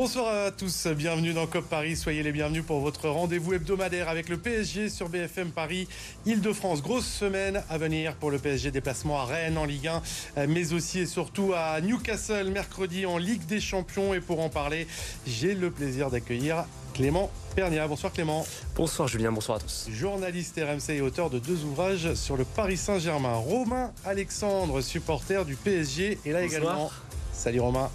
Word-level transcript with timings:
Bonsoir 0.00 0.46
à 0.46 0.50
tous, 0.50 0.86
bienvenue 0.86 1.34
dans 1.34 1.46
COP 1.46 1.68
Paris. 1.68 1.94
Soyez 1.94 2.22
les 2.22 2.32
bienvenus 2.32 2.64
pour 2.64 2.80
votre 2.80 3.10
rendez-vous 3.10 3.52
hebdomadaire 3.52 4.08
avec 4.08 4.30
le 4.30 4.38
PSG 4.38 4.88
sur 4.88 5.10
BFM 5.10 5.50
Paris, 5.50 5.88
Île-de-France. 6.24 6.80
Grosse 6.80 7.04
semaine 7.04 7.62
à 7.68 7.76
venir 7.76 8.14
pour 8.14 8.30
le 8.30 8.38
PSG, 8.38 8.70
déplacement 8.70 9.20
à 9.20 9.26
Rennes 9.26 9.58
en 9.58 9.66
Ligue 9.66 9.90
1, 10.36 10.46
mais 10.46 10.72
aussi 10.72 11.00
et 11.00 11.06
surtout 11.06 11.52
à 11.54 11.78
Newcastle 11.82 12.48
mercredi 12.48 13.04
en 13.04 13.18
Ligue 13.18 13.44
des 13.44 13.60
Champions. 13.60 14.14
Et 14.14 14.20
pour 14.20 14.40
en 14.40 14.48
parler, 14.48 14.86
j'ai 15.26 15.54
le 15.54 15.70
plaisir 15.70 16.08
d'accueillir 16.08 16.64
Clément 16.94 17.30
Pernia. 17.54 17.86
Bonsoir 17.86 18.10
Clément. 18.10 18.46
Bonsoir 18.76 19.06
Julien, 19.06 19.32
bonsoir 19.32 19.58
à 19.58 19.60
tous. 19.60 19.90
Journaliste 19.92 20.58
RMC 20.58 20.94
et 20.94 21.02
auteur 21.02 21.28
de 21.28 21.38
deux 21.38 21.62
ouvrages 21.64 22.14
sur 22.14 22.38
le 22.38 22.44
Paris 22.44 22.78
Saint-Germain. 22.78 23.34
Romain 23.34 23.92
Alexandre, 24.06 24.80
supporter 24.80 25.44
du 25.44 25.56
PSG, 25.56 26.18
et 26.24 26.32
là 26.32 26.42
également. 26.42 26.90
Salut 27.34 27.60
Romain. 27.60 27.90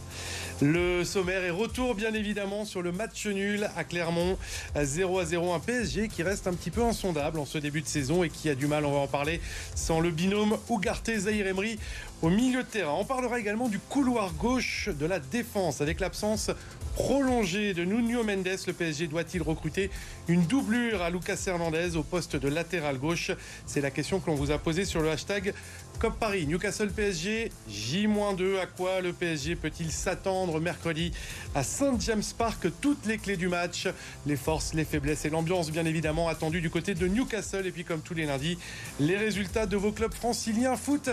Le 0.61 1.03
sommaire 1.03 1.43
est 1.43 1.49
retour 1.49 1.95
bien 1.95 2.13
évidemment 2.13 2.63
sur 2.63 2.81
le 2.81 2.93
match 2.93 3.25
nul 3.25 3.69
à 3.75 3.83
Clermont 3.83 4.37
0 4.81 5.19
à 5.19 5.25
0 5.25 5.53
un 5.53 5.59
PSG 5.59 6.07
qui 6.07 6.23
reste 6.23 6.47
un 6.47 6.53
petit 6.53 6.71
peu 6.71 6.81
insondable 6.81 7.39
en 7.39 7.45
ce 7.45 7.57
début 7.57 7.81
de 7.81 7.87
saison 7.87 8.23
et 8.23 8.29
qui 8.29 8.49
a 8.49 8.55
du 8.55 8.65
mal, 8.65 8.85
on 8.85 8.93
va 8.93 8.99
en 8.99 9.07
parler, 9.07 9.41
sans 9.75 9.99
le 9.99 10.11
binôme 10.11 10.57
Ougarté 10.69 11.19
Zahir 11.19 11.45
Emery 11.47 11.77
au 12.21 12.29
milieu 12.29 12.63
de 12.63 12.67
terrain. 12.67 12.95
On 12.97 13.03
parlera 13.03 13.37
également 13.37 13.67
du 13.67 13.79
couloir 13.79 14.31
gauche 14.33 14.87
de 14.97 15.05
la 15.05 15.19
défense 15.19 15.81
avec 15.81 15.99
l'absence 15.99 16.49
prolongée 16.95 17.73
de 17.73 17.83
Nuno 17.83 18.23
Mendes. 18.23 18.57
Le 18.65 18.73
PSG 18.73 19.07
doit-il 19.07 19.41
recruter 19.41 19.91
une 20.29 20.43
doublure 20.43 21.01
à 21.01 21.09
Lucas 21.09 21.37
Hernandez 21.45 21.97
au 21.97 22.03
poste 22.03 22.37
de 22.37 22.47
latéral 22.47 22.97
gauche? 22.97 23.31
C'est 23.65 23.81
la 23.81 23.91
question 23.91 24.21
que 24.21 24.27
l'on 24.27 24.35
vous 24.35 24.51
a 24.51 24.57
posée 24.57 24.85
sur 24.85 25.01
le 25.01 25.11
hashtag 25.11 25.53
COP 25.99 26.17
Paris. 26.17 26.47
Newcastle 26.47 26.89
PSG, 26.89 27.51
J-2. 27.69 28.59
À 28.59 28.65
quoi 28.65 29.01
le 29.01 29.11
PSG 29.11 29.57
peut-il 29.57 29.91
s'attendre 29.91 30.61
mercredi 30.61 31.11
à 31.53 31.63
Saint 31.63 31.99
James 31.99 32.23
Park? 32.37 32.67
Toutes 32.79 33.05
les 33.05 33.17
clés 33.17 33.37
du 33.37 33.49
match, 33.49 33.89
les 34.25 34.37
forces, 34.37 34.73
les 34.73 34.85
faiblesses 34.85 35.25
et 35.25 35.29
l'ambiance 35.29 35.71
bien 35.71 35.85
évidemment 35.85 36.29
attendues 36.29 36.61
du 36.61 36.69
côté 36.69 36.95
de 36.95 37.07
Newcastle. 37.07 37.67
Et 37.67 37.71
puis 37.71 37.83
comme 37.83 38.01
tous 38.01 38.13
les 38.13 38.25
lundis, 38.25 38.57
les 39.01 39.17
résultats 39.17 39.65
de 39.65 39.75
vos 39.75 39.91
clubs 39.91 40.13
franciliens 40.13 40.77
foot 40.77 41.09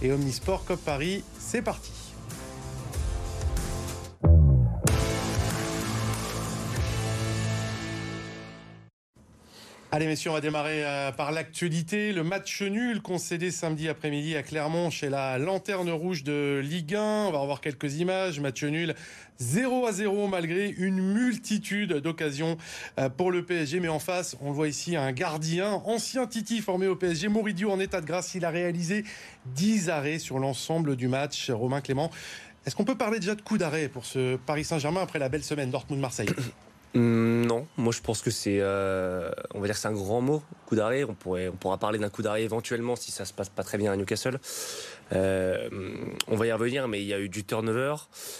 et 0.00 0.12
Omnisport 0.12 0.64
COP 0.64 0.80
Paris. 0.82 1.24
C'est 1.38 1.62
parti. 1.62 2.05
Allez 9.92 10.08
messieurs, 10.08 10.30
on 10.30 10.34
va 10.34 10.40
démarrer 10.40 10.84
euh, 10.84 11.12
par 11.12 11.30
l'actualité. 11.30 12.12
Le 12.12 12.24
match 12.24 12.60
nul 12.60 13.00
concédé 13.00 13.52
samedi 13.52 13.88
après-midi 13.88 14.34
à 14.34 14.42
Clermont 14.42 14.90
chez 14.90 15.08
la 15.08 15.38
Lanterne 15.38 15.88
Rouge 15.90 16.24
de 16.24 16.60
Ligue 16.62 16.96
1. 16.96 17.26
On 17.28 17.30
va 17.30 17.38
revoir 17.38 17.60
quelques 17.60 17.94
images. 17.94 18.40
Match 18.40 18.64
nul 18.64 18.96
0 19.38 19.86
à 19.86 19.92
0 19.92 20.26
malgré 20.26 20.70
une 20.70 21.00
multitude 21.00 21.92
d'occasions 21.92 22.58
euh, 22.98 23.08
pour 23.08 23.30
le 23.30 23.44
PSG. 23.44 23.78
Mais 23.78 23.86
en 23.86 24.00
face, 24.00 24.36
on 24.40 24.48
le 24.48 24.56
voit 24.56 24.66
ici, 24.66 24.96
un 24.96 25.12
gardien, 25.12 25.80
ancien 25.84 26.26
Titi 26.26 26.60
formé 26.60 26.88
au 26.88 26.96
PSG, 26.96 27.28
Moridio 27.28 27.70
en 27.70 27.78
état 27.78 28.00
de 28.00 28.06
grâce. 28.06 28.34
Il 28.34 28.44
a 28.44 28.50
réalisé 28.50 29.04
10 29.54 29.88
arrêts 29.88 30.18
sur 30.18 30.40
l'ensemble 30.40 30.96
du 30.96 31.06
match. 31.06 31.48
Romain 31.48 31.80
Clément, 31.80 32.10
est-ce 32.66 32.74
qu'on 32.74 32.84
peut 32.84 32.98
parler 32.98 33.20
déjà 33.20 33.36
de 33.36 33.42
coup 33.42 33.56
d'arrêt 33.56 33.86
pour 33.86 34.04
ce 34.04 34.34
Paris 34.34 34.64
Saint-Germain 34.64 35.02
après 35.02 35.20
la 35.20 35.28
belle 35.28 35.44
semaine 35.44 35.70
Dortmund-Marseille? 35.70 36.28
Non, 36.96 37.66
moi 37.76 37.92
je 37.92 38.00
pense 38.00 38.22
que 38.22 38.30
c'est, 38.30 38.58
euh, 38.60 39.30
on 39.54 39.60
va 39.60 39.66
dire 39.66 39.76
c'est 39.76 39.88
un 39.88 39.92
grand 39.92 40.22
mot, 40.22 40.42
coup 40.64 40.76
d'arrêt. 40.76 41.04
On 41.04 41.14
pourrait, 41.14 41.48
on 41.48 41.56
pourra 41.56 41.76
parler 41.76 41.98
d'un 41.98 42.08
coup 42.08 42.22
d'arrêt 42.22 42.42
éventuellement 42.42 42.96
si 42.96 43.12
ça 43.12 43.26
se 43.26 43.34
passe 43.34 43.50
pas 43.50 43.62
très 43.62 43.76
bien 43.76 43.92
à 43.92 43.96
Newcastle. 43.96 44.38
Euh, 45.12 45.68
on 46.26 46.36
va 46.36 46.46
y 46.46 46.52
revenir, 46.52 46.88
mais 46.88 47.02
il 47.02 47.06
y 47.06 47.12
a 47.12 47.20
eu 47.20 47.28
du 47.28 47.44
turnover, 47.44 47.96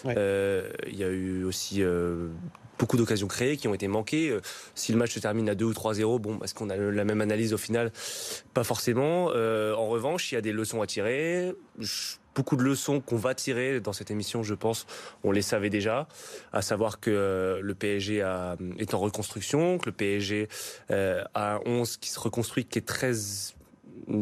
euh, 0.06 0.71
il 0.87 0.97
y 0.97 1.05
a 1.05 1.09
eu 1.09 1.45
aussi 1.45 1.83
beaucoup 2.78 2.97
d'occasions 2.97 3.28
créées 3.28 3.59
qui 3.59 3.69
ont 3.69 3.75
été 3.75 3.89
manquées. 3.89 4.34
Si 4.75 4.91
le 4.91 4.99
match 4.99 5.12
se 5.12 5.21
termine 5.21 5.50
à 5.50 5.55
2 5.55 5.66
ou 5.66 5.72
3-0, 5.72 6.19
bon, 6.19 6.39
est-ce 6.43 6.55
qu'on 6.55 6.71
a 6.71 6.77
la 6.77 7.05
même 7.05 7.21
analyse 7.21 7.53
au 7.53 7.59
final? 7.59 7.93
Pas 8.55 8.65
forcément. 8.65 9.27
en 9.27 9.87
revanche, 9.87 10.33
il 10.33 10.37
y 10.37 10.39
a 10.39 10.43
des 10.43 10.53
leçons 10.53 10.81
à 10.81 10.87
tirer 10.87 11.53
beaucoup 12.36 12.56
de 12.56 12.62
leçons 12.62 13.00
qu'on 13.00 13.16
va 13.16 13.34
tirer 13.34 13.80
dans 13.80 13.94
cette 13.94 14.10
émission, 14.10 14.42
je 14.42 14.54
pense. 14.54 14.86
On 15.24 15.32
les 15.32 15.42
savait 15.42 15.70
déjà, 15.70 16.06
à 16.52 16.62
savoir 16.62 17.00
que 17.00 17.10
euh, 17.10 17.60
le 17.62 17.74
PSG 17.74 18.22
a, 18.22 18.56
est 18.78 18.94
en 18.94 18.98
reconstruction, 18.98 19.78
que 19.78 19.86
le 19.86 19.92
PSG 19.92 20.48
euh, 20.91 21.24
a 21.34 21.54
un 21.54 21.60
11 21.64 21.97
qui 21.97 22.10
se 22.10 22.20
reconstruit, 22.20 22.66
qui 22.66 22.78
est 22.78 22.86
très 22.86 23.14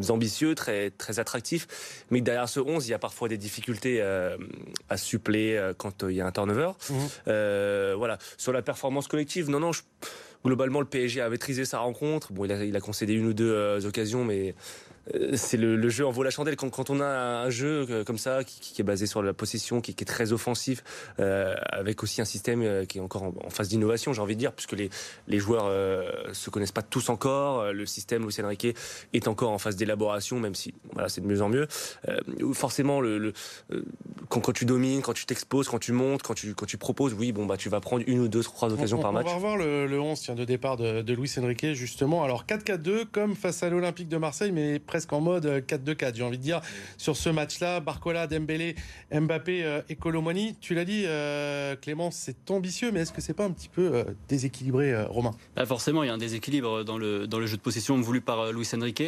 ambitieux, 0.08 0.54
très 0.54 0.90
très 0.90 1.18
attractif, 1.18 2.06
mais 2.10 2.20
que 2.20 2.24
derrière 2.24 2.48
ce 2.48 2.60
11, 2.60 2.86
il 2.86 2.92
y 2.92 2.94
a 2.94 2.98
parfois 2.98 3.28
des 3.28 3.36
difficultés 3.36 4.00
euh, 4.00 4.38
à 4.88 4.96
suppléer 4.96 5.72
quand 5.76 6.04
il 6.04 6.14
y 6.14 6.20
a 6.20 6.26
un 6.26 6.32
turnover. 6.32 6.70
Mmh. 6.88 7.94
voilà. 7.96 8.18
Sur 8.38 8.52
la 8.52 8.62
performance 8.62 9.08
collective, 9.08 9.50
non, 9.50 9.60
non, 9.60 9.72
globalement, 10.44 10.80
le 10.80 10.86
PSG 10.86 11.20
a 11.20 11.28
maîtrisé 11.28 11.64
sa 11.64 11.80
rencontre. 11.80 12.32
Bon, 12.32 12.44
il 12.44 12.52
a, 12.52 12.64
il 12.64 12.76
a 12.76 12.80
concédé 12.80 13.12
une 13.14 13.26
ou 13.26 13.34
deux 13.34 13.84
occasions, 13.84 14.24
mais 14.24 14.50
euh, 14.50 14.52
c'est 15.34 15.56
le, 15.56 15.88
jeu 15.88 16.06
en 16.06 16.10
vaut 16.10 16.22
la 16.22 16.30
chandelle. 16.30 16.56
Quand, 16.56 16.90
on 16.90 17.00
a 17.00 17.06
un 17.06 17.50
jeu 17.50 17.86
euh, 17.90 18.04
comme 18.04 18.18
ça, 18.18 18.42
qui, 18.44 18.80
est 18.80 18.84
basé 18.84 19.06
sur 19.06 19.22
la 19.22 19.32
possession, 19.32 19.80
qui, 19.80 19.90
est 19.90 20.04
très 20.04 20.32
offensif, 20.32 20.82
euh, 21.20 21.54
avec 21.68 22.02
aussi 22.02 22.20
un 22.20 22.24
système 22.24 22.86
qui 22.86 22.98
est 22.98 23.00
encore 23.00 23.24
en, 23.44 23.50
phase 23.50 23.68
d'innovation, 23.68 24.12
j'ai 24.12 24.22
envie 24.22 24.34
de 24.34 24.40
dire, 24.40 24.52
puisque 24.52 24.72
les, 24.72 24.90
les 25.28 25.38
joueurs 25.38 25.70
se 26.32 26.50
connaissent 26.50 26.72
pas 26.72 26.82
tous 26.82 27.08
encore. 27.08 27.72
Le 27.72 27.86
système 27.86 28.24
Luis 28.24 28.34
Enrique 28.42 28.76
est 29.12 29.28
encore 29.28 29.50
en 29.50 29.58
phase 29.58 29.76
d'élaboration, 29.76 30.40
même 30.40 30.54
si 30.54 30.74
voilà, 30.92 31.08
c'est 31.08 31.20
de 31.20 31.26
mieux 31.26 31.42
en 31.42 31.48
mieux. 31.48 31.66
forcément, 32.52 33.00
le, 33.00 33.32
quand, 34.28 34.52
tu 34.52 34.64
domines, 34.64 35.02
quand 35.02 35.12
tu 35.12 35.26
t'exposes, 35.26 35.68
quand 35.68 35.78
tu 35.78 35.92
montes, 35.92 36.22
quand 36.22 36.34
tu, 36.34 36.54
quand 36.54 36.66
tu 36.66 36.78
proposes, 36.78 37.14
oui, 37.14 37.32
bon, 37.32 37.46
bah, 37.46 37.56
tu 37.56 37.68
vas 37.68 37.80
prendre 37.80 38.04
une 38.06 38.20
ou 38.20 38.28
deux, 38.28 38.42
trois 38.42 38.72
occasions 38.72 38.98
par 38.98 39.12
match. 39.12 39.26
On 39.26 39.30
va 39.30 39.34
revoir 39.36 39.56
le, 39.56 39.86
le 39.86 40.00
11 40.00 40.20
tiens, 40.20 40.34
de 40.34 40.44
départ 40.44 40.76
de, 40.76 41.02
de 41.02 41.14
Luis 41.14 41.32
Enrique, 41.38 41.72
justement. 41.74 42.24
Alors 42.24 42.44
4-4-2, 42.46 43.04
comme 43.06 43.34
face 43.34 43.62
à 43.62 43.68
l'Olympique 43.68 44.08
de 44.08 44.16
Marseille, 44.16 44.52
mais 44.52 44.78
presque 44.94 45.12
en 45.12 45.20
mode 45.20 45.44
4-2-4. 45.66 46.04
Euh, 46.04 46.12
J'ai 46.14 46.22
envie 46.22 46.38
de 46.38 46.42
dire, 46.42 46.60
sur 46.98 47.16
ce 47.16 47.28
match-là, 47.28 47.80
Barcola, 47.80 48.28
Dembélé, 48.28 48.76
Mbappé 49.12 49.64
euh, 49.64 49.80
et 49.88 49.96
Colomani, 49.96 50.54
tu 50.60 50.76
l'as 50.76 50.84
dit, 50.84 51.02
euh, 51.06 51.74
Clément, 51.74 52.12
c'est 52.12 52.48
ambitieux, 52.48 52.92
mais 52.92 53.00
est-ce 53.00 53.12
que 53.12 53.20
c'est 53.20 53.34
pas 53.34 53.44
un 53.44 53.50
petit 53.50 53.68
peu 53.68 54.04
déséquilibré, 54.28 55.02
Romain? 55.06 55.32
Bah, 55.56 55.66
Forcément, 55.66 56.04
il 56.04 56.06
y 56.06 56.10
a 56.10 56.14
un 56.14 56.18
déséquilibre 56.18 56.84
dans 56.84 56.96
le, 56.96 57.26
dans 57.26 57.40
le 57.40 57.46
jeu 57.46 57.56
de 57.56 57.62
possession 57.62 58.00
voulu 58.00 58.20
par 58.20 58.52
Luis 58.52 58.68
Enrique. 58.72 59.02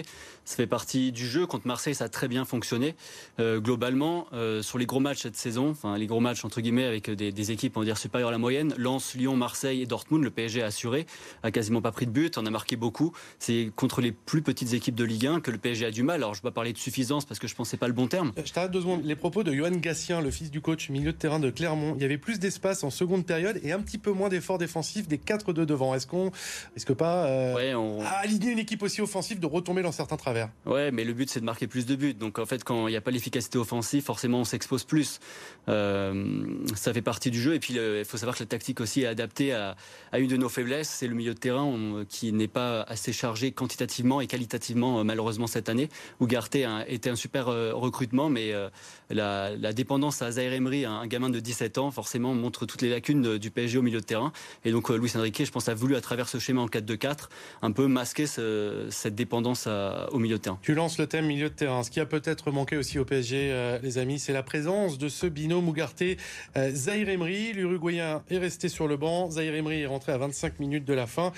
Ça 0.44 0.56
fait 0.56 0.66
partie 0.66 1.12
du 1.12 1.24
jeu. 1.24 1.46
Contre 1.46 1.68
Marseille, 1.68 1.94
ça 1.94 2.06
a 2.06 2.08
très 2.08 2.26
bien 2.26 2.44
fonctionné. 2.44 2.96
globalement, 3.38 4.26
sur 4.62 4.78
les 4.78 4.86
gros 4.86 5.00
matchs 5.00 5.22
cette 5.22 5.36
saison, 5.36 5.70
enfin 5.70 5.98
les 5.98 6.06
gros 6.06 6.20
matchs 6.20 6.44
entre 6.44 6.60
guillemets 6.60 6.84
avec 6.84 7.10
des, 7.10 7.50
équipes, 7.50 7.76
on 7.76 7.80
va 7.80 7.86
dire, 7.86 7.98
supérieures 7.98 8.30
à 8.30 8.32
la 8.32 8.38
moyenne, 8.38 8.74
Lens, 8.76 9.14
Lyon, 9.14 9.36
Marseille 9.36 9.82
et 9.82 9.86
Dortmund, 9.86 10.24
le 10.24 10.30
PSG 10.30 10.62
a 10.62 10.66
assuré, 10.66 11.06
a 11.42 11.50
quasiment 11.50 11.80
pas 11.80 11.92
pris 11.92 12.06
de 12.06 12.10
but, 12.10 12.38
on 12.38 12.46
a 12.46 12.50
marqué 12.50 12.76
beaucoup. 12.76 13.12
C'est 13.38 13.70
contre 13.76 14.00
les 14.00 14.12
plus 14.12 14.42
petites 14.42 14.72
équipes 14.72 14.96
de 14.96 15.04
Ligue 15.04 15.26
1 15.26 15.40
que 15.40 15.50
le 15.50 15.58
PSG 15.58 15.75
a 15.84 15.90
du 15.90 16.02
mal. 16.02 16.16
Alors, 16.16 16.34
je 16.34 16.40
ne 16.40 16.42
vais 16.42 16.50
pas 16.50 16.54
parler 16.54 16.72
de 16.72 16.78
suffisance 16.78 17.24
parce 17.24 17.38
que 17.38 17.46
je 17.46 17.54
pensais 17.54 17.76
pas 17.76 17.88
le 17.88 17.92
bon 17.92 18.06
terme. 18.06 18.32
Je 18.44 18.52
t'arrête 18.52 18.70
deux 18.70 18.80
secondes. 18.80 19.04
Les 19.04 19.16
propos 19.16 19.44
de 19.44 19.52
Johan 19.52 19.70
Gassien, 19.70 20.20
le 20.20 20.30
fils 20.30 20.50
du 20.50 20.60
coach 20.60 20.88
milieu 20.90 21.12
de 21.12 21.16
terrain 21.16 21.40
de 21.40 21.50
Clermont, 21.50 21.94
il 21.96 22.02
y 22.02 22.04
avait 22.04 22.18
plus 22.18 22.38
d'espace 22.38 22.84
en 22.84 22.90
seconde 22.90 23.26
période 23.26 23.60
et 23.62 23.72
un 23.72 23.80
petit 23.80 23.98
peu 23.98 24.12
moins 24.12 24.28
d'efforts 24.28 24.58
défensifs 24.58 25.08
des 25.08 25.18
4 25.18 25.52
de 25.52 25.64
devant. 25.64 25.94
Est-ce 25.94 26.06
qu'on, 26.06 26.30
est-ce 26.76 26.86
que 26.86 26.92
pas, 26.92 27.26
euh, 27.26 28.00
aligner 28.22 28.52
une 28.52 28.58
équipe 28.58 28.82
aussi 28.82 29.00
offensive 29.00 29.40
de 29.40 29.46
retomber 29.46 29.82
dans 29.82 29.92
certains 29.92 30.16
travers? 30.16 30.50
Ouais, 30.64 30.90
mais 30.90 31.04
le 31.04 31.12
but 31.12 31.30
c'est 31.30 31.40
de 31.40 31.44
marquer 31.44 31.66
plus 31.66 31.86
de 31.86 31.96
buts. 31.96 32.14
Donc 32.14 32.38
en 32.38 32.46
fait, 32.46 32.64
quand 32.64 32.88
il 32.88 32.92
n'y 32.92 32.96
a 32.96 33.00
pas 33.00 33.10
l'efficacité 33.10 33.58
offensive, 33.58 34.02
forcément 34.02 34.40
on 34.40 34.44
s'expose 34.44 34.84
plus. 34.84 35.20
Euh, 35.68 36.44
ça 36.74 36.92
fait 36.92 37.02
partie 37.02 37.30
du 37.30 37.40
jeu. 37.40 37.54
Et 37.54 37.60
puis 37.60 37.74
il 37.74 38.04
faut 38.04 38.16
savoir 38.16 38.36
que 38.36 38.42
la 38.42 38.48
tactique 38.48 38.80
aussi 38.80 39.02
est 39.02 39.06
adaptée 39.06 39.52
à, 39.52 39.76
une 40.16 40.28
de 40.28 40.36
nos 40.36 40.48
faiblesses, 40.48 40.88
c'est 40.88 41.08
le 41.08 41.14
milieu 41.14 41.34
de 41.34 41.38
terrain 41.38 42.04
qui 42.08 42.32
n'est 42.32 42.48
pas 42.48 42.82
assez 42.82 43.12
chargé 43.12 43.52
quantitativement 43.52 44.20
et 44.20 44.26
qualitativement 44.26 45.04
malheureusement 45.04 45.46
cette 45.46 45.65
année. 45.68 45.88
Ougarté 46.20 46.64
a 46.64 46.88
été 46.88 47.10
un 47.10 47.16
super 47.16 47.48
euh, 47.48 47.72
recrutement, 47.74 48.28
mais 48.28 48.52
euh, 48.52 48.68
la, 49.10 49.72
dépendance 49.72 50.22
à 50.22 50.30
Zaire 50.30 50.52
Emery, 50.52 50.84
un 50.84 51.06
gamin 51.06 51.30
de 51.30 51.40
17 51.40 51.78
ans, 51.78 51.90
forcément 51.90 52.34
montre 52.34 52.66
toutes 52.66 52.82
les 52.82 52.88
lacunes 52.88 53.38
du 53.38 53.50
PSG 53.50 53.78
au 53.78 53.82
milieu 53.82 54.00
de 54.00 54.04
terrain. 54.04 54.32
Et 54.64 54.72
donc 54.72 54.90
euh, 54.90 54.96
Luis 54.96 55.12
Enrique, 55.16 55.44
je 55.44 55.50
pense, 55.50 55.68
a 55.68 55.74
voulu 55.74 55.96
à 55.96 56.00
travers 56.00 56.28
ce 56.28 56.38
schéma 56.38 56.62
en 56.62 56.66
4-2-4 56.66 57.28
un 57.62 57.72
peu 57.72 57.86
masquer 57.86 58.26
cette 58.26 59.14
dépendance 59.14 59.66
au 60.10 60.18
milieu 60.18 60.36
de 60.36 60.42
terrain. 60.42 60.58
Tu 60.62 60.74
lances 60.74 60.98
le 60.98 61.06
thème 61.06 61.26
milieu 61.26 61.48
de 61.48 61.54
terrain. 61.54 61.82
Ce 61.82 61.90
qui 61.90 62.00
a 62.00 62.06
peut-être 62.06 62.50
manqué 62.50 62.76
aussi 62.76 62.98
au 62.98 63.04
PSG, 63.04 63.78
les 63.82 63.98
amis, 63.98 64.18
c'est 64.18 64.32
la 64.32 64.42
présence 64.42 64.98
de 64.98 65.08
ce 65.08 65.26
binôme 65.26 65.68
Ougarté 65.68 66.16
Zaire 66.56 67.08
Emery. 67.08 67.52
L'Uruguayen 67.52 68.22
est 68.30 68.38
resté 68.38 68.68
sur 68.68 68.88
le 68.88 68.96
banc. 68.96 69.30
Zaire 69.30 69.54
Emery 69.54 69.82
est 69.82 69.86
rentré 69.86 70.12
à 70.12 70.18
25 70.18 70.60
minutes 70.60 70.84
de 70.84 70.94
la 70.94 71.06
fin. 71.06 71.32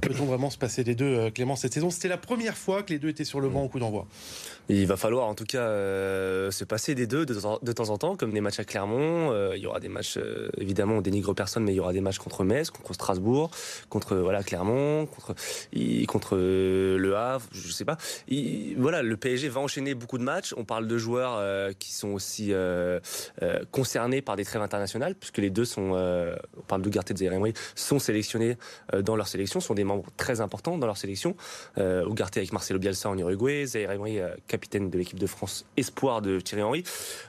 Peut-on 0.00 0.24
vraiment 0.24 0.50
se 0.50 0.58
passer 0.58 0.84
des 0.84 0.94
deux, 0.94 1.30
Clément, 1.30 1.56
cette 1.56 1.74
saison? 1.74 1.90
C'était 1.90 2.08
la 2.08 2.18
première 2.18 2.56
fois 2.56 2.82
que 2.82 2.92
les 2.92 2.98
deux 2.98 3.08
étaient 3.08 3.24
sur 3.24 3.40
le 3.40 3.48
banc 3.48 3.64
d'envoi. 3.78 4.06
Il 4.68 4.86
va 4.86 4.96
falloir 4.96 5.26
en 5.26 5.34
tout 5.34 5.44
cas 5.44 5.60
euh, 5.60 6.50
se 6.50 6.64
passer 6.64 6.94
des 6.94 7.06
deux 7.06 7.26
de, 7.26 7.72
temps 7.72 7.90
en 7.90 7.98
temps, 7.98 8.16
comme 8.16 8.32
des 8.32 8.40
matchs 8.40 8.60
à 8.60 8.64
Clermont. 8.64 9.32
Euh, 9.32 9.54
il 9.56 9.62
y 9.62 9.66
aura 9.66 9.80
des 9.80 9.88
matchs, 9.88 10.16
euh, 10.18 10.50
évidemment, 10.56 10.94
on 10.94 11.00
dénigre 11.00 11.34
personne, 11.34 11.64
mais 11.64 11.72
il 11.72 11.76
y 11.76 11.80
aura 11.80 11.92
des 11.92 12.00
matchs 12.00 12.18
contre 12.18 12.44
Metz, 12.44 12.70
contre 12.70 12.94
Strasbourg, 12.94 13.50
contre 13.88 14.16
voilà 14.16 14.42
Clermont, 14.42 15.06
contre 15.06 16.36
le 16.36 17.16
Havre, 17.16 17.46
je 17.52 17.72
sais 17.72 17.84
pas. 17.84 17.98
voilà, 18.76 19.02
le 19.02 19.16
PSG 19.16 19.48
va 19.48 19.60
enchaîner 19.60 19.94
beaucoup 19.94 20.18
de 20.18 20.22
matchs. 20.22 20.54
On 20.56 20.64
parle 20.64 20.86
de 20.86 20.96
joueurs 20.96 21.40
qui 21.78 21.92
sont 21.92 22.10
aussi 22.10 22.52
concernés 23.72 24.22
par 24.22 24.36
des 24.36 24.44
trêves 24.44 24.62
internationales, 24.62 25.14
puisque 25.14 25.38
les 25.38 25.50
deux 25.50 25.64
sont, 25.64 25.92
on 26.56 26.62
parle 26.62 26.82
d'Ougarté 26.82 27.12
et 27.12 27.14
de 27.14 27.18
Zaire 27.18 27.32
sont 27.74 27.98
sélectionnés 27.98 28.56
dans 29.00 29.16
leur 29.16 29.28
sélection, 29.28 29.60
sont 29.60 29.74
des 29.74 29.84
membres 29.84 30.06
très 30.16 30.40
importants 30.40 30.78
dans 30.78 30.86
leur 30.86 30.96
sélection. 30.96 31.36
Ougarté 31.78 32.40
avec 32.40 32.52
Marcelo 32.52 32.78
Bielsa 32.78 33.08
en 33.08 33.18
Uruguay, 33.18 33.61
Zaire 33.66 33.90
Emery 33.90 34.18
capitaine 34.46 34.90
de 34.90 34.98
l'équipe 34.98 35.18
de 35.18 35.26
France 35.26 35.64
espoir 35.76 36.22
de 36.22 36.40
Thierry 36.40 36.62
Henry. 36.62 36.84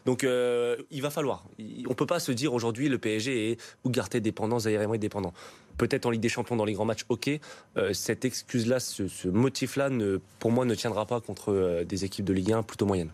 Donc 0.06 0.24
euh, 0.24 0.78
il 0.92 1.02
va 1.02 1.10
falloir. 1.10 1.46
On 1.88 1.94
peut 1.94 2.06
pas 2.06 2.20
se 2.20 2.32
dire 2.32 2.54
aujourd'hui 2.54 2.90
le 2.90 2.98
PSG 2.98 3.52
est 3.52 3.58
Ougarté 3.84 4.22
dépendant, 4.22 4.60
Zaire 4.60 4.82
Emery 4.82 5.00
dépendant. 5.00 5.34
Peut-être 5.78 6.06
en 6.06 6.12
Ligue 6.12 6.22
des 6.22 6.30
Champions 6.30 6.56
dans 6.56 6.66
les 6.66 6.74
grands 6.74 6.86
matchs, 6.86 7.06
ok. 7.10 7.32
Euh, 7.78 7.94
cette 7.94 8.26
excuse-là, 8.26 8.80
ce, 8.80 9.28
motif-là, 9.28 9.90
pour 10.38 10.52
moi, 10.52 10.66
ne 10.66 10.76
tiendra 10.76 11.08
pas 11.08 11.20
contre 11.20 11.52
euh, 11.52 11.84
des 11.84 12.06
équipes 12.06 12.26
de 12.26 12.34
Ligue 12.34 12.52
1 12.52 12.62
plutôt 12.62 12.86
moyennes. 12.86 13.10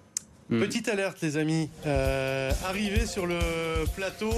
Hmm. 0.50 0.60
Petite 0.60 0.90
alerte, 0.90 1.22
les 1.22 1.38
amis. 1.38 1.70
arrivé 1.86 3.06
sur 3.06 3.26
le 3.28 3.40
plateau 3.96 4.34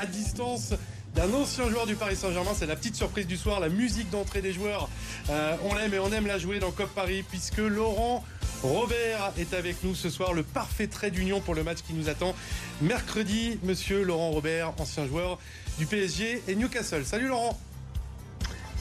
à 0.00 0.06
distance 0.06 0.72
d'un 1.14 1.32
ancien 1.34 1.68
joueur 1.68 1.86
du 1.86 1.94
Paris 1.94 2.16
Saint-Germain. 2.16 2.52
C'est 2.54 2.66
la 2.66 2.76
petite 2.76 2.96
surprise 2.96 3.26
du 3.26 3.36
soir, 3.36 3.60
la 3.60 3.68
musique 3.68 4.10
d'entrée 4.10 4.40
des 4.40 4.52
joueurs. 4.52 4.88
on 5.28 5.74
l'aime 5.74 5.94
et 5.94 5.98
on 5.98 6.12
aime 6.12 6.26
la 6.26 6.38
jouer 6.38 6.58
dans 6.58 6.70
COP 6.70 6.90
Paris 6.94 7.22
puisque 7.28 7.58
Laurent 7.58 8.24
Robert 8.62 9.32
est 9.38 9.54
avec 9.54 9.82
nous 9.82 9.94
ce 9.94 10.08
soir, 10.08 10.32
le 10.32 10.44
parfait 10.44 10.86
trait 10.86 11.10
d'union 11.10 11.40
pour 11.40 11.54
le 11.54 11.64
match 11.64 11.78
qui 11.84 11.94
nous 11.94 12.08
attend 12.08 12.34
mercredi. 12.80 13.58
Monsieur 13.64 14.04
Laurent 14.04 14.30
Robert, 14.30 14.72
ancien 14.78 15.06
joueur 15.06 15.38
du 15.78 15.86
PSG 15.86 16.42
et 16.46 16.54
Newcastle. 16.54 17.04
Salut 17.04 17.26
Laurent. 17.26 17.58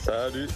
Salut. 0.04 0.48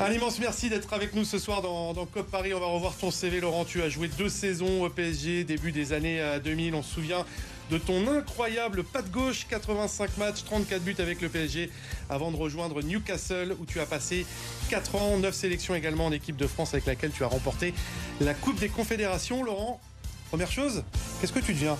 Un 0.00 0.10
immense 0.12 0.38
merci 0.38 0.68
d'être 0.68 0.92
avec 0.92 1.14
nous 1.14 1.24
ce 1.24 1.38
soir 1.38 1.62
dans, 1.62 1.94
COP 2.06 2.30
Paris. 2.30 2.54
On 2.54 2.60
va 2.60 2.66
revoir 2.66 2.96
ton 2.96 3.10
CV, 3.10 3.40
Laurent. 3.40 3.64
Tu 3.64 3.82
as 3.82 3.88
joué 3.88 4.08
deux 4.08 4.28
saisons 4.28 4.84
au 4.84 4.88
PSG, 4.90 5.44
début 5.44 5.72
des 5.72 5.92
années 5.92 6.20
2000. 6.44 6.74
Euh, 6.74 6.78
On 6.78 6.82
se 6.82 6.94
souvient 6.94 7.24
de 7.70 7.78
ton 7.78 8.06
incroyable 8.08 8.84
pas 8.84 9.02
de 9.02 9.08
gauche, 9.08 9.46
85 9.48 10.18
matchs, 10.18 10.44
34 10.44 10.82
buts 10.82 10.96
avec 10.98 11.20
le 11.20 11.28
PSG, 11.28 11.70
avant 12.10 12.30
de 12.30 12.36
rejoindre 12.36 12.82
Newcastle, 12.82 13.54
où 13.60 13.64
tu 13.64 13.80
as 13.80 13.86
passé 13.86 14.26
4 14.70 14.94
ans, 14.96 15.18
9 15.18 15.34
sélections 15.34 15.74
également 15.74 16.06
en 16.06 16.12
équipe 16.12 16.36
de 16.36 16.46
France, 16.46 16.74
avec 16.74 16.86
laquelle 16.86 17.10
tu 17.12 17.24
as 17.24 17.28
remporté 17.28 17.74
la 18.20 18.34
Coupe 18.34 18.58
des 18.58 18.68
Confédérations. 18.68 19.42
Laurent, 19.42 19.80
première 20.28 20.50
chose, 20.50 20.84
qu'est-ce 21.20 21.32
que 21.32 21.40
tu 21.40 21.52
deviens? 21.52 21.78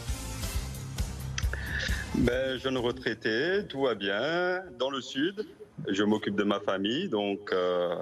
Ben, 2.15 2.59
jeune 2.59 2.79
retraité, 2.79 3.67
tout 3.69 3.83
va 3.83 3.95
bien. 3.95 4.63
Dans 4.79 4.91
le 4.91 5.01
sud, 5.01 5.47
je 5.89 6.05
m'occupe 6.05 6.37
de 6.37 6.45
ma 6.45 6.61
famille, 6.61 7.09
donc 7.09 7.53
euh, 7.53 7.97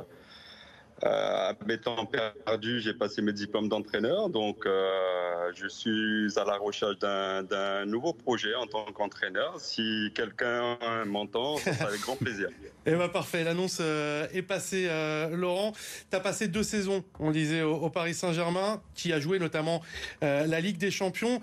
euh, 1.05 1.53
m'étant 1.67 2.07
perdu, 2.07 2.81
j'ai 2.81 2.95
passé 2.95 3.23
mes 3.23 3.33
diplômes 3.33 3.69
d'entraîneur, 3.69 4.29
donc 4.29 4.67
euh, 4.67 5.51
je 5.55 5.67
suis 5.67 6.39
à 6.39 6.45
la 6.45 6.57
recherche 6.57 6.99
d'un 6.99 7.87
nouveau 7.87 8.13
projet 8.13 8.55
en 8.55 8.67
tant 8.67 8.85
qu'entraîneur. 8.93 9.59
Si 9.59 10.13
quelqu'un 10.15 10.79
m'entend, 11.05 11.57
ça 11.57 11.73
sera 11.75 11.89
avec 11.89 12.01
grand 12.01 12.17
plaisir. 12.17 12.49
Eh 12.85 12.97
bien 12.97 13.09
parfait, 13.09 13.45
l'annonce 13.45 13.79
euh, 13.81 14.27
est 14.33 14.43
passée, 14.43 14.91
Laurent. 15.31 15.73
Tu 16.11 16.17
as 16.17 16.19
passé 16.19 16.49
deux 16.49 16.65
saisons, 16.65 17.05
on 17.21 17.31
disait, 17.31 17.63
au, 17.63 17.89
Paris 17.91 18.13
Saint-Germain, 18.13 18.83
qui 18.97 19.13
a 19.13 19.21
joué 19.21 19.39
notamment 19.39 19.83
la 20.21 20.61
Ligue 20.61 20.79
des 20.79 20.91
Champions. 20.91 21.41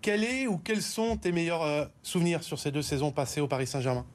Quel 0.00 0.22
est 0.22 0.46
ou 0.46 0.58
quels 0.58 0.82
sont 0.82 1.16
tes 1.16 1.32
meilleurs 1.32 1.90
souvenirs 2.04 2.44
sur 2.44 2.60
ces 2.60 2.70
deux 2.70 2.82
saisons 2.82 3.10
passées 3.10 3.40
au 3.40 3.48
Paris 3.48 3.66
Saint-Germain? 3.66 4.06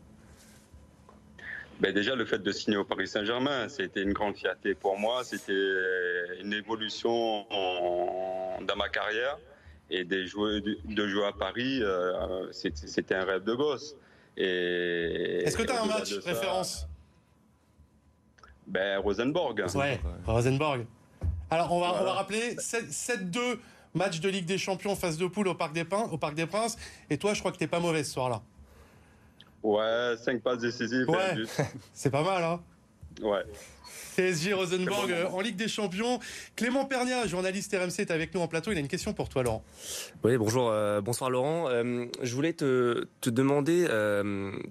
Ben 1.82 1.92
déjà, 1.96 2.14
le 2.14 2.26
fait 2.26 2.38
de 2.38 2.52
signer 2.52 2.78
au 2.78 2.86
Paris 2.86 3.08
Saint-Germain, 3.08 3.68
c'était 3.68 4.04
une 4.04 4.14
grande 4.14 4.36
fierté 4.36 4.76
pour 4.76 5.00
moi. 5.00 5.24
C'était 5.24 5.52
une 6.40 6.54
évolution 6.54 7.48
dans 7.50 8.76
ma 8.78 8.88
carrière. 8.88 9.40
Et 9.90 10.06
des 10.06 10.28
jouer, 10.28 10.62
de 10.62 11.08
jouer 11.08 11.26
à 11.26 11.34
Paris, 11.34 11.80
euh, 11.82 12.48
c'était 12.52 13.16
un 13.16 13.26
rêve 13.26 13.44
de 13.44 13.56
gosse. 13.56 13.96
Est-ce 14.38 15.58
que 15.58 15.64
tu 15.64 15.72
as 15.72 15.82
un 15.82 15.88
match 15.88 16.14
référence? 16.24 16.88
Ben, 18.68 19.00
Rosenborg. 19.00 19.66
Ouais, 19.74 20.00
Rosenborg. 20.26 20.86
Alors, 21.50 21.74
on 21.74 21.80
va, 21.82 21.96
on 22.00 22.04
va 22.04 22.14
rappeler 22.14 22.56
7-2 22.56 23.58
match 23.96 24.20
de 24.20 24.30
Ligue 24.30 24.46
des 24.46 24.60
Champions 24.60 24.96
phase 24.96 25.18
de 25.18 25.26
poule 25.26 25.48
au 25.48 25.56
Parc 25.56 25.74
des, 25.74 25.84
Pins, 25.84 26.08
au 26.12 26.18
Parc 26.18 26.36
des 26.36 26.46
Princes. 26.46 26.78
Et 27.10 27.18
toi, 27.18 27.34
je 27.34 27.40
crois 27.40 27.52
que 27.52 27.58
t'es 27.58 27.68
pas 27.68 27.80
mauvais 27.80 28.04
ce 28.04 28.12
soir-là. 28.12 28.42
Ouais, 29.64 30.16
5 30.24 30.42
passes 30.42 30.60
décisives. 30.60 31.10
Ouais, 31.10 31.36
c'est 31.94 32.10
pas 32.10 32.24
mal, 32.24 32.44
hein 32.44 32.60
Ouais. 33.22 33.44
PSG 34.16 34.54
Rosenborg 34.54 35.12
euh, 35.12 35.28
en 35.28 35.42
Ligue 35.42 35.56
des 35.56 35.68
Champions. 35.68 36.20
Clément 36.56 36.86
Pernia, 36.86 37.28
journaliste 37.28 37.76
RMC, 37.76 38.00
est 38.00 38.12
avec 38.12 38.34
nous 38.34 38.42
en 38.42 38.48
plateau. 38.48 38.72
Il 38.72 38.78
a 38.78 38.82
une 38.82 38.88
question 38.88 39.14
pour 39.14 39.30
toi, 39.30 39.44
Laurent. 39.44 39.64
Oui, 40.24 40.38
bonjour, 40.38 40.70
euh, 40.70 41.02
bonsoir 41.02 41.30
Laurent. 41.30 41.70
Euh, 41.70 42.06
je 42.22 42.36
voulais 42.36 42.54
te, 42.54 43.08
te 43.22 43.30
demander, 43.30 43.88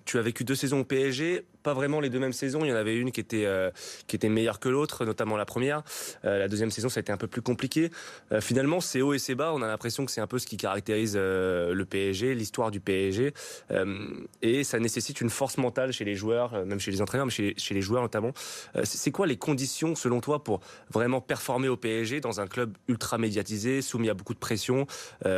tu 0.04 0.18
as 0.18 0.22
vécu 0.22 0.44
deux 0.44 0.54
saisons 0.54 0.80
au 0.80 0.84
PSG 0.84 1.44
pas 1.62 1.74
vraiment 1.74 2.00
les 2.00 2.10
deux 2.10 2.18
mêmes 2.18 2.32
saisons. 2.32 2.64
Il 2.64 2.68
y 2.68 2.72
en 2.72 2.76
avait 2.76 2.96
une 2.96 3.12
qui 3.12 3.20
était 3.20 3.44
euh, 3.46 3.70
qui 4.06 4.16
était 4.16 4.28
meilleure 4.28 4.60
que 4.60 4.68
l'autre, 4.68 5.04
notamment 5.04 5.36
la 5.36 5.44
première. 5.44 5.82
Euh, 6.24 6.38
la 6.38 6.48
deuxième 6.48 6.70
saison, 6.70 6.88
ça 6.88 7.00
a 7.00 7.02
été 7.02 7.12
un 7.12 7.16
peu 7.16 7.26
plus 7.26 7.42
compliqué. 7.42 7.90
Euh, 8.32 8.40
finalement, 8.40 8.80
c'est 8.80 9.02
haut 9.02 9.14
et 9.14 9.18
c'est 9.18 9.34
bas. 9.34 9.52
On 9.54 9.62
a 9.62 9.66
l'impression 9.66 10.04
que 10.04 10.10
c'est 10.10 10.20
un 10.20 10.26
peu 10.26 10.38
ce 10.38 10.46
qui 10.46 10.56
caractérise 10.56 11.16
le 11.16 11.84
PSG, 11.84 12.34
l'histoire 12.34 12.70
du 12.70 12.80
PSG, 12.80 13.32
et 14.42 14.64
ça 14.64 14.78
nécessite 14.78 15.20
une 15.20 15.30
force 15.30 15.58
mentale 15.58 15.92
chez 15.92 16.04
les 16.04 16.14
joueurs, 16.14 16.64
même 16.64 16.80
chez 16.80 16.90
les 16.90 17.02
entraîneurs, 17.02 17.26
mais 17.26 17.32
chez, 17.32 17.54
chez 17.56 17.74
les 17.74 17.82
joueurs 17.82 18.02
notamment. 18.02 18.32
c'est 18.84 19.09
quoi 19.12 19.26
les 19.26 19.36
conditions, 19.36 19.94
selon 19.94 20.20
toi, 20.20 20.42
pour 20.44 20.60
vraiment 20.90 21.20
performer 21.20 21.68
au 21.68 21.76
PSG 21.76 22.20
dans 22.20 22.40
un 22.40 22.46
club 22.46 22.76
ultra 22.88 23.18
médiatisé, 23.18 23.82
soumis 23.82 24.10
à 24.10 24.14
beaucoup 24.14 24.34
de 24.34 24.38
pression, 24.38 24.86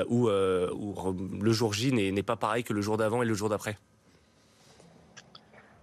où, 0.08 0.28
où 0.28 1.16
le 1.40 1.52
jour 1.52 1.72
J 1.72 1.92
n'est 1.92 2.22
pas 2.22 2.36
pareil 2.36 2.64
que 2.64 2.72
le 2.72 2.80
jour 2.80 2.96
d'avant 2.96 3.22
et 3.22 3.26
le 3.26 3.34
jour 3.34 3.48
d'après? 3.48 3.76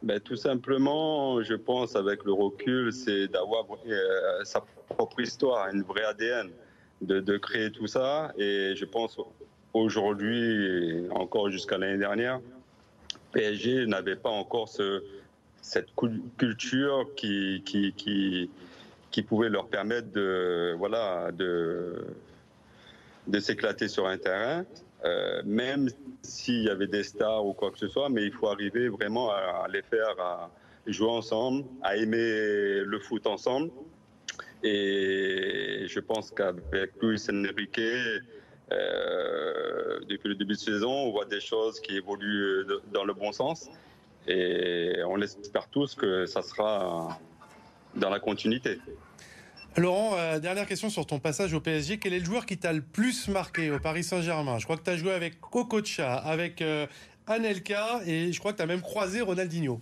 ben, 0.01 0.19
Tout 0.19 0.35
simplement, 0.35 1.41
je 1.43 1.55
pense, 1.55 1.95
avec 1.95 2.23
le 2.23 2.33
recul, 2.33 2.93
c'est 2.93 3.27
d'avoir 3.27 3.65
euh, 3.87 4.43
sa 4.43 4.63
propre 4.89 5.21
histoire, 5.21 5.69
une 5.73 5.83
vraie 5.83 6.05
ADN, 6.05 6.49
de, 7.01 7.19
de, 7.19 7.37
créer 7.37 7.71
tout 7.71 7.87
ça. 7.87 8.31
Et 8.37 8.73
je 8.75 8.85
pense 8.85 9.17
aujourd'hui, 9.73 11.07
encore 11.11 11.49
jusqu'à 11.49 11.77
l'année 11.77 11.97
dernière, 11.97 12.39
PSG 13.31 13.85
n'avait 13.85 14.15
pas 14.15 14.29
encore 14.29 14.67
ce, 14.67 15.03
cette 15.69 15.89
culture 16.37 17.07
qui, 17.15 18.49
pouvait 19.27 19.49
leur 19.49 19.67
permettre 19.67 20.11
de, 20.11 20.75
s'éclater 23.39 23.87
sur 23.87 24.07
un 24.07 24.17
terrain. 24.17 24.65
Euh, 25.05 25.41
même 25.45 25.87
s'il 26.23 26.63
y 26.63 26.69
avait 26.69 26.87
des 26.87 27.03
stars 27.03 27.45
ou 27.45 27.53
quoi 27.53 27.71
que 27.71 27.77
ce 27.77 27.87
soit, 27.87 28.09
mais 28.09 28.23
il 28.23 28.33
faut 28.33 28.47
arriver 28.47 28.89
vraiment 28.89 29.29
à, 29.29 29.67
les 29.71 29.83
faire 29.83 30.49
jouer 30.87 31.09
ensemble, 31.09 31.65
à 31.83 31.95
aimer 31.95 32.81
le 32.83 32.99
foot 32.99 33.27
ensemble. 33.27 33.69
Et 34.63 35.85
je 35.87 35.99
pense 35.99 36.31
qu'avec 36.31 36.93
Luis 37.01 37.23
Enrique, 37.31 37.79
euh, 37.79 38.19
depuis 40.09 40.29
le 40.29 40.35
début 40.35 40.55
de 40.55 40.59
saison, 40.59 40.91
on 40.91 41.11
voit 41.11 41.25
des 41.25 41.39
choses 41.39 41.79
qui 41.79 41.95
évoluent 41.95 42.65
dans 42.91 43.03
le 43.03 43.13
bon 43.13 43.31
sens. 43.31 43.69
Et 44.29 45.01
on 45.07 45.19
espère 45.21 45.67
tous 45.69 45.95
que 45.95 46.25
ça 46.27 46.43
sera 46.43 47.19
dans 47.95 48.09
la 48.09 48.19
continuité. 48.19 48.79
Laurent, 49.75 50.15
euh, 50.17 50.39
dernière 50.39 50.67
question 50.67 50.89
sur 50.89 51.05
ton 51.05 51.19
passage 51.19 51.53
au 51.53 51.59
PSG. 51.59 51.97
Quel 51.97 52.13
est 52.13 52.19
le 52.19 52.25
joueur 52.25 52.45
qui 52.45 52.57
t'a 52.57 52.73
le 52.73 52.81
plus 52.81 53.27
marqué 53.27 53.71
au 53.71 53.79
Paris 53.79 54.03
Saint-Germain? 54.03 54.59
Je 54.59 54.65
crois 54.65 54.77
que 54.77 54.83
tu 54.83 54.89
as 54.89 54.97
joué 54.97 55.11
avec 55.11 55.39
Kokocha, 55.39 56.15
avec 56.15 56.61
euh, 56.61 56.85
Anelka 57.27 58.01
et 58.05 58.31
je 58.31 58.39
crois 58.39 58.51
que 58.51 58.57
tu 58.57 58.63
as 58.63 58.67
même 58.67 58.81
croisé 58.81 59.21
Ronaldinho. 59.21 59.81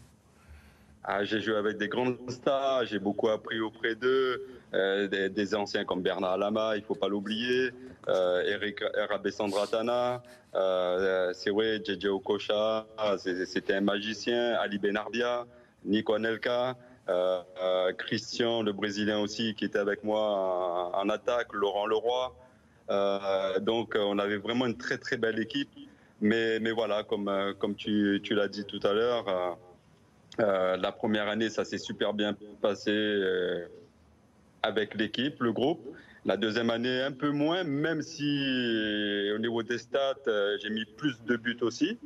Ah, 1.04 1.24
j'ai 1.24 1.42
joué 1.42 1.56
avec 1.56 1.78
des 1.78 1.88
grandes 1.88 2.18
stars, 2.30 2.86
j'ai 2.86 3.00
beaucoup 3.00 3.30
appris 3.30 3.60
auprès 3.60 3.96
d'eux, 3.96 4.46
euh, 4.78 5.30
des, 5.30 5.56
anciens 5.56 5.84
comme 5.86 6.02
Bernard 6.02 6.34
Alama, 6.34 6.78
il 6.78 6.84
faut 6.84 6.96
pas 6.96 7.08
l'oublier, 7.08 7.72
Eric 8.08 8.82
Rabessandratana, 9.10 10.24
c'est 11.34 11.50
vrai, 11.50 11.82
JJ 11.84 12.06
Okocha, 12.06 12.86
c'était 13.18 13.74
un 13.74 13.82
magicien, 13.82 14.54
Ali 14.54 14.78
Benarbia, 14.78 15.46
Nico 15.84 16.14
Anelka. 16.14 16.76
Euh, 17.10 17.42
euh, 17.64 17.94
Christian, 17.94 18.64
le 18.64 18.74
Brésilien 18.74 19.20
aussi, 19.20 19.56
qui 19.56 19.66
était 19.66 19.80
avec 19.80 20.04
moi 20.04 20.92
en, 20.94 21.10
attaque, 21.10 21.54
Laurent 21.54 21.86
Leroy. 21.86 22.36
Euh, 22.90 23.60
donc 23.60 23.96
on 23.98 24.20
avait 24.20 24.38
vraiment 24.38 24.66
une 24.66 24.78
très 24.78 24.98
très 24.98 25.18
belle 25.18 25.40
équipe. 25.40 25.70
Mais, 26.20 26.60
voilà, 26.72 27.04
comme, 27.04 27.76
tu 27.76 28.20
l'as 28.32 28.48
dit 28.48 28.66
tout 28.66 28.80
à 28.84 28.94
l'heure, 28.94 29.58
la 30.40 30.92
première 30.92 31.30
année, 31.30 31.50
ça 31.50 31.64
s'est 31.64 31.78
super 31.78 32.14
bien 32.14 32.36
passé 32.62 32.92
avec 34.64 34.96
l'équipe, 34.96 35.42
le 35.42 35.52
groupe. 35.52 35.82
La 36.28 36.36
deuxième 36.36 36.70
année, 36.72 37.04
un 37.04 37.14
peu 37.14 37.30
moins, 37.30 37.64
même 37.64 38.02
si 38.02 39.32
au 39.34 39.40
niveau 39.40 39.64
des 39.64 39.78
stats, 39.78 40.16
euh, 40.28 40.58
j'ai 40.62 40.70
mis 40.70 40.84
plus 40.84 41.16
de 41.26 41.38
buts 41.38 41.60
aussi. 41.62 41.98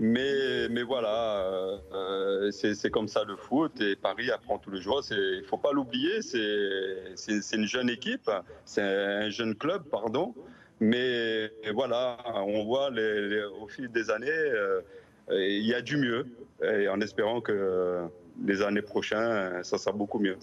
Mais, 0.00 0.68
mais 0.68 0.82
voilà, 0.82 1.78
euh, 1.94 2.50
c'est 2.50 2.90
comme 2.90 3.06
ça 3.06 3.22
le 3.22 3.36
foot 3.36 3.80
et 3.80 3.94
Paris 3.94 4.32
apprend 4.32 4.58
tous 4.58 4.72
les 4.72 4.80
jours. 4.80 5.04
Il 5.12 5.42
ne 5.42 5.46
faut 5.46 5.58
pas 5.58 5.70
l'oublier, 5.70 6.22
c'est 6.22 7.56
une 7.56 7.66
jeune 7.66 7.88
équipe, 7.88 8.28
c'est 8.64 8.82
un 8.82 9.30
jeune 9.30 9.54
club, 9.54 9.84
pardon. 9.84 10.34
Mais 10.80 11.48
voilà, 11.72 12.18
on 12.34 12.64
voit 12.64 12.90
au 13.60 13.68
fil 13.68 13.92
des 13.92 14.10
années, 14.10 14.28
euh, 14.28 14.80
il 15.30 15.64
y 15.64 15.74
a 15.74 15.82
du 15.82 15.98
mieux. 15.98 16.26
Et 16.64 16.88
en 16.88 17.00
espérant 17.00 17.40
que 17.40 18.08
les 18.44 18.60
années 18.60 18.82
prochaines, 18.82 19.62
ça 19.62 19.78
sera 19.78 19.92
beaucoup 19.92 20.18
mieux 20.18 20.36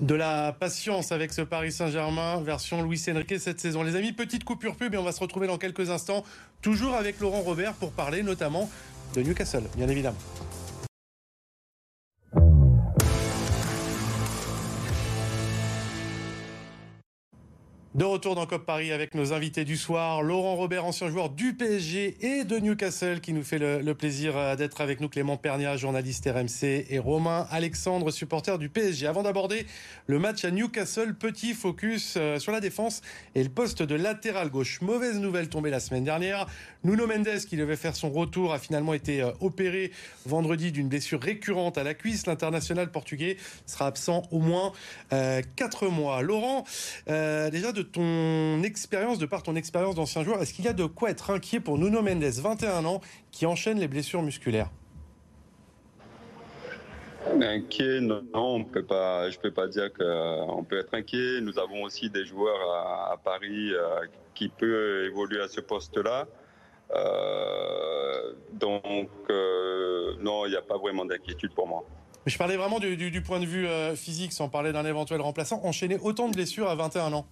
de 0.00 0.14
la 0.14 0.52
patience 0.52 1.12
avec 1.12 1.32
ce 1.32 1.42
Paris 1.42 1.72
Saint-Germain 1.72 2.40
version 2.40 2.82
Luis 2.82 3.02
Enrique 3.08 3.38
cette 3.38 3.60
saison. 3.60 3.82
Les 3.82 3.96
amis, 3.96 4.12
petite 4.12 4.44
coupure 4.44 4.76
pub 4.76 4.94
et 4.94 4.98
on 4.98 5.04
va 5.04 5.12
se 5.12 5.20
retrouver 5.20 5.46
dans 5.46 5.58
quelques 5.58 5.90
instants, 5.90 6.24
toujours 6.60 6.94
avec 6.94 7.20
Laurent 7.20 7.42
Robert 7.42 7.74
pour 7.74 7.92
parler 7.92 8.22
notamment 8.22 8.70
de 9.14 9.22
Newcastle, 9.22 9.64
bien 9.76 9.88
évidemment. 9.88 10.18
De 17.94 18.06
retour 18.06 18.34
dans 18.34 18.46
COP 18.46 18.64
Paris 18.64 18.90
avec 18.90 19.14
nos 19.14 19.34
invités 19.34 19.66
du 19.66 19.76
soir, 19.76 20.22
Laurent 20.22 20.56
Robert, 20.56 20.86
ancien 20.86 21.10
joueur 21.10 21.28
du 21.28 21.52
PSG 21.52 22.16
et 22.22 22.44
de 22.44 22.58
Newcastle, 22.58 23.20
qui 23.20 23.34
nous 23.34 23.42
fait 23.42 23.58
le, 23.58 23.92
plaisir 23.92 24.34
euh, 24.34 24.56
d'être 24.56 24.80
avec 24.80 25.02
nous, 25.02 25.10
Clément 25.10 25.36
Pernia, 25.36 25.76
journaliste 25.76 26.26
RMC, 26.26 26.86
et 26.88 26.98
Romain 26.98 27.46
Alexandre, 27.50 28.10
supporter 28.10 28.58
du 28.58 28.70
PSG. 28.70 29.06
Avant 29.06 29.22
d'aborder 29.22 29.66
le 30.06 30.18
match 30.18 30.42
à 30.46 30.50
Newcastle, 30.50 31.14
petit 31.14 31.52
focus 31.52 32.14
euh, 32.16 32.38
sur 32.38 32.50
la 32.50 32.60
défense 32.60 33.02
et 33.34 33.42
le 33.42 33.50
poste 33.50 33.82
de 33.82 33.94
latéral 33.94 34.48
gauche. 34.48 34.80
Mauvaise 34.80 35.18
nouvelle 35.18 35.50
tombée 35.50 35.68
la 35.68 35.80
semaine 35.80 36.04
dernière. 36.04 36.46
Nuno 36.84 37.06
Mendes, 37.06 37.44
qui 37.46 37.58
devait 37.58 37.76
faire 37.76 37.94
son 37.94 38.08
retour, 38.08 38.54
a 38.54 38.58
finalement 38.58 38.94
été 38.94 39.20
euh, 39.20 39.32
opéré 39.40 39.92
vendredi 40.24 40.72
d'une 40.72 40.88
blessure 40.88 41.20
récurrente 41.20 41.76
à 41.76 41.84
la 41.84 41.92
cuisse. 41.92 42.26
L'international 42.26 42.90
portugais 42.90 43.36
sera 43.66 43.86
absent 43.86 44.22
au 44.30 44.38
moins 44.38 44.72
4 45.10 45.88
mois. 45.88 46.22
Laurent, 46.22 46.64
déjà 47.06 47.72
de 47.72 47.81
ton 47.82 48.62
expérience, 48.62 49.18
de 49.18 49.26
par 49.26 49.42
ton 49.42 49.56
expérience 49.56 49.94
d'ancien 49.94 50.24
joueur, 50.24 50.40
est-ce 50.42 50.54
qu'il 50.54 50.64
y 50.64 50.68
a 50.68 50.72
de 50.72 50.84
quoi 50.84 51.10
être 51.10 51.30
inquiet 51.30 51.60
pour 51.60 51.78
Nuno 51.78 52.02
Mendes, 52.02 52.22
21 52.24 52.84
ans, 52.84 53.00
qui 53.30 53.46
enchaîne 53.46 53.78
les 53.78 53.88
blessures 53.88 54.22
musculaires? 54.22 54.70
Inquiet, 57.40 58.00
non, 58.00 58.24
on 58.34 58.64
peut 58.64 58.84
pas, 58.84 59.30
je 59.30 59.36
ne 59.36 59.42
peux 59.42 59.52
pas 59.52 59.68
dire 59.68 59.92
qu'on 59.92 60.64
peut 60.64 60.78
être 60.78 60.94
inquiet. 60.94 61.40
Nous 61.40 61.58
avons 61.58 61.82
aussi 61.82 62.10
des 62.10 62.24
joueurs 62.24 62.60
à, 63.10 63.16
Paris 63.22 63.72
euh, 63.72 64.06
qui 64.34 64.48
peuvent 64.48 65.04
évoluer 65.04 65.40
à 65.40 65.48
ce 65.48 65.60
poste-là. 65.60 66.26
Euh, 66.94 68.32
donc, 68.52 69.08
euh, 69.30 70.14
non, 70.20 70.46
il 70.46 70.50
n'y 70.50 70.56
a 70.56 70.62
pas 70.62 70.78
vraiment 70.78 71.04
d'inquiétude 71.04 71.54
pour 71.54 71.68
moi. 71.68 71.84
Mais 72.26 72.32
je 72.32 72.38
parlais 72.38 72.56
vraiment 72.56 72.80
du, 72.80 72.96
du 72.96 73.22
point 73.22 73.40
de 73.40 73.46
vue 73.46 73.66
physique, 73.96 74.32
sans 74.32 74.48
parler 74.48 74.72
d'un 74.72 74.84
éventuel 74.84 75.20
remplaçant. 75.20 75.60
Enchaîner 75.64 75.98
autant 76.00 76.28
de 76.28 76.34
blessures 76.34 76.68
à 76.68 76.74
21 76.74 77.12
ans 77.12 77.26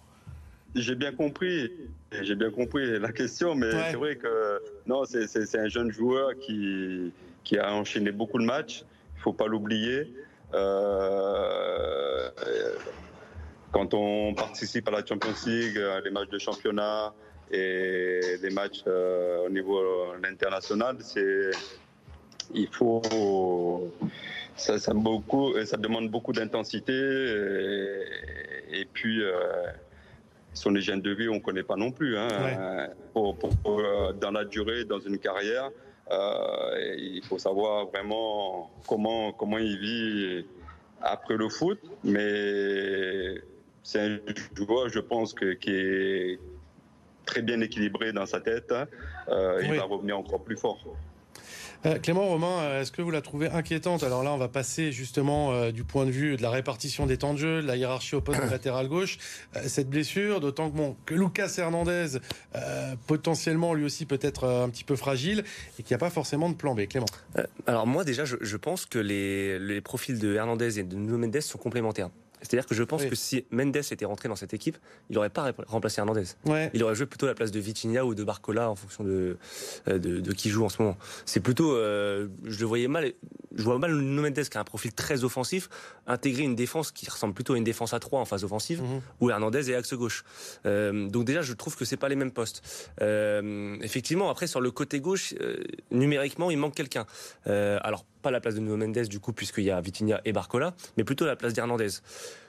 j'ai 0.75 0.95
bien 0.95 1.11
compris, 1.11 1.71
j'ai 2.21 2.35
bien 2.35 2.49
compris 2.49 2.99
la 2.99 3.11
question, 3.11 3.55
mais 3.55 3.71
c'est 3.89 3.97
vrai 3.97 4.15
que 4.15 4.61
non, 4.85 5.03
c'est 5.05 5.55
un 5.55 5.67
jeune 5.67 5.91
joueur 5.91 6.37
qui, 6.39 7.11
qui 7.43 7.57
a 7.57 7.73
enchaîné 7.73 8.11
beaucoup 8.11 8.39
de 8.39 8.45
matchs. 8.45 8.83
Il 9.17 9.21
faut 9.21 9.33
pas 9.33 9.47
l'oublier. 9.47 10.13
Euh, 10.53 12.29
quand 13.71 13.93
on 13.93 14.33
participe 14.33 14.87
à 14.87 14.91
la 14.91 15.05
Champions 15.05 15.33
League, 15.45 15.79
les 16.03 16.11
matchs 16.11 16.29
de 16.29 16.39
championnat 16.39 17.13
et 17.51 18.19
les 18.41 18.49
matchs 18.49 18.83
euh, 18.87 19.45
au 19.45 19.49
niveau 19.49 19.79
international, 20.23 20.97
c'est 20.99 21.51
il 22.53 22.67
faut 22.67 23.91
ça, 24.55 24.77
ça, 24.77 24.93
beaucoup, 24.93 25.53
ça 25.65 25.77
demande 25.77 26.09
beaucoup 26.09 26.33
d'intensité 26.33 26.93
et, 28.71 28.85
puis 28.85 29.23
euh, 29.23 29.31
son 30.53 30.75
hygiène 30.75 31.01
de 31.01 31.11
vie, 31.11 31.29
on 31.29 31.35
ne 31.35 31.39
connaît 31.39 31.63
pas 31.63 31.75
non 31.75 31.91
plus. 31.91 32.17
Hein. 32.17 32.89
Pour, 33.13 33.37
euh, 33.65 34.13
dans 34.13 34.31
la 34.31 34.45
durée, 34.45 34.85
dans 34.85 34.99
une 34.99 35.17
carrière, 35.17 35.69
euh, 36.11 36.95
il 36.97 37.23
faut 37.23 37.37
savoir 37.37 37.87
vraiment 37.87 38.71
comment, 38.87 39.31
comment 39.31 39.57
il 39.57 39.77
vit 39.79 40.45
après 41.01 41.37
le 41.37 41.49
foot. 41.49 41.79
Mais 42.03 43.35
c'est 43.83 43.99
un 43.99 44.19
joueur, 44.55 44.89
je 44.89 44.99
pense, 44.99 45.33
que, 45.33 45.53
qui 45.53 45.71
est 45.71 46.39
très 47.25 47.41
bien 47.41 47.61
équilibré 47.61 48.11
dans 48.11 48.25
sa 48.25 48.41
tête. 48.41 48.71
Hein. 48.71 48.87
Euh, 49.29 49.61
il 49.63 49.73
va 49.75 49.83
revenir 49.83 50.17
encore 50.17 50.43
plus 50.43 50.57
fort. 50.57 50.79
Euh, 51.85 51.97
Clément 51.97 52.27
Romain, 52.27 52.59
euh, 52.59 52.81
est-ce 52.81 52.91
que 52.91 53.01
vous 53.01 53.09
la 53.09 53.21
trouvez 53.21 53.49
inquiétante? 53.49 54.03
Alors 54.03 54.23
là, 54.23 54.31
on 54.31 54.37
va 54.37 54.47
passer 54.47 54.91
justement 54.91 55.51
euh, 55.51 55.71
du 55.71 55.83
point 55.83 56.05
de 56.05 56.11
vue 56.11 56.37
de 56.37 56.41
la 56.41 56.51
répartition 56.51 57.07
des 57.07 57.17
temps 57.17 57.33
de 57.33 57.39
jeu, 57.39 57.61
de 57.61 57.67
la 57.67 57.75
hiérarchie 57.75 58.15
au 58.15 58.21
poste 58.21 58.39
latéral 58.51 58.87
gauche, 58.87 59.17
cette 59.65 59.89
blessure, 59.89 60.39
d'autant 60.39 60.71
que, 61.05 61.13
Lucas 61.13 61.53
Hernandez, 61.57 62.19
potentiellement 63.07 63.73
lui 63.73 63.85
aussi 63.85 64.05
peut 64.05 64.19
être 64.21 64.47
un 64.47 64.69
petit 64.69 64.83
peu 64.83 64.95
fragile 64.95 65.43
et 65.79 65.83
qu'il 65.83 65.93
n'y 65.93 65.95
a 65.95 65.99
pas 65.99 66.09
forcément 66.09 66.49
de 66.49 66.55
plan 66.55 66.75
B. 66.75 66.87
Clément 66.87 67.07
Alors 67.67 67.87
moi 67.87 68.03
déjà, 68.03 68.25
je, 68.25 68.57
pense 68.57 68.85
que 68.85 68.99
les, 68.99 69.59
les 69.59 69.81
profils 69.81 70.19
de 70.19 70.35
Hernandez 70.35 70.79
et 70.79 70.83
de 70.83 70.95
Nuno 70.95 71.17
Mendes 71.17 71.41
sont 71.41 71.57
complémentaires. 71.57 72.09
C'est-à-dire 72.41 72.65
que 72.65 72.75
je 72.75 72.83
pense 72.83 73.05
que 73.05 73.15
si 73.15 73.45
Mendes 73.51 73.75
était 73.75 74.05
rentré 74.05 74.27
dans 74.27 74.35
cette 74.35 74.53
équipe, 74.53 74.77
il 75.09 75.15
n'aurait 75.15 75.29
pas 75.29 75.51
remplacé 75.67 75.99
Hernandez. 75.99 76.25
Il 76.73 76.83
aurait 76.83 76.95
joué 76.95 77.05
plutôt 77.05 77.27
la 77.27 77.33
place 77.33 77.51
de 77.51 77.59
Vitinha 77.59 78.05
ou 78.05 78.15
de 78.15 78.23
Barcola 78.23 78.69
en 78.69 78.75
fonction 78.75 79.03
de, 79.03 79.37
euh, 79.87 79.99
de, 79.99 80.31
qui 80.33 80.49
joue 80.49 80.65
en 80.65 80.69
ce 80.69 80.81
moment. 80.81 80.97
C'est 81.25 81.39
plutôt, 81.39 81.75
euh, 81.75 82.27
je 82.45 82.59
le 82.59 82.65
voyais 82.65 82.87
mal, 82.87 83.13
je 83.55 83.63
vois 83.63 83.77
mal 83.77 83.93
Mendes 83.93 84.33
qui 84.33 84.57
a 84.57 84.61
un 84.61 84.65
profil 84.65 84.93
très 84.93 85.23
offensif, 85.23 85.69
intégrer 86.07 86.43
une 86.43 86.55
défense 86.55 86.91
qui 86.91 87.09
ressemble 87.09 87.33
plutôt 87.33 87.53
à 87.53 87.57
une 87.57 87.63
défense 87.63 87.93
à 87.93 87.99
3 87.99 88.19
en 88.19 88.25
phase 88.25 88.43
offensive, 88.43 88.81
mhm. 88.81 89.01
où 89.19 89.29
Hernandez 89.29 89.69
est 89.69 89.75
axe 89.75 89.93
gauche. 89.93 90.23
Euh, 90.65 91.07
donc 91.09 91.25
déjà, 91.25 91.41
je 91.41 91.53
trouve 91.53 91.75
que 91.75 91.85
c'est 91.85 91.97
pas 91.97 92.09
les 92.09 92.15
mêmes 92.15 92.31
postes. 92.31 92.61
effectivement, 93.81 94.29
après 94.29 94.47
sur 94.47 94.61
le 94.61 94.71
côté 94.71 94.99
gauche, 94.99 95.33
numériquement, 95.91 96.49
il 96.49 96.57
manque 96.57 96.75
quelqu'un. 96.75 97.05
alors 97.45 98.05
pas 98.21 98.31
la 98.31 98.39
place 98.39 98.55
de 98.55 98.59
Nuno 98.59 98.77
Mendes 98.77 99.07
du 99.07 99.19
coup 99.19 99.33
puisqu'il 99.33 99.63
y 99.63 99.71
a 99.71 99.81
Vitinha 99.81 100.21
et 100.25 100.31
Barcola, 100.31 100.73
mais 100.97 101.03
plutôt 101.03 101.25
la 101.25 101.35
place 101.35 101.53
d'Hernandez. 101.53 101.89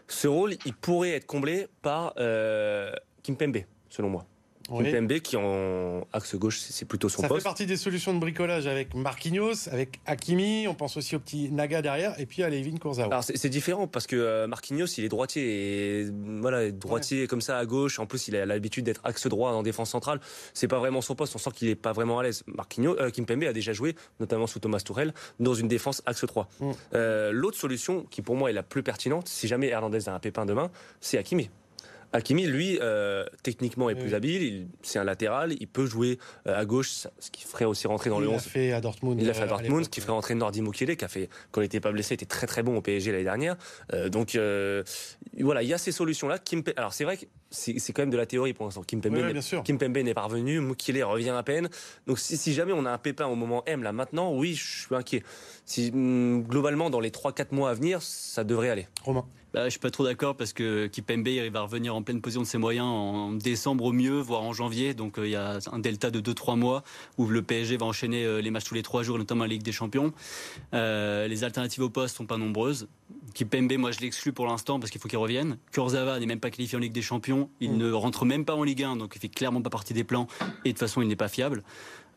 Ce 0.09 0.29
rôle, 0.29 0.55
il 0.67 0.75
pourrait 0.75 1.13
être 1.13 1.27
comblé 1.27 1.69
par 1.81 2.15
euh, 2.19 2.93
Kimpembe, 3.23 3.59
selon 3.89 4.11
moi. 4.11 4.27
Oui. 4.73 5.21
qui 5.21 5.37
en 5.37 6.07
axe 6.13 6.35
gauche, 6.37 6.59
c'est 6.59 6.85
plutôt 6.85 7.09
son 7.09 7.23
poste. 7.23 7.33
Ça 7.33 7.39
fait 7.39 7.45
partie 7.45 7.67
des 7.67 7.77
solutions 7.77 8.15
de 8.15 8.19
bricolage 8.19 8.67
avec 8.67 8.95
Marquinhos, 8.95 9.69
avec 9.71 10.01
Hakimi, 10.07 10.67
on 10.69 10.75
pense 10.75 10.97
aussi 10.97 11.17
au 11.17 11.19
petit 11.19 11.51
Naga 11.51 11.83
derrière, 11.83 12.19
et 12.19 12.27
puis 12.27 12.43
à 12.43 12.51
Levin 12.51 12.77
Kurzawa. 12.77 13.09
Alors 13.09 13.25
c'est 13.25 13.49
différent 13.49 13.87
parce 13.87 14.07
que 14.07 14.17
euh, 14.17 14.47
Marquinhos, 14.47 14.87
il 14.99 15.05
est 15.05 15.09
droitier, 15.09 16.01
et 16.01 16.07
voilà, 16.41 16.71
droitier 16.71 17.27
comme 17.27 17.41
ça 17.41 17.59
à 17.59 17.67
gauche. 17.67 17.99
En 17.99 18.07
plus, 18.07 18.29
il 18.29 18.37
a 18.37 18.47
l'habitude 18.47 18.85
d'être 18.85 19.01
axe 19.05 19.27
droit 19.27 19.53
en 19.53 19.63
défense 19.63 19.91
centrale. 19.91 20.21
C'est 20.55 20.69
pas 20.69 20.79
vraiment 20.79 21.01
son 21.01 21.15
poste. 21.15 21.35
On 21.35 21.39
sent 21.39 21.51
qu'il 21.55 21.69
est 21.69 21.75
pas 21.75 21.93
vraiment 21.93 22.19
à 22.19 22.23
l'aise. 22.23 22.43
Marquinhos, 22.47 22.97
euh, 22.99 23.11
Kimpembe 23.11 23.45
a 23.45 23.53
déjà 23.53 23.73
joué, 23.73 23.95
notamment 24.21 24.47
sous 24.47 24.59
Thomas 24.59 24.81
Tourel, 24.81 25.13
dans 25.41 25.55
une 25.55 25.69
défense 25.69 26.03
axe 26.07 26.25
3. 26.27 26.49
Mm. 26.61 26.71
Euh, 26.95 27.33
l'autre 27.33 27.59
solution, 27.59 28.07
qui 28.11 28.23
pour 28.23 28.37
moi 28.37 28.51
est 28.51 28.55
la 28.55 28.63
plus 28.63 28.83
pertinente, 28.83 29.29
si 29.29 29.49
jamais 29.49 29.69
Hernandez 29.69 30.09
a 30.09 30.15
un 30.15 30.19
pépin 30.19 30.47
demain, 30.47 30.71
c'est 31.01 31.19
Hakimi. 31.19 31.51
Hakimi, 32.13 32.47
lui, 32.47 32.79
euh, 32.81 33.25
techniquement 33.43 33.89
est 33.89 33.95
plus 33.95 34.15
habile. 34.15 34.67
C'est 34.83 34.99
un 34.99 35.05
latéral. 35.05 35.55
Il 35.61 35.67
peut 35.67 35.87
jouer 35.87 36.19
euh, 36.47 36.59
à 36.59 36.65
gauche, 36.65 37.07
ce 37.19 37.31
qui 37.31 37.45
ferait 37.45 37.65
aussi 37.65 37.87
rentrer 37.87 38.11
dans 38.11 38.21
le 38.21 38.29
11. 38.29 38.33
Il 38.33 38.35
l'a 38.35 38.41
fait 38.41 38.73
à 38.73 38.81
Dortmund. 38.81 39.21
Il 39.21 39.27
l'a 39.27 39.35
fait 39.35 39.43
à 39.43 39.45
euh, 39.45 39.49
Dortmund, 39.49 39.85
ce 39.85 39.89
qui 39.89 40.01
ferait 40.01 40.13
rentrer 40.13 40.35
Nordi 40.35 40.61
Mukele, 40.61 40.97
qui 40.97 41.05
a 41.05 41.09
fait, 41.09 41.29
quand 41.51 41.61
il 41.61 41.65
n'était 41.65 41.81
pas 41.81 41.93
blessé, 41.93 42.15
était 42.15 42.27
très 42.27 42.47
très 42.47 42.63
bon 42.63 42.77
au 42.77 42.83
PSG 42.83 43.13
l'année 43.13 43.25
dernière. 43.25 43.57
donc 44.11 44.39
voilà, 45.41 45.63
il 45.63 45.69
y 45.69 45.75
a 45.75 45.79
ces 45.79 45.93
solutions-là. 45.93 46.39
Alors 46.77 46.93
c'est 46.93 47.05
vrai 47.05 47.17
que 47.17 47.25
c'est 47.51 47.93
quand 47.93 48.03
même 48.03 48.11
de 48.11 48.17
la 48.17 48.27
théorie 48.27 48.53
pour 48.53 48.67
l'instant. 48.67 48.83
Kimpembe 48.83 49.15
oui, 49.15 50.05
n'est 50.05 50.15
pas 50.15 50.23
revenu, 50.23 50.61
Mukele 50.61 51.03
revient 51.05 51.31
à 51.31 51.43
peine. 51.43 51.69
Donc 52.07 52.19
si, 52.19 52.53
jamais 52.53 52.73
on 52.73 52.85
a 52.85 52.91
un 52.91 52.99
pépin 52.99 53.27
au 53.27 53.35
moment 53.35 53.63
M, 53.67 53.83
là 53.83 53.93
maintenant, 53.93 54.35
oui, 54.35 54.55
je 54.55 54.87
suis 54.87 54.95
inquiet. 54.95 55.23
Si, 55.65 55.91
hum, 55.93 56.43
globalement, 56.43 56.91
dans 56.91 57.01
les 57.01 57.11
3-4 57.11 57.55
mois 57.55 57.71
à 57.71 57.75
venir, 57.75 58.03
ça 58.03 58.45
devrait 58.45 58.69
aller. 58.69 58.89
Romain 59.05 59.27
bah, 59.53 59.65
je 59.65 59.71
suis 59.71 59.81
pas 59.81 59.91
trop 59.91 60.05
d'accord 60.05 60.35
parce 60.35 60.53
que 60.53 60.87
Kipembe 60.87 61.29
il 61.29 61.51
va 61.51 61.61
revenir 61.61 61.95
en 61.95 62.03
pleine 62.03 62.21
position 62.21 62.41
de 62.41 62.47
ses 62.47 62.59
moyens 62.59 62.87
en 62.87 63.33
décembre 63.33 63.85
au 63.85 63.93
mieux, 63.93 64.19
voire 64.19 64.43
en 64.43 64.53
janvier. 64.53 64.95
Donc 64.95 65.19
euh, 65.19 65.27
il 65.27 65.33
y 65.33 65.37
a 65.37 65.59
un 65.71 65.79
delta 65.79 66.11
de 66.11 66.21
2-3 66.21 66.59
mois 66.59 66.83
où 67.19 67.27
le 67.27 67.43
PSG 67.43 67.77
va 67.77 67.87
enchaîner 67.87 68.25
euh, 68.25 68.41
les 68.41 68.51
matchs 68.51 68.65
tous 68.65 68.75
les 68.75 68.83
3 68.83 69.03
jours, 69.03 69.19
notamment 69.19 69.45
la 69.45 69.49
Ligue 69.49 69.63
des 69.63 69.73
Champions. 69.73 70.13
Euh, 70.73 71.29
les 71.29 71.45
alternatives 71.45 71.83
au 71.83 71.91
poste 71.91 72.17
sont 72.17 72.27
pas 72.27 72.39
nombreuses. 72.39 72.89
Kipembe, 73.35 73.73
moi 73.77 73.93
je 73.93 74.01
l'exclus 74.01 74.33
pour 74.33 74.47
l'instant 74.47 74.81
parce 74.81 74.91
qu'il 74.91 75.01
faut 75.01 75.09
qu'il 75.09 75.19
revienne. 75.19 75.59
Kurzawa 75.73 76.19
n'est 76.19 76.27
même 76.27 76.41
pas 76.41 76.51
qualifié 76.51 76.77
en 76.79 76.81
Ligue 76.81 76.93
des 76.93 77.03
Champions. 77.03 77.51
Il 77.61 77.73
mm. 77.73 77.77
ne 77.77 77.93
rentre 77.93 78.25
même 78.25 78.45
pas 78.45 78.55
en 78.55 78.65
Ligue 78.65 78.83
1, 78.83 78.97
donc 78.97 79.13
il 79.17 79.21
fait 79.21 79.29
clairement 79.29 79.61
pas 79.61 79.71
partie 79.71 79.93
des 79.93 80.05
plans. 80.05 80.27
Et 80.65 80.69
de 80.69 80.73
toute 80.73 80.79
façon, 80.79 81.03
il 81.03 81.09
n'est 81.09 81.17
pas 81.17 81.29
fiable. 81.29 81.63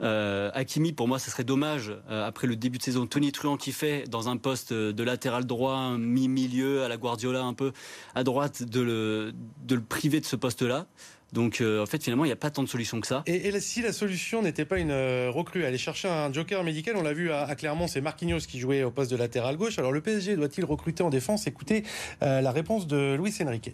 Euh, 0.01 0.51
Hakimi, 0.53 0.93
pour 0.93 1.07
moi, 1.07 1.19
ce 1.19 1.31
serait 1.31 1.43
dommage, 1.43 1.93
euh, 2.09 2.27
après 2.27 2.47
le 2.47 2.55
début 2.55 2.77
de 2.77 2.83
saison, 2.83 3.07
Tony 3.07 3.31
Truant 3.31 3.57
qui 3.57 3.71
fait 3.71 4.03
dans 4.09 4.29
un 4.29 4.37
poste 4.37 4.73
de 4.73 5.03
latéral 5.03 5.45
droit, 5.45 5.97
mi-milieu, 5.97 6.83
à 6.83 6.87
la 6.87 6.97
Guardiola 6.97 7.43
un 7.43 7.53
peu, 7.53 7.71
à 8.13 8.23
droite, 8.23 8.63
de 8.63 8.81
le, 8.81 9.33
de 9.63 9.75
le 9.75 9.81
priver 9.81 10.19
de 10.19 10.25
ce 10.25 10.35
poste-là. 10.35 10.87
Donc 11.35 11.59
euh, 11.59 11.83
en 11.83 11.85
fait 11.85 12.01
finalement 12.01 12.23
il 12.23 12.29
n'y 12.29 12.33
a 12.33 12.37
pas 12.37 12.49
tant 12.49 12.63
de 12.63 12.69
solutions 12.69 12.99
que 13.01 13.07
ça. 13.07 13.23
Et, 13.25 13.51
si 13.59 13.81
la 13.81 13.91
solution 13.91 14.41
n'était 14.41 14.65
pas 14.65 14.79
une 14.79 14.91
euh, 14.91 15.29
recrue, 15.29 15.65
aller 15.65 15.77
chercher 15.77 16.07
un 16.07 16.31
joker 16.31 16.63
médical, 16.63 16.95
on 16.97 17.03
l'a 17.03 17.13
vu 17.13 17.31
à, 17.31 17.53
Clermont, 17.55 17.87
c'est 17.87 18.01
Marquinhos 18.01 18.39
qui 18.47 18.59
jouait 18.59 18.83
au 18.83 18.91
poste 18.91 19.11
de 19.11 19.17
latéral 19.17 19.57
gauche. 19.57 19.77
Alors 19.77 19.91
le 19.91 20.01
PSG 20.01 20.35
doit-il 20.37 20.63
recruter 20.65 21.03
en 21.03 21.09
défense? 21.09 21.45
Écoutez 21.45 21.83
euh, 22.23 22.41
la 22.41 22.51
réponse 22.51 22.87
de 22.87 23.17
Luis 23.19 23.35
Enrique. 23.41 23.71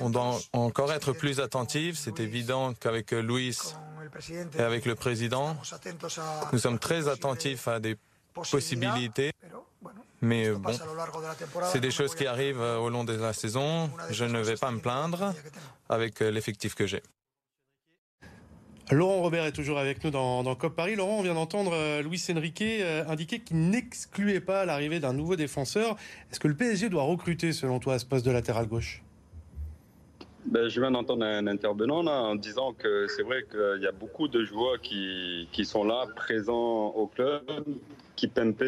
On 0.00 0.10
doit 0.10 0.38
encore 0.52 0.92
être 0.92 1.12
plus 1.12 1.38
attentif. 1.38 1.98
C'est 1.98 2.18
évident 2.18 2.72
qu'avec 2.74 3.10
Luis 3.12 3.58
et 4.58 4.62
avec 4.62 4.86
le 4.86 4.94
président, 4.94 5.56
nous 6.52 6.58
sommes 6.58 6.78
très 6.78 7.08
attentifs 7.08 7.68
à 7.68 7.78
des 7.78 7.96
possibilités. 8.32 9.32
Mais 10.22 10.50
bon, 10.50 10.72
c'est 11.72 11.80
des 11.80 11.90
choses 11.90 12.14
qui 12.14 12.26
arrivent 12.26 12.60
au 12.60 12.88
long 12.90 13.04
de 13.04 13.14
la 13.14 13.32
saison. 13.32 13.90
Je 14.10 14.24
ne 14.24 14.40
vais 14.40 14.56
pas 14.56 14.70
me 14.70 14.80
plaindre 14.80 15.34
avec 15.88 16.20
l'effectif 16.20 16.74
que 16.74 16.86
j'ai. 16.86 17.02
Laurent 18.92 19.20
Robert 19.22 19.44
est 19.44 19.52
toujours 19.52 19.78
avec 19.78 20.02
nous 20.02 20.10
dans, 20.10 20.54
COP 20.56 20.74
Paris. 20.74 20.96
Laurent, 20.96 21.18
on 21.18 21.22
vient 21.22 21.34
d'entendre 21.34 22.00
Luis 22.02 22.22
Enrique 22.34 22.64
indiquer 23.08 23.38
qu'il 23.38 23.70
n'excluait 23.70 24.40
pas 24.40 24.64
l'arrivée 24.64 24.98
d'un 24.98 25.12
nouveau 25.12 25.36
défenseur. 25.36 25.96
Est-ce 26.30 26.40
que 26.40 26.48
le 26.48 26.54
PSG 26.54 26.88
doit 26.88 27.04
recruter, 27.04 27.52
selon 27.52 27.78
toi, 27.78 27.94
à 27.94 27.98
ce 27.98 28.06
poste 28.06 28.26
de 28.26 28.32
latéral 28.32 28.66
gauche? 28.66 29.02
Ben, 30.46 30.68
je 30.68 30.80
viens 30.80 30.90
d'entendre 30.90 31.24
un 31.24 31.46
intervenant 31.46 32.02
là, 32.02 32.22
en 32.22 32.34
disant 32.34 32.72
que 32.72 33.06
c'est 33.08 33.22
vrai 33.22 33.44
qu'il 33.48 33.82
y 33.82 33.86
a 33.86 33.92
beaucoup 33.92 34.26
de 34.26 34.42
joueurs 34.44 34.80
qui, 34.80 35.48
qui 35.52 35.64
sont 35.64 35.84
là, 35.84 36.06
présents 36.16 36.86
au 36.88 37.06
club, 37.06 37.42
Kipempe, 38.16 38.64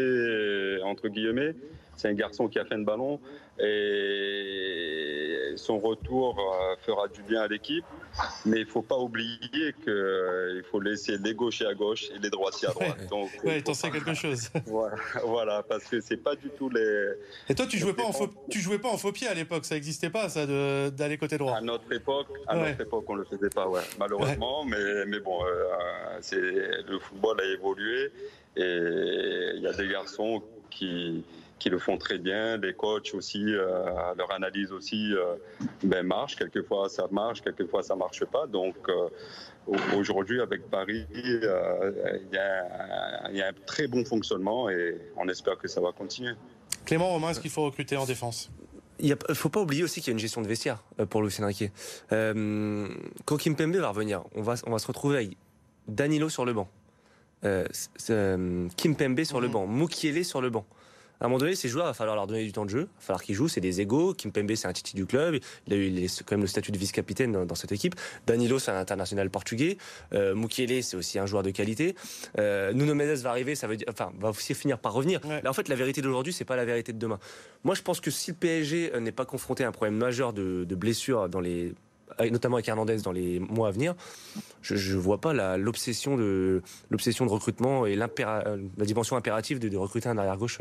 entre 0.84 1.08
guillemets, 1.08 1.56
c'est 1.96 2.08
un 2.08 2.14
garçon 2.14 2.46
qui 2.48 2.58
a 2.58 2.64
fait 2.64 2.74
un 2.74 2.82
ballon 2.82 3.18
et 3.58 5.02
son 5.56 5.78
retour 5.78 6.38
euh, 6.38 6.76
fera 6.84 7.08
du 7.08 7.22
bien 7.22 7.42
à 7.42 7.48
l'équipe. 7.48 7.84
Mais 8.44 8.58
il 8.60 8.66
ne 8.66 8.70
faut 8.70 8.82
pas 8.82 8.98
oublier 8.98 9.74
qu'il 9.82 9.90
euh, 9.90 10.62
faut 10.70 10.80
laisser 10.80 11.16
les 11.18 11.34
gauchers 11.34 11.66
à 11.66 11.74
gauche 11.74 12.10
et 12.14 12.18
les 12.18 12.30
droitiers 12.30 12.68
à 12.68 12.72
droite. 12.72 13.06
Donc, 13.08 13.30
ouais, 13.44 13.62
t'en 13.62 13.74
sais 13.74 13.90
quelque 13.90 14.14
chose. 14.14 14.50
Voilà, 15.24 15.62
parce 15.62 15.84
que 15.84 16.00
c'est 16.00 16.16
pas 16.16 16.34
du 16.36 16.48
tout 16.50 16.68
les. 16.68 17.12
Et 17.48 17.54
toi, 17.54 17.66
tu 17.66 17.78
jouais 17.78 17.94
pas 17.94 18.02
en 18.02 18.12
faux, 18.12 18.28
tu 18.50 18.60
jouais 18.60 18.78
pas 18.78 18.88
en 18.88 18.96
faux 18.96 19.12
pied 19.12 19.28
à 19.28 19.34
l'époque, 19.34 19.64
ça 19.64 19.74
n'existait 19.74 20.10
pas, 20.10 20.28
ça, 20.28 20.46
d'aller 20.90 21.16
côté 21.16 21.38
droit. 21.38 21.56
À 21.56 21.60
notre 21.60 21.90
époque, 21.92 22.28
à 22.46 22.56
notre 22.56 22.80
époque, 22.80 23.04
on 23.08 23.14
le 23.14 23.24
faisait 23.24 23.50
pas, 23.50 23.68
ouais, 23.68 23.80
malheureusement. 23.98 24.64
Mais, 24.64 25.06
mais 25.06 25.20
bon, 25.20 25.44
euh, 25.44 26.18
c'est 26.20 26.40
le 26.40 26.98
football 26.98 27.40
a 27.40 27.44
évolué 27.44 28.12
et 28.56 29.52
il 29.56 29.62
y 29.62 29.66
a 29.66 29.72
des 29.72 29.88
garçons 29.88 30.42
qui, 30.70 31.24
qui 31.62 31.70
le 31.70 31.78
font 31.78 31.96
très 31.96 32.18
bien, 32.18 32.58
des 32.58 32.72
coachs 32.72 33.14
aussi, 33.14 33.44
euh, 33.46 33.84
leur 34.18 34.32
analyse 34.32 34.72
aussi 34.72 35.14
euh, 35.14 35.36
ben 35.84 36.04
marche. 36.04 36.34
Quelquefois 36.34 36.88
ça 36.88 37.06
marche, 37.12 37.40
quelquefois 37.40 37.84
ça 37.84 37.94
marche 37.94 38.24
pas. 38.24 38.48
Donc 38.48 38.74
euh, 38.88 39.08
aujourd'hui 39.96 40.40
avec 40.40 40.68
Paris, 40.68 41.06
il 41.14 41.40
y, 42.32 42.36
a 42.36 43.46
un 43.46 43.52
très 43.64 43.86
bon 43.86 44.04
fonctionnement 44.04 44.68
et 44.70 44.98
on 45.16 45.28
espère 45.28 45.56
que 45.56 45.68
ça 45.68 45.80
va 45.80 45.92
continuer. 45.92 46.32
Clément 46.84 47.10
Romain, 47.10 47.30
est-ce 47.30 47.38
qu'il 47.38 47.50
faut 47.50 47.64
recruter 47.64 47.96
en 47.96 48.06
défense? 48.06 48.50
Il 48.98 49.16
ne 49.28 49.34
faut 49.34 49.48
pas 49.48 49.60
oublier 49.60 49.84
aussi 49.84 50.00
qu'il 50.00 50.08
y 50.08 50.10
a 50.10 50.14
une 50.14 50.18
gestion 50.18 50.42
de 50.42 50.48
vestiaire 50.48 50.82
pour 51.10 51.22
Lucien 51.22 51.46
Riquet. 51.46 51.70
quand 52.10 53.36
Kim 53.38 53.54
Pembe 53.54 53.76
va 53.76 53.90
revenir, 53.90 54.24
on 54.34 54.42
va, 54.42 54.54
on 54.66 54.72
va 54.72 54.80
se 54.80 54.86
retrouver 54.88 55.16
avec 55.18 55.36
Danilo 55.86 56.28
sur 56.28 56.44
le 56.44 56.54
banc, 56.54 56.68
euh, 57.44 57.66
euh, 58.10 58.68
Kim 58.76 58.94
Pembe 58.96 59.22
sur 59.24 59.40
le 59.40 59.48
mhm. 59.48 59.52
banc, 59.52 59.66
Mukiele 59.66 60.24
sur 60.24 60.40
le 60.40 60.50
banc. 60.50 60.64
À 61.22 61.26
un 61.26 61.28
moment 61.28 61.38
donné, 61.38 61.54
ces 61.54 61.68
joueurs, 61.68 61.84
il 61.84 61.90
va 61.90 61.94
falloir 61.94 62.16
leur 62.16 62.26
donner 62.26 62.42
du 62.42 62.50
temps 62.50 62.64
de 62.64 62.70
jeu, 62.70 62.80
il 62.80 62.98
va 62.98 63.06
falloir 63.06 63.22
qu'ils 63.22 63.36
jouent, 63.36 63.46
c'est 63.46 63.60
des 63.60 63.80
égaux. 63.80 64.12
Kim 64.12 64.32
Pembe, 64.32 64.56
c'est 64.56 64.66
un 64.66 64.72
titi 64.72 64.96
du 64.96 65.06
club, 65.06 65.38
il 65.68 65.72
a 65.72 65.76
eu 65.76 66.08
quand 66.26 66.32
même 66.32 66.40
le 66.40 66.48
statut 66.48 66.72
de 66.72 66.78
vice-capitaine 66.78 67.46
dans, 67.46 67.54
cette 67.54 67.70
équipe. 67.70 67.94
Danilo, 68.26 68.58
c'est 68.58 68.72
un 68.72 68.76
international 68.76 69.30
portugais. 69.30 69.78
Euh, 70.14 70.34
Mukiele, 70.34 70.82
c'est 70.82 70.96
aussi 70.96 71.20
un 71.20 71.26
joueur 71.26 71.44
de 71.44 71.50
qualité. 71.50 71.94
Euh, 72.40 72.72
Nuno 72.72 72.96
Mendes 72.96 73.18
va 73.18 73.30
arriver, 73.30 73.54
ça 73.54 73.68
veut 73.68 73.76
dire, 73.76 73.86
enfin, 73.88 74.10
va 74.18 74.30
aussi 74.30 74.52
finir 74.54 74.80
par 74.80 74.94
revenir. 74.94 75.20
Là, 75.24 75.48
en 75.48 75.52
fait, 75.52 75.68
la 75.68 75.76
vérité 75.76 76.02
d'aujourd'hui, 76.02 76.32
c'est 76.32 76.44
pas 76.44 76.56
la 76.56 76.64
vérité 76.64 76.92
de 76.92 76.98
demain. 76.98 77.20
Moi, 77.62 77.76
je 77.76 77.82
pense 77.82 78.00
que 78.00 78.10
si 78.10 78.32
le 78.32 78.36
PSG 78.36 78.92
n'est 78.98 79.12
pas 79.12 79.24
confronté 79.24 79.62
à 79.62 79.68
un 79.68 79.72
problème 79.72 79.94
majeur 79.94 80.32
de, 80.32 80.64
de 80.64 80.74
blessures 80.74 81.28
dans 81.28 81.40
les 81.40 81.72
notamment 82.30 82.56
avec 82.56 82.68
Hernandez 82.68 82.98
dans 82.98 83.12
les 83.12 83.38
mois 83.38 83.68
à 83.68 83.70
venir, 83.70 83.94
je 84.60 84.74
ne 84.74 85.00
vois 85.00 85.20
pas 85.20 85.56
l'obsession 85.56 86.16
de, 86.16 86.62
de 86.90 87.28
recrutement 87.28 87.86
et 87.86 87.94
la 87.94 88.08
dimension 88.78 89.16
impérative 89.16 89.60
de, 89.60 89.68
de 89.68 89.76
recruter 89.76 90.08
un 90.08 90.18
arrière-gauche. 90.18 90.58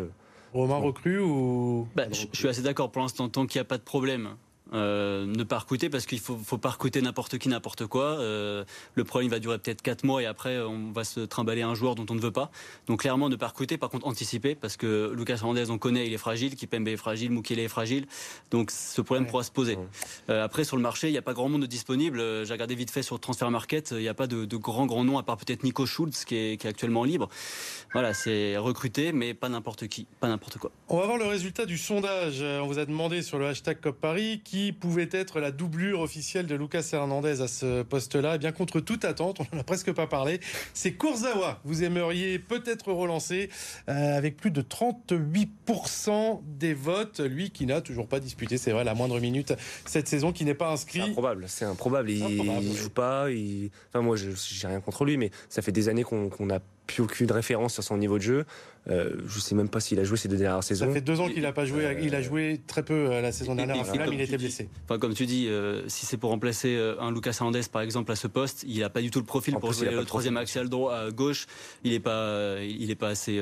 Romain 0.54 0.78
recrue 0.78 1.20
ou 1.20 1.88
bah, 1.96 2.06
je, 2.12 2.26
je, 2.32 2.38
suis 2.38 2.48
assez 2.48 2.62
d'accord 2.62 2.92
pour 2.92 3.02
l'instant 3.02 3.30
tant 3.30 3.46
qu'il 3.46 3.60
n'y 3.60 3.62
a 3.62 3.66
pas 3.66 3.78
de 3.78 3.84
problème 3.84 4.36
euh, 4.74 5.26
ne 5.26 5.44
pas 5.44 5.60
recruter 5.60 5.90
parce 5.90 6.06
qu'il 6.06 6.20
faut, 6.20 6.38
faut 6.38 6.58
pas 6.58 6.70
recruter 6.70 7.02
n'importe 7.02 7.38
qui, 7.38 7.50
n'importe 7.50 7.88
quoi. 7.88 8.20
Euh, 8.20 8.64
le 8.96 9.04
problème 9.04 9.30
va 9.30 9.40
durer 9.40 9.60
peut-être 9.60 9.82
4 9.82 10.06
mois 10.06 10.22
et 10.22 10.26
après 10.26 10.60
on 10.60 10.92
va 10.92 11.04
se 11.04 11.20
trimballer 11.20 11.62
un 11.62 11.76
joueur 11.76 11.96
dont 11.96 12.06
on 12.10 12.16
ne 12.16 12.22
veut 12.22 12.32
pas. 12.32 12.52
Donc 12.88 13.02
clairement 13.02 13.28
ne 13.28 13.36
pas 13.36 13.48
recruter, 13.48 13.78
par 13.78 13.90
contre 13.90 14.08
anticiper 14.08 14.56
parce 14.56 14.78
que 14.78 15.12
Lucas 15.14 15.36
Hernandez 15.36 15.70
on 15.72 15.78
connaît, 15.78 16.08
il 16.08 16.14
est 16.14 16.18
fragile, 16.18 16.56
Kipembe 16.56 16.88
est 16.88 16.98
fragile, 16.98 17.32
Mukele 17.32 17.60
est 17.60 17.68
fragile. 17.68 18.08
Donc 18.50 18.72
ce 18.72 19.02
problème 19.02 19.28
pourra 19.28 19.44
se 19.44 19.52
poser. 19.52 19.78
Euh, 20.30 20.44
après 20.44 20.64
sur 20.64 20.78
le 20.78 20.84
marché, 20.84 21.10
il 21.10 21.12
n'y 21.12 21.18
a 21.18 21.22
pas 21.22 21.34
grand 21.34 21.50
monde 21.50 21.66
disponible. 21.66 22.46
J'ai 22.46 22.54
regardé 22.54 22.76
vite 22.76 22.92
fait 22.92 23.04
sur 23.04 23.20
Transfer 23.20 23.50
Market, 23.50 23.92
il 23.92 23.98
n'y 23.98 24.08
a 24.08 24.14
pas 24.14 24.28
de, 24.28 24.46
de 24.46 24.58
grands 24.58 24.86
grands 24.86 25.04
noms 25.04 25.18
à 25.18 25.24
part 25.24 25.38
peut-être 25.38 25.64
Nico 25.64 25.86
Schultz 25.86 26.24
qui 26.24 26.36
est, 26.36 26.58
qui 26.58 26.68
est 26.68 26.70
actuellement 26.70 27.04
libre. 27.04 27.28
Voilà, 27.92 28.14
c'est 28.14 28.56
recruter 28.56 29.12
mais 29.12 29.34
pas 29.34 29.50
n'importe 29.50 29.88
qui, 29.88 30.08
pas 30.22 30.30
n'importe 30.30 30.60
quoi. 30.60 30.72
On 30.88 30.98
va 30.98 31.06
voir 31.06 31.18
le 31.18 31.26
résultat 31.26 31.66
du 31.66 31.78
sondage. 31.78 32.42
On 32.42 32.68
vous 32.68 32.80
a 32.80 32.86
demandé 32.86 33.22
sur 33.22 33.38
le 33.38 33.48
hashtag 33.48 33.82
COP 33.82 34.00
Paris 34.00 34.42
qui 34.62 34.72
pouvait 34.72 35.10
être 35.12 35.40
la 35.40 35.52
doublure 35.52 36.02
officielle 36.02 36.46
de 36.46 36.56
Lucas 36.56 36.88
Hernandez 36.94 37.42
à 37.42 37.48
ce 37.48 37.82
poste-là. 37.82 38.34
Eh 38.36 38.38
bien, 38.38 38.52
contre 38.52 38.80
toute 38.80 39.06
attente, 39.06 39.40
on 39.40 39.56
n'en 39.56 39.62
a 39.62 39.64
presque 39.64 39.92
pas 39.92 40.08
parlé. 40.08 40.40
C'est 40.74 40.94
Kurzawa. 40.94 41.60
Vous 41.64 41.84
aimeriez 41.84 42.38
peut-être 42.38 42.92
relancer 42.92 43.50
euh, 43.90 44.18
avec 44.18 44.38
plus 44.38 44.52
de 44.52 44.62
38% 44.62 46.42
des 46.46 46.74
votes. 46.74 47.22
Lui 47.22 47.50
qui 47.50 47.66
n'a 47.66 47.82
toujours 47.82 48.08
pas 48.08 48.20
disputé, 48.20 48.58
c'est 48.58 48.72
vrai, 48.72 48.84
la 48.84 48.94
moindre 48.94 49.20
minute 49.20 49.54
cette 49.86 50.08
saison, 50.08 50.32
qui 50.32 50.46
n'est 50.46 50.54
pas 50.54 50.72
inscrit. 50.72 51.00
C'est 51.00 51.10
improbable. 51.10 51.46
C'est 51.48 51.66
improbable. 51.66 52.12
Il, 52.12 52.44
ne 52.44 52.76
joue 52.76 52.90
pas. 52.90 53.28
Enfin, 53.90 54.02
moi, 54.02 54.16
je 54.16 54.30
n'ai 54.30 54.68
rien 54.68 54.80
contre 54.80 55.06
lui, 55.06 55.18
mais 55.18 55.32
ça 55.50 55.62
fait 55.62 55.72
des 55.72 55.90
années 55.90 56.04
qu'on 56.04 56.46
n'a 56.46 56.60
plus 56.92 57.04
aucune 57.04 57.32
référence 57.32 57.74
sur 57.74 57.84
son 57.84 57.98
niveau 57.98 58.18
de 58.18 58.24
jeu. 58.24 58.46
Euh, 58.90 59.12
je 59.28 59.40
sais 59.40 59.54
même 59.54 59.70
pas 59.70 59.80
s'il 59.80 60.00
a 60.00 60.04
joué 60.04 60.18
ces 60.18 60.28
deux 60.28 60.38
dernières 60.38 60.64
saisons. 60.64 60.88
Ça 60.88 60.92
fait 60.94 61.02
deux 61.02 61.20
ans 61.20 61.30
qu'il 61.30 61.44
n'a 61.44 61.52
pas 61.52 61.66
joué. 61.66 61.86
Euh, 61.86 62.00
il 62.02 62.16
a 62.16 62.22
joué 62.22 62.62
très 62.66 62.82
peu 62.84 62.94
euh, 62.94 63.22
la 63.22 63.32
saison 63.32 63.54
dernière. 63.54 63.86
il 64.12 64.22
était 64.22 64.38
blessé. 64.38 64.70
Enfin, 64.86 64.98
comme 64.98 65.14
tu 65.14 65.28
dis, 65.28 65.48
euh, 65.48 65.88
si 65.88 66.06
c'est 66.06 66.18
pour 66.18 66.32
remplacer 66.32 66.78
un 67.00 67.12
Lucas 67.12 67.38
Hernandez 67.40 67.62
par 67.72 67.84
exemple 67.84 68.12
à 68.12 68.16
ce 68.16 68.28
poste, 68.28 68.66
il 68.68 68.80
n'a 68.80 68.90
pas 68.90 69.02
du 69.02 69.12
tout 69.12 69.20
le 69.20 69.26
profil 69.26 69.56
pour 69.56 69.72
jouer 69.74 69.92
le 69.92 70.06
troisième 70.06 70.38
axial 70.38 70.68
droit 70.68 70.96
à 70.96 71.12
gauche. 71.12 71.46
Il 71.84 71.92
n'est 71.92 72.00
pas, 72.00 72.56
il 72.62 72.90
est 72.90 72.96
pas 72.96 73.10
assez 73.10 73.40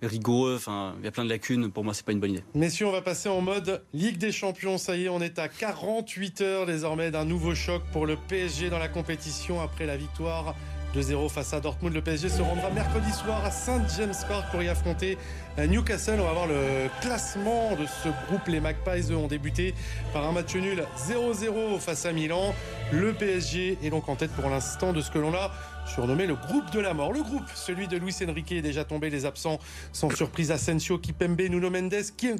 rigoureux. 0.00 0.54
Enfin, 0.56 0.94
il 1.00 1.04
y 1.04 1.08
a 1.08 1.10
plein 1.10 1.24
de 1.24 1.30
lacunes. 1.30 1.70
Pour 1.70 1.84
moi, 1.84 1.92
c'est 1.92 2.06
pas 2.06 2.12
une 2.12 2.20
bonne 2.20 2.32
idée. 2.32 2.44
Messieurs, 2.54 2.86
on 2.86 2.92
va 2.92 3.02
passer 3.02 3.28
en 3.28 3.40
mode 3.42 3.82
Ligue 3.92 4.18
des 4.18 4.32
Champions. 4.32 4.78
Ça 4.78 4.96
y 4.96 5.04
est, 5.04 5.08
on 5.08 5.20
est 5.20 5.38
à 5.38 5.48
48 5.48 6.40
heures 6.40 6.66
désormais 6.66 7.10
d'un 7.10 7.26
nouveau 7.26 7.54
choc 7.54 7.82
pour 7.92 8.06
le 8.06 8.16
PSG 8.16 8.70
dans 8.70 8.78
la 8.78 8.88
compétition 8.88 9.60
après 9.60 9.84
la 9.84 9.96
victoire 9.98 10.54
2-0 10.94 11.28
face 11.30 11.54
à 11.54 11.60
Dortmund. 11.60 11.94
Le 11.94 12.02
PSG 12.02 12.28
se 12.28 12.42
rendra 12.42 12.70
mercredi 12.70 13.10
soir 13.12 13.44
à 13.44 13.50
Saint 13.50 13.82
James 13.96 14.14
Park 14.28 14.50
pour 14.50 14.62
y 14.62 14.68
affronter 14.68 15.16
euh, 15.58 15.66
Newcastle. 15.66 16.18
On 16.20 16.24
va 16.24 16.32
voir 16.32 16.46
le 16.46 16.88
classement 17.00 17.70
de 17.76 17.86
ce 17.86 18.08
groupe. 18.26 18.46
Les 18.48 18.60
Magpies 18.60 19.12
ont 19.12 19.26
débuté 19.26 19.74
par 20.12 20.26
un 20.26 20.32
match 20.32 20.54
nul 20.54 20.84
0-0 21.08 21.78
face 21.78 22.04
à 22.04 22.12
Milan. 22.12 22.54
Le 22.92 23.12
PSG 23.14 23.78
est 23.82 23.90
donc 23.90 24.08
en 24.08 24.16
tête 24.16 24.32
pour 24.32 24.50
l'instant 24.50 24.92
de 24.92 25.00
ce 25.00 25.10
que 25.10 25.18
l'on 25.18 25.34
a 25.34 25.50
surnommé 25.86 26.26
le 26.26 26.34
groupe 26.34 26.70
de 26.70 26.80
la 26.80 26.94
mort. 26.94 27.12
Le 27.12 27.22
groupe, 27.22 27.44
celui 27.54 27.88
de 27.88 27.96
Luis 27.96 28.14
Enrique, 28.26 28.52
est 28.52 28.62
déjà 28.62 28.84
tombé. 28.84 29.10
Les 29.10 29.26
absents, 29.26 29.58
sans 29.92 30.10
surprise, 30.10 30.50
Asensio, 30.50 30.98
Kipembe, 30.98 31.40
Nuno 31.42 31.70
Mendes, 31.70 31.94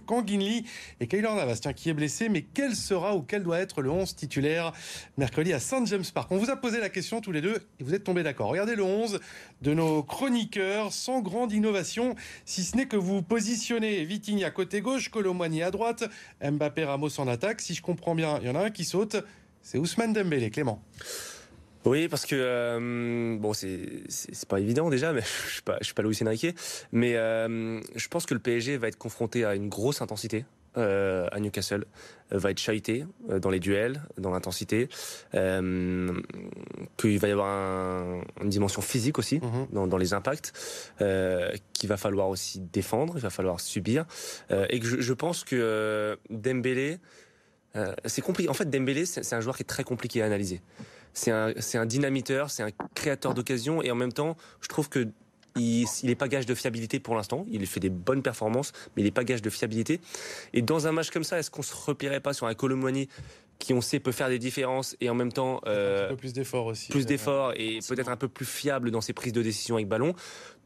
Kanginli 0.06 0.64
et 1.00 1.06
Kaylor 1.06 1.34
Navas, 1.34 1.60
qui 1.74 1.90
est 1.90 1.94
blessé. 1.94 2.28
Mais 2.28 2.42
quel 2.42 2.74
sera 2.74 3.14
ou 3.14 3.22
quel 3.22 3.42
doit 3.42 3.58
être 3.58 3.82
le 3.82 3.90
11 3.90 4.14
titulaire 4.14 4.72
mercredi 5.18 5.52
à 5.52 5.60
Saint 5.60 5.84
James 5.84 6.04
Park? 6.14 6.30
On 6.30 6.38
vous 6.38 6.50
a 6.50 6.56
posé 6.56 6.80
la 6.80 6.88
question 6.88 7.20
tous 7.20 7.32
les 7.32 7.40
deux 7.40 7.56
et 7.78 7.84
vous 7.84 7.94
êtes 7.94 8.04
tombés 8.04 8.22
d'accord. 8.22 8.48
Regardez 8.48 8.76
le 8.76 8.84
11 8.84 9.20
de 9.60 9.74
nos 9.74 10.02
chroniqueurs, 10.02 10.92
sans 10.92 11.20
grande 11.20 11.52
innovation, 11.52 12.14
si 12.44 12.64
ce 12.64 12.76
n'est 12.76 12.86
que 12.86 12.96
vous 12.96 13.22
positionnez 13.22 14.04
Vitigny 14.04 14.44
à 14.44 14.50
côté 14.50 14.80
gauche, 14.80 15.10
Colomani 15.10 15.62
à 15.62 15.70
droite, 15.70 16.04
Mbappé 16.42 16.84
Ramos 16.84 17.20
en 17.20 17.28
attaque. 17.28 17.60
Si 17.60 17.74
je 17.74 17.82
comprends 17.82 18.14
bien, 18.14 18.38
il 18.40 18.46
y 18.46 18.50
en 18.50 18.54
a 18.54 18.64
un 18.64 18.70
qui 18.70 18.84
saute, 18.84 19.16
c'est 19.62 19.78
Ousmane 19.78 20.12
Dembélé, 20.12 20.50
Clément. 20.50 20.82
Oui, 21.84 22.08
parce 22.08 22.26
que 22.26 22.36
euh, 22.38 23.36
bon, 23.38 23.52
c'est 23.52 24.04
c'est 24.08 24.48
pas 24.48 24.60
évident 24.60 24.88
déjà, 24.90 25.12
mais 25.12 25.22
je 25.46 25.52
suis 25.52 25.62
pas 25.62 25.78
je 25.80 25.86
suis 25.86 25.94
pas 25.94 26.02
Luis 26.02 26.18
Enrique, 26.22 26.54
mais 26.92 27.16
euh, 27.16 27.80
je 27.94 28.08
pense 28.08 28.26
que 28.26 28.34
le 28.34 28.40
PSG 28.40 28.76
va 28.76 28.88
être 28.88 28.98
confronté 28.98 29.44
à 29.44 29.54
une 29.54 29.68
grosse 29.68 30.00
intensité 30.02 30.44
à 30.74 31.38
Newcastle, 31.38 31.84
va 32.30 32.50
être 32.50 32.58
chahuté 32.58 33.04
dans 33.28 33.50
les 33.50 33.60
duels, 33.60 34.00
dans 34.16 34.30
l'intensité, 34.30 34.88
qu'il 35.32 37.18
va 37.18 37.28
y 37.28 37.30
avoir 37.30 38.22
une 38.40 38.48
dimension 38.48 38.80
physique 38.80 39.18
aussi 39.18 39.38
mhm. 39.42 39.86
dans, 39.86 39.98
les 39.98 40.14
impacts, 40.14 40.54
qu'il 41.74 41.88
va 41.90 41.98
falloir 41.98 42.30
aussi 42.30 42.60
défendre, 42.60 43.18
il 43.18 43.20
va 43.20 43.28
falloir 43.28 43.60
subir, 43.60 44.06
et 44.70 44.80
que 44.80 44.86
je, 44.86 44.98
je 45.02 45.12
pense 45.12 45.44
que 45.44 46.18
Dembélé 46.30 47.00
euh, 47.76 47.94
c'est 48.04 48.22
compliqué. 48.22 48.50
En 48.50 48.54
fait, 48.54 48.68
Dembélé, 48.68 49.06
c'est 49.06 49.34
un 49.34 49.40
joueur 49.40 49.56
qui 49.56 49.62
est 49.62 49.66
très 49.66 49.84
compliqué 49.84 50.22
à 50.22 50.26
analyser. 50.26 50.60
C'est 51.14 51.30
un, 51.30 51.52
un 51.74 51.86
dynamiteur, 51.86 52.50
c'est 52.50 52.62
un 52.62 52.70
créateur 52.94 53.34
d'occasion, 53.34 53.82
et 53.82 53.90
en 53.90 53.94
même 53.94 54.12
temps, 54.12 54.36
je 54.60 54.68
trouve 54.68 54.88
que 54.88 55.08
il 55.56 55.86
n'est 56.04 56.14
pas 56.14 56.28
gage 56.28 56.46
de 56.46 56.54
fiabilité 56.54 56.98
pour 56.98 57.14
l'instant. 57.14 57.44
Il 57.50 57.66
fait 57.66 57.80
des 57.80 57.90
bonnes 57.90 58.22
performances, 58.22 58.72
mais 58.96 59.02
il 59.02 59.04
n'est 59.04 59.10
pas 59.10 59.24
gage 59.24 59.42
de 59.42 59.50
fiabilité. 59.50 60.00
Et 60.54 60.62
dans 60.62 60.86
un 60.86 60.92
match 60.92 61.10
comme 61.10 61.24
ça, 61.24 61.38
est-ce 61.38 61.50
qu'on 61.50 61.62
se 61.62 61.74
repérait 61.74 62.20
pas 62.20 62.32
sur 62.32 62.46
un 62.46 62.54
Colomboigny 62.54 63.08
qui 63.58 63.74
on 63.74 63.80
sait 63.80 64.00
peut 64.00 64.10
faire 64.10 64.28
des 64.28 64.40
différences 64.40 64.96
et 65.00 65.08
en 65.08 65.14
même 65.14 65.32
temps 65.32 65.60
euh, 65.66 66.06
un 66.06 66.08
peu 66.10 66.16
plus 66.16 66.32
d'efforts 66.32 66.66
aussi. 66.66 66.90
Plus 66.90 67.06
d'efforts 67.06 67.52
et 67.54 67.78
peut-être 67.86 68.08
un 68.08 68.16
peu 68.16 68.26
plus 68.26 68.44
fiable 68.44 68.90
dans 68.90 69.00
ses 69.00 69.12
prises 69.12 69.32
de 69.32 69.40
décision 69.40 69.76
avec 69.76 69.86
ballon, 69.86 70.14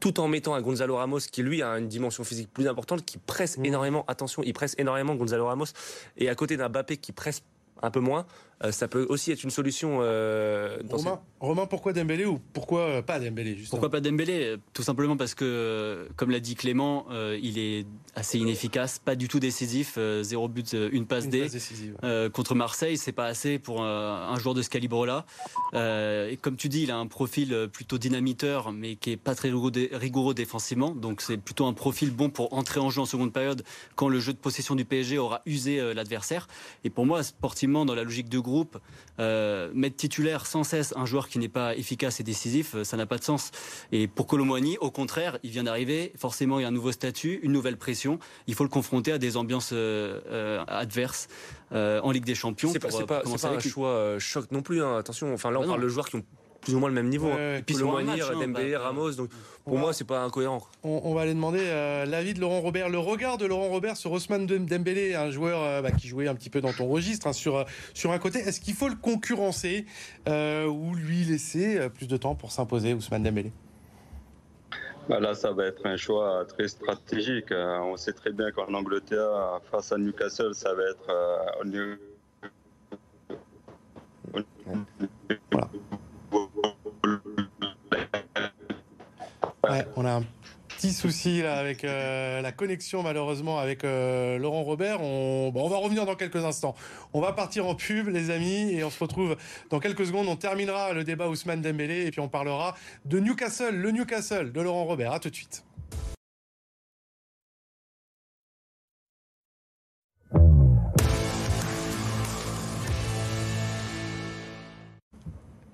tout 0.00 0.18
en 0.18 0.28
mettant 0.28 0.54
un 0.54 0.62
Gonzalo 0.62 0.96
Ramos 0.96 1.20
qui 1.30 1.42
lui 1.42 1.62
a 1.62 1.78
une 1.78 1.88
dimension 1.88 2.24
physique 2.24 2.50
plus 2.50 2.68
importante, 2.68 3.04
qui 3.04 3.18
presse 3.18 3.58
mm. 3.58 3.66
énormément. 3.66 4.04
Attention, 4.08 4.42
il 4.44 4.54
presse 4.54 4.74
énormément 4.78 5.14
Gonzalo 5.14 5.44
Ramos 5.46 5.66
et 6.16 6.30
à 6.30 6.34
côté 6.34 6.56
d'un 6.56 6.70
Bappé 6.70 6.96
qui 6.96 7.12
presse 7.12 7.42
un 7.82 7.90
peu 7.90 8.00
moins. 8.00 8.24
Euh, 8.64 8.72
ça 8.72 8.88
peut 8.88 9.06
aussi 9.08 9.32
être 9.32 9.42
une 9.44 9.50
solution. 9.50 9.98
Euh, 10.00 10.78
Romain, 10.90 11.20
Romain, 11.40 11.66
pourquoi 11.66 11.92
Dembélé 11.92 12.24
ou 12.24 12.40
pourquoi 12.54 12.80
euh, 12.80 13.02
pas 13.02 13.20
Dembélé 13.20 13.58
Pourquoi 13.68 13.90
pas 13.90 14.00
Dembélé 14.00 14.56
Tout 14.72 14.82
simplement 14.82 15.16
parce 15.18 15.34
que, 15.34 16.08
comme 16.16 16.30
l'a 16.30 16.40
dit 16.40 16.54
Clément, 16.54 17.06
il 17.40 17.58
est 17.58 17.86
assez 18.14 18.38
inefficace, 18.38 18.98
pas 18.98 19.14
du 19.14 19.28
tout 19.28 19.40
décisif. 19.40 19.98
zéro 20.22 20.48
but, 20.48 20.74
une 20.92 21.06
passe 21.06 21.28
D. 21.28 21.48
contre 22.32 22.54
Marseille, 22.54 22.96
c'est 22.96 23.12
pas 23.12 23.26
assez 23.26 23.58
pour 23.58 23.82
un, 23.82 24.38
joueur 24.38 24.54
de 24.54 24.62
ce 24.62 24.70
calibre-là. 24.70 25.26
et 25.74 26.38
comme 26.40 26.56
tu 26.56 26.68
dis, 26.68 26.84
il 26.84 26.90
a 26.90 26.96
un 26.96 27.06
profil 27.06 27.68
plutôt 27.72 27.98
dynamiteur, 27.98 28.72
mais 28.72 28.96
qui 28.96 29.12
est 29.12 29.16
pas 29.16 29.34
très 29.34 29.50
rigoureux 29.50 30.34
défensivement. 30.34 30.90
Donc 30.92 31.20
c'est 31.20 31.36
plutôt 31.36 31.66
un 31.66 31.74
profil 31.74 32.10
bon 32.10 32.30
pour 32.30 32.54
entrer 32.54 32.80
en 32.80 32.88
jeu 32.88 33.02
en 33.02 33.06
seconde 33.06 33.32
période 33.32 33.62
quand 33.96 34.08
le 34.08 34.20
jeu 34.20 34.32
de 34.32 34.38
possession 34.38 34.74
du 34.74 34.84
PSG 34.84 35.18
aura 35.18 35.42
usé 35.44 35.94
l'adversaire. 35.94 36.48
Et 36.84 36.90
pour 36.90 37.04
moi, 37.04 37.22
sportivement, 37.22 37.84
dans 37.84 37.94
la 37.94 38.04
logique 38.04 38.28
de 38.28 38.38
groupe, 38.46 38.78
euh, 39.20 39.70
mettre 39.74 39.96
titulaire 39.96 40.46
sans 40.46 40.64
cesse 40.64 40.94
un 40.96 41.04
joueur 41.04 41.28
qui 41.28 41.38
n'est 41.38 41.50
pas 41.50 41.76
efficace 41.76 42.20
et 42.20 42.22
décisif, 42.22 42.74
euh, 42.74 42.84
ça 42.84 42.96
n'a 42.96 43.04
pas 43.04 43.18
de 43.18 43.24
sens. 43.24 43.50
Et 43.92 44.06
pour 44.08 44.26
Colomboigny, 44.26 44.78
au 44.78 44.90
contraire, 44.90 45.38
il 45.42 45.50
vient 45.50 45.64
d'arriver, 45.64 46.12
forcément 46.16 46.58
il 46.58 46.62
y 46.62 46.64
a 46.64 46.68
un 46.68 46.72
nouveau 46.72 46.92
statut, 46.92 47.40
une 47.42 47.52
nouvelle 47.52 47.76
pression, 47.76 48.18
il 48.46 48.54
faut 48.54 48.64
le 48.64 48.70
confronter 48.70 49.12
à 49.12 49.18
des 49.18 49.36
ambiances 49.36 49.70
euh, 49.72 50.64
adverses 50.68 51.28
en 51.72 52.10
Ligue 52.12 52.24
des 52.24 52.36
Champions. 52.36 52.70
C'est 52.72 52.78
pas, 53.06 53.22
un 53.24 53.58
choix 53.58 54.18
choc 54.18 54.50
non 54.52 54.62
plus, 54.62 54.82
hein. 54.82 54.96
attention, 54.96 55.34
enfin 55.34 55.50
là 55.50 55.58
on 55.58 55.64
ah 55.64 55.66
parle 55.66 55.82
de 55.82 55.88
joueurs 55.88 56.08
qui 56.08 56.16
ont 56.16 56.24
plus 56.66 56.74
ou 56.74 56.80
moins 56.80 56.88
le 56.88 56.96
même 56.96 57.08
niveau. 57.08 57.28
et 57.28 57.62
puis 57.64 57.76
le 57.76 57.84
Moinir, 57.84 58.28
hein, 58.28 58.40
Dembélé, 58.40 58.72
bah, 58.72 58.80
Ramos. 58.80 59.12
Donc 59.12 59.30
pour 59.64 59.78
moi, 59.78 59.92
c'est 59.92 60.04
pas 60.04 60.20
incohérent. 60.20 60.60
On, 60.82 61.14
va 61.14 61.20
aller 61.20 61.34
demander 61.34 61.60
euh, 61.62 62.04
l'avis 62.06 62.34
de 62.34 62.40
Laurent 62.40 62.60
Robert. 62.60 62.88
Le 62.88 62.98
regard 62.98 63.38
de 63.38 63.46
Laurent 63.46 63.68
Robert 63.68 63.96
sur 63.96 64.10
Osman 64.10 64.46
Dembélé, 64.46 65.14
un 65.14 65.30
joueur 65.30 65.62
euh, 65.62 65.80
bah, 65.80 65.92
qui 65.92 66.08
jouait 66.08 66.26
un 66.26 66.34
petit 66.34 66.50
peu 66.50 66.60
dans 66.60 66.72
ton 66.72 66.88
registre, 66.88 67.28
hein, 67.28 67.32
sur, 67.32 67.56
euh, 67.56 67.64
sur 67.94 68.10
un 68.10 68.18
côté. 68.18 68.40
Est-ce 68.40 68.60
qu'il 68.60 68.74
faut 68.74 68.88
le 68.88 68.96
concurrencer 68.96 69.86
ou 70.26 70.94
lui 70.96 71.22
laisser 71.24 71.88
plus 71.90 72.08
de 72.08 72.16
temps 72.16 72.34
pour 72.34 72.50
s'imposer, 72.50 72.94
Ousmane 72.94 73.22
Dembélé? 73.22 73.52
Bah 75.08 75.20
là, 75.20 75.34
ça 75.34 75.52
va 75.52 75.66
être 75.66 75.86
un 75.86 75.96
choix 75.96 76.44
très 76.46 76.66
stratégique. 76.66 77.52
On 77.52 77.96
sait 77.96 78.12
très 78.12 78.32
bien 78.32 78.50
qu'en 78.50 78.74
Angleterre, 78.74 79.60
face 79.70 79.92
à 79.92 79.98
Newcastle, 79.98 80.52
ça 80.52 80.74
va 80.74 80.82
être 80.82 81.12
on 89.96 90.04
a 90.04 90.12
un 90.12 90.24
petit 90.76 90.92
souci 90.92 91.42
là 91.42 91.58
avec 91.58 91.84
euh, 91.84 92.42
la 92.42 92.52
connexion 92.52 93.02
malheureusement 93.02 93.58
avec 93.58 93.84
euh, 93.84 94.38
Laurent 94.38 94.62
Robert. 94.62 95.00
On, 95.00 95.52
on 95.54 95.68
va 95.68 95.76
revenir 95.76 96.04
dans 96.06 96.14
quelques 96.14 96.44
instants. 96.44 96.74
On 97.12 97.20
va 97.20 97.32
partir 97.32 97.66
en 97.66 97.74
pub 97.74 98.08
les 98.08 98.30
amis 98.30 98.72
et 98.72 98.84
on 98.84 98.90
se 98.90 98.98
retrouve 99.02 99.36
dans 99.70 99.80
quelques 99.80 100.06
secondes. 100.06 100.28
On 100.28 100.36
terminera 100.36 100.92
le 100.92 101.04
débat 101.04 101.28
Ousmane 101.28 101.62
Dembélé 101.62 102.06
et 102.06 102.10
puis 102.10 102.20
on 102.20 102.28
parlera 102.28 102.74
de 103.04 103.18
Newcastle, 103.18 103.74
le 103.74 103.90
Newcastle 103.90 104.52
de 104.52 104.60
Laurent 104.60 104.84
Robert. 104.84 105.12
À 105.12 105.20
tout 105.20 105.30
de 105.30 105.34
suite. 105.34 105.65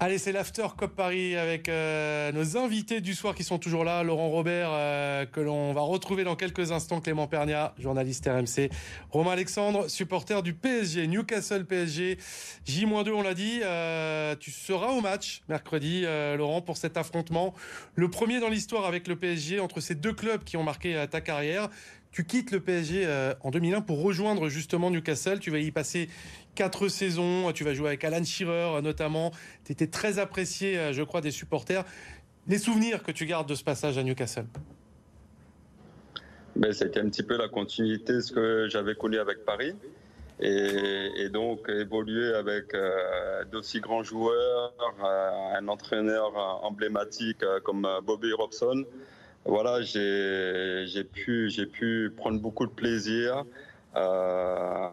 Allez, 0.04 0.18
c'est 0.18 0.32
l'After 0.32 0.66
Cop 0.76 0.96
Paris 0.96 1.36
avec 1.36 1.68
euh, 1.68 2.32
nos 2.32 2.56
invités 2.56 3.00
du 3.00 3.14
soir 3.14 3.36
qui 3.36 3.44
sont 3.44 3.60
toujours 3.60 3.84
là. 3.84 4.02
Laurent 4.02 4.30
Robert, 4.30 4.70
euh, 4.72 5.26
que 5.26 5.38
l'on 5.38 5.72
va 5.72 5.82
retrouver 5.82 6.24
dans 6.24 6.34
quelques 6.34 6.72
instants. 6.72 7.00
Clément 7.00 7.28
Pernia, 7.28 7.72
journaliste 7.78 8.26
RMC. 8.26 8.68
Romain 9.10 9.30
Alexandre, 9.30 9.88
supporter 9.88 10.42
du 10.42 10.54
PSG, 10.54 11.06
Newcastle 11.06 11.66
PSG. 11.66 12.18
J-2, 12.64 13.12
on 13.12 13.22
l'a 13.22 13.34
dit. 13.34 13.60
Euh, 13.62 14.34
tu 14.34 14.50
seras 14.50 14.88
au 14.88 15.00
match 15.02 15.42
mercredi, 15.48 16.04
Laurent, 16.36 16.62
pour 16.62 16.78
cet 16.78 16.96
affrontement. 16.96 17.54
Le 17.94 18.10
premier 18.10 18.40
dans 18.40 18.48
l'histoire 18.48 18.86
avec 18.86 19.06
le 19.06 19.14
PSG 19.14 19.60
entre 19.60 19.78
ces 19.78 19.94
deux 19.94 20.12
clubs 20.12 20.42
qui 20.42 20.56
ont 20.56 20.64
marqué 20.64 21.06
ta 21.12 21.20
carrière. 21.20 21.68
Tu 22.10 22.26
quittes 22.26 22.50
le 22.50 22.60
PSG 22.60 23.06
en 23.40 23.50
2001 23.50 23.82
pour 23.82 24.02
rejoindre 24.02 24.48
justement 24.48 24.90
Newcastle. 24.90 25.38
Tu 25.38 25.50
vas 25.50 25.60
y 25.60 25.70
passer 25.70 26.10
quatre 26.54 26.88
saisons. 26.88 27.52
Tu 27.52 27.64
vas 27.64 27.74
jouer 27.74 27.88
avec 27.88 28.04
Alan 28.04 28.24
Shearer 28.24 28.80
notamment. 28.82 29.32
Tu 29.64 29.72
étais 29.72 29.86
très 29.86 30.18
apprécié, 30.18 30.78
euh, 30.78 30.92
je 30.92 31.02
crois, 31.02 31.20
des 31.20 31.30
supporters. 31.30 31.84
Les 32.48 32.58
souvenirs 32.58 33.02
que 33.02 33.12
tu 33.12 33.26
gardes 33.26 33.48
de 33.48 33.54
ce 33.54 33.64
passage 33.64 33.98
à 33.98 34.02
Newcastle? 34.02 34.46
Ben, 36.56 36.72
C'était 36.72 37.00
un 37.00 37.08
petit 37.08 37.22
peu 37.22 37.36
la 37.36 37.48
continuité 37.48 38.14
de 38.14 38.20
ce 38.20 38.32
que 38.32 38.68
j'avais 38.68 38.94
connu 38.94 39.18
avec 39.18 39.44
Paris. 39.44 39.74
Et, 40.40 41.28
donc 41.28 41.68
évoluer 41.68 42.34
avec 42.34 42.74
euh, 42.74 43.44
d'aussi 43.44 43.78
grands 43.78 44.02
joueurs, 44.02 44.74
euh, 45.04 45.56
un 45.56 45.68
entraîneur 45.68 46.36
emblématique 46.64 47.44
comme 47.62 47.88
Bobby 48.04 48.32
Robson. 48.32 48.84
Voilà, 49.44 49.82
j'ai 49.82 51.04
pu 51.04 52.12
prendre 52.16 52.40
beaucoup 52.40 52.66
de 52.66 52.72
plaisir. 52.72 53.44
Euh, 53.96 54.88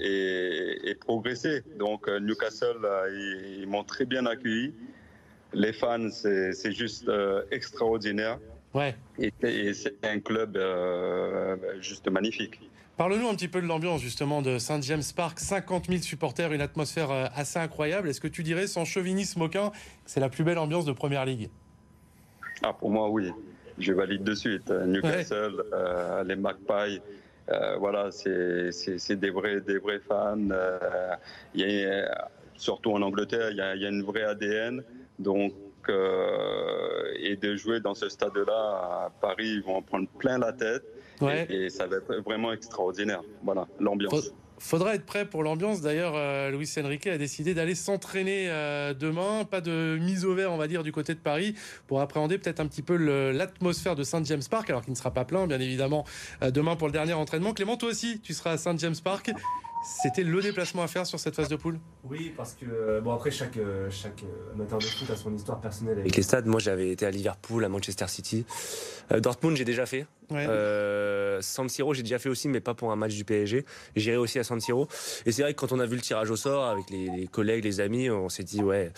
et, 0.00 0.94
progresser. 0.94 1.62
Donc 1.78 2.08
euh, 2.08 2.20
Newcastle, 2.20 2.84
euh, 2.84 3.58
ils, 3.58 3.66
m'ont 3.66 3.84
très 3.84 4.04
bien 4.04 4.26
accueilli. 4.26 4.74
Les 5.52 5.72
fans, 5.72 6.10
c'est 6.10 6.72
juste 6.72 7.10
extraordinaire. 7.50 8.38
Ouais. 8.72 8.94
Et, 9.18 9.72
c'est 9.74 9.96
un 10.04 10.20
club 10.20 10.56
juste 11.80 12.08
magnifique. 12.08 12.60
Parle-nous 12.96 13.26
un 13.26 13.34
petit 13.34 13.48
peu 13.48 13.60
de 13.60 13.66
l'ambiance 13.66 14.00
justement 14.00 14.42
de 14.42 14.58
Saint 14.58 14.80
James 14.82 15.02
Park, 15.16 15.40
50 15.40 15.86
000 15.86 16.02
supporters, 16.02 16.52
une 16.52 16.60
atmosphère 16.60 17.10
assez 17.34 17.58
incroyable. 17.58 18.08
Est-ce 18.08 18.20
que 18.20 18.28
tu 18.28 18.44
dirais, 18.44 18.68
sans 18.68 18.84
chauvinisme 18.84 19.42
aucun, 19.42 19.70
que 19.70 19.76
c'est 20.06 20.20
la 20.20 20.28
plus 20.28 20.44
belle 20.44 20.58
ambiance 20.58 20.84
de 20.84 20.92
Première 20.92 21.24
Ligue? 21.24 21.50
Ah, 22.62 22.72
pour 22.72 22.90
moi, 22.90 23.08
oui. 23.10 23.32
Je 23.78 23.92
valide 23.92 24.22
de 24.22 24.34
suite. 24.34 24.70
Newcastle, 24.70 25.64
les 26.26 26.36
Magpies, 26.36 27.00
voilà, 27.78 28.10
c'est 28.10 29.16
des 29.16 29.30
vrais, 29.30 29.60
des 29.60 29.78
vrais 29.78 30.00
fans. 30.00 30.36
Euh, 30.50 32.06
surtout 32.56 32.92
en 32.92 33.02
Angleterre, 33.02 33.50
il 33.50 33.56
y, 33.56 33.60
a, 33.60 33.88
une 33.88 34.02
vraie 34.02 34.24
ADN. 34.24 34.82
Donc, 35.18 35.52
euh, 35.88 37.12
et 37.18 37.36
de 37.36 37.56
jouer 37.56 37.80
dans 37.80 37.94
ce 37.94 38.08
stade-là 38.08 38.52
à 38.52 39.12
Paris, 39.20 39.48
ils 39.48 39.62
vont 39.62 39.76
en 39.76 39.82
prendre 39.82 40.08
plein 40.18 40.38
la 40.38 40.52
tête. 40.52 40.84
Et, 41.48 41.68
ça 41.68 41.86
va 41.86 41.96
être 41.96 42.16
vraiment 42.24 42.52
extraordinaire. 42.52 43.22
Voilà, 43.42 43.66
l'ambiance. 43.78 44.32
Faudra 44.62 44.94
être 44.94 45.06
prêt 45.06 45.24
pour 45.24 45.42
l'ambiance. 45.42 45.80
D'ailleurs, 45.80 46.12
euh, 46.14 46.50
Luis 46.50 46.70
Enrique 46.78 47.06
a 47.06 47.16
décidé 47.16 47.54
d'aller 47.54 47.74
s'entraîner 47.74 48.50
euh, 48.50 48.92
demain. 48.92 49.44
Pas 49.44 49.62
de 49.62 49.98
mise 49.98 50.26
au 50.26 50.34
vert, 50.34 50.52
on 50.52 50.58
va 50.58 50.68
dire, 50.68 50.82
du 50.82 50.92
côté 50.92 51.14
de 51.14 51.18
Paris 51.18 51.54
pour 51.86 52.02
appréhender 52.02 52.36
peut-être 52.36 52.60
un 52.60 52.66
petit 52.66 52.82
peu 52.82 52.96
l'atmosphère 53.32 53.96
de 53.96 54.04
Saint 54.04 54.22
James 54.22 54.42
Park, 54.50 54.68
alors 54.68 54.82
qu'il 54.82 54.92
ne 54.92 54.98
sera 54.98 55.12
pas 55.12 55.24
plein, 55.24 55.46
bien 55.46 55.58
évidemment, 55.58 56.04
euh, 56.42 56.50
demain 56.50 56.76
pour 56.76 56.88
le 56.88 56.92
dernier 56.92 57.14
entraînement. 57.14 57.54
Clément, 57.54 57.78
toi 57.78 57.88
aussi, 57.88 58.20
tu 58.20 58.34
seras 58.34 58.52
à 58.52 58.58
Saint 58.58 58.76
James 58.76 58.94
Park. 59.02 59.32
C'était 59.82 60.22
le 60.22 60.40
déplacement 60.42 60.82
à 60.82 60.88
faire 60.88 61.06
sur 61.06 61.18
cette 61.18 61.34
phase 61.34 61.48
de 61.48 61.56
poule? 61.56 61.78
Oui, 62.04 62.32
parce 62.36 62.54
que, 62.54 63.00
bon, 63.00 63.12
après, 63.12 63.30
chaque, 63.30 63.58
chaque 63.90 64.22
amateur 64.54 64.78
de 64.78 64.84
foot 64.84 65.10
a 65.10 65.16
son 65.16 65.34
histoire 65.34 65.60
personnelle 65.60 65.98
avec 65.98 66.14
les 66.14 66.22
stades. 66.22 66.46
Moi, 66.46 66.60
j'avais 66.60 66.90
été 66.90 67.06
à 67.06 67.10
Liverpool, 67.10 67.64
à 67.64 67.68
Manchester 67.68 68.06
City. 68.08 68.44
Dortmund, 69.10 69.56
j'ai 69.56 69.64
déjà 69.64 69.86
fait. 69.86 70.06
San 71.40 71.68
Siro, 71.68 71.94
j'ai 71.94 72.02
déjà 72.02 72.18
fait 72.18 72.28
aussi, 72.28 72.48
mais 72.48 72.60
pas 72.60 72.74
pour 72.74 72.92
un 72.92 72.96
match 72.96 73.14
du 73.14 73.24
PSG. 73.24 73.64
J'irai 73.96 74.16
aussi 74.16 74.38
à 74.38 74.44
San 74.44 74.60
Siro. 74.60 74.86
Et 75.26 75.32
c'est 75.32 75.42
vrai 75.42 75.54
que 75.54 75.60
quand 75.60 75.72
on 75.72 75.80
a 75.80 75.86
vu 75.86 75.96
le 75.96 76.02
tirage 76.02 76.30
au 76.30 76.36
sort 76.36 76.66
avec 76.66 76.90
les, 76.90 77.26
collègues, 77.26 77.64
les 77.64 77.80
amis, 77.80 78.10
on 78.10 78.28
s'est 78.28 78.44
dit 78.44 78.62
ouais, 78.62 78.92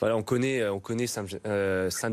voilà, 0.00 0.16
on 0.16 0.22
connaît, 0.22 0.66
on 0.68 0.80
connaît 0.80 1.06
Saint, 1.06 1.26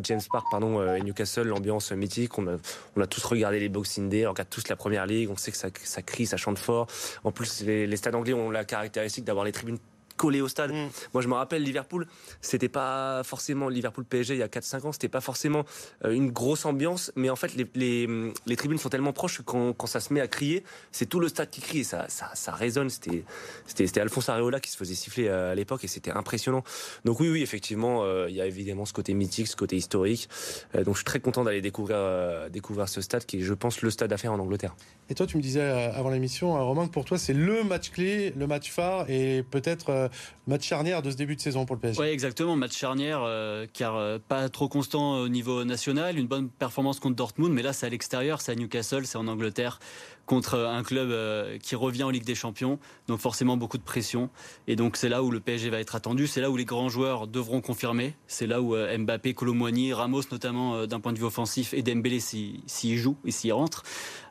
James 0.03 0.21
Park, 0.31 0.47
pardon, 0.51 0.95
et 0.95 1.01
Newcastle, 1.01 1.47
l'ambiance 1.47 1.91
mythique. 1.91 2.37
On 2.37 2.47
a, 2.47 2.57
on 2.95 3.01
a 3.01 3.07
tous 3.07 3.23
regardé 3.23 3.59
les 3.59 3.69
Boxing 3.69 4.09
Day, 4.09 4.25
on 4.27 4.31
regarde 4.31 4.49
tous 4.49 4.67
la 4.67 4.75
Première 4.75 5.05
Ligue. 5.05 5.29
On 5.29 5.37
sait 5.37 5.51
que 5.51 5.57
ça, 5.57 5.69
ça 5.83 6.01
crie, 6.01 6.25
ça 6.25 6.37
chante 6.37 6.59
fort. 6.59 6.87
En 7.23 7.31
plus, 7.31 7.61
les, 7.61 7.87
les 7.87 7.97
stades 8.07 8.15
anglais 8.15 8.33
ont 8.33 8.49
la 8.49 8.63
caractéristique 8.63 9.25
d'avoir 9.25 9.45
les 9.45 9.51
tribunes 9.51 9.79
collé 10.17 10.41
au 10.41 10.47
stade. 10.49 10.73
Mm. 10.73 10.89
Moi, 11.13 11.21
je 11.21 11.27
me 11.27 11.35
rappelle 11.35 11.63
Liverpool, 11.63 12.07
c'était 12.41 12.67
pas 12.67 13.23
forcément 13.23 13.69
Liverpool 13.69 14.03
PSG 14.03 14.33
il 14.33 14.39
y 14.39 14.43
a 14.43 14.47
4-5 14.47 14.87
ans, 14.87 14.91
c'était 14.91 15.07
pas 15.07 15.21
forcément 15.21 15.63
euh, 16.03 16.11
une 16.11 16.31
grosse 16.31 16.65
ambiance, 16.65 17.11
mais 17.15 17.29
en 17.29 17.35
fait, 17.35 17.55
les, 17.55 18.07
les, 18.45 18.55
tribunes 18.55 18.77
sont 18.77 18.89
tellement 18.89 19.13
proches 19.13 19.37
que 19.37 19.43
quand, 19.43 19.73
quand, 19.73 19.87
ça 19.87 19.99
se 19.99 20.13
met 20.13 20.19
à 20.19 20.27
crier, 20.27 20.63
c'est 20.91 21.05
tout 21.05 21.19
le 21.19 21.29
stade 21.29 21.49
qui 21.49 21.61
crie 21.61 21.79
et 21.79 21.83
ça, 21.83 22.05
ça, 22.09 22.31
ça 22.33 22.51
résonne. 22.51 22.89
C'était, 22.89 23.23
c'était, 23.67 24.01
Alphonse 24.01 24.29
Areola 24.29 24.59
qui 24.59 24.71
se 24.71 24.77
faisait 24.77 24.95
siffler 24.95 25.27
euh, 25.27 25.51
à 25.51 25.55
l'époque 25.55 25.83
et 25.83 25.87
c'était 25.87 26.11
impressionnant. 26.11 26.63
Donc 27.05 27.19
oui, 27.19 27.29
oui, 27.29 27.41
effectivement, 27.41 28.03
euh, 28.03 28.27
il 28.29 28.35
y 28.35 28.41
a 28.41 28.47
évidemment 28.47 28.85
ce 28.85 28.93
côté 28.93 29.13
mythique, 29.13 29.47
ce 29.47 29.55
côté 29.55 29.75
historique. 29.75 30.27
donc 30.73 30.95
je 30.95 30.99
suis 30.99 31.05
très 31.05 31.19
content 31.19 31.43
d'aller 31.43 31.61
découvrir, 31.61 32.49
découvrir 32.49 32.89
ce 32.89 33.01
stade 33.01 33.25
qui 33.25 33.37
est, 33.37 33.41
je 33.41 33.53
pense, 33.53 33.81
le 33.81 33.91
stade 33.91 34.11
à 34.11 34.17
faire 34.17 34.33
en 34.33 34.39
Angleterre. 34.39 34.75
Et 35.09 35.15
toi, 35.15 35.25
tu 35.25 35.37
me 35.37 35.41
disais 35.41 35.61
avant 35.61 36.09
l'émission, 36.09 36.53
Romain, 36.65 36.87
que 36.87 36.91
pour 36.91 37.05
toi, 37.05 37.17
c'est 37.17 37.33
le 37.33 37.63
match 37.63 37.91
clé, 37.91 38.33
le 38.35 38.47
match 38.47 38.71
phare 38.71 39.09
et 39.09 39.43
peut-être 39.43 40.06
match 40.47 40.65
charnière 40.65 41.01
de 41.01 41.11
ce 41.11 41.15
début 41.15 41.35
de 41.35 41.41
saison 41.41 41.65
pour 41.65 41.75
le 41.75 41.81
PSG. 41.81 42.01
Oui, 42.01 42.07
exactement, 42.07 42.55
match 42.55 42.75
charnière, 42.75 43.21
euh, 43.23 43.65
car 43.71 43.95
euh, 43.95 44.17
pas 44.25 44.49
trop 44.49 44.67
constant 44.67 45.19
au 45.19 45.29
niveau 45.29 45.63
national, 45.63 46.17
une 46.17 46.27
bonne 46.27 46.49
performance 46.49 46.99
contre 46.99 47.15
Dortmund, 47.15 47.53
mais 47.53 47.61
là 47.61 47.73
c'est 47.73 47.85
à 47.85 47.89
l'extérieur, 47.89 48.41
c'est 48.41 48.51
à 48.51 48.55
Newcastle, 48.55 49.05
c'est 49.05 49.17
en 49.17 49.27
Angleterre 49.27 49.79
contre 50.25 50.59
un 50.59 50.83
club 50.83 51.09
euh, 51.09 51.57
qui 51.57 51.75
revient 51.75 52.03
en 52.03 52.09
Ligue 52.09 52.25
des 52.25 52.35
Champions, 52.35 52.79
donc 53.07 53.19
forcément 53.19 53.55
beaucoup 53.55 53.77
de 53.77 53.83
pression. 53.83 54.29
Et 54.67 54.75
donc 54.75 54.97
c'est 54.97 55.07
là 55.07 55.23
où 55.23 55.31
le 55.31 55.39
PSG 55.39 55.69
va 55.69 55.79
être 55.79 55.95
attendu, 55.95 56.27
c'est 56.27 56.41
là 56.41 56.51
où 56.51 56.57
les 56.57 56.65
grands 56.65 56.89
joueurs 56.89 57.27
devront 57.27 57.61
confirmer, 57.61 58.13
c'est 58.27 58.45
là 58.45 58.61
où 58.61 58.75
Mbappé, 58.75 59.33
Colomboigny, 59.33 59.93
Ramos 59.93 60.23
notamment 60.31 60.85
d'un 60.85 60.99
point 60.99 61.13
de 61.13 61.17
vue 61.17 61.23
offensif 61.23 61.73
et 61.73 61.81
Dembélé 61.81 62.19
si, 62.19 62.97
joue 62.97 63.15
et 63.23 63.31
s'il 63.31 63.53
rentre. 63.53 63.83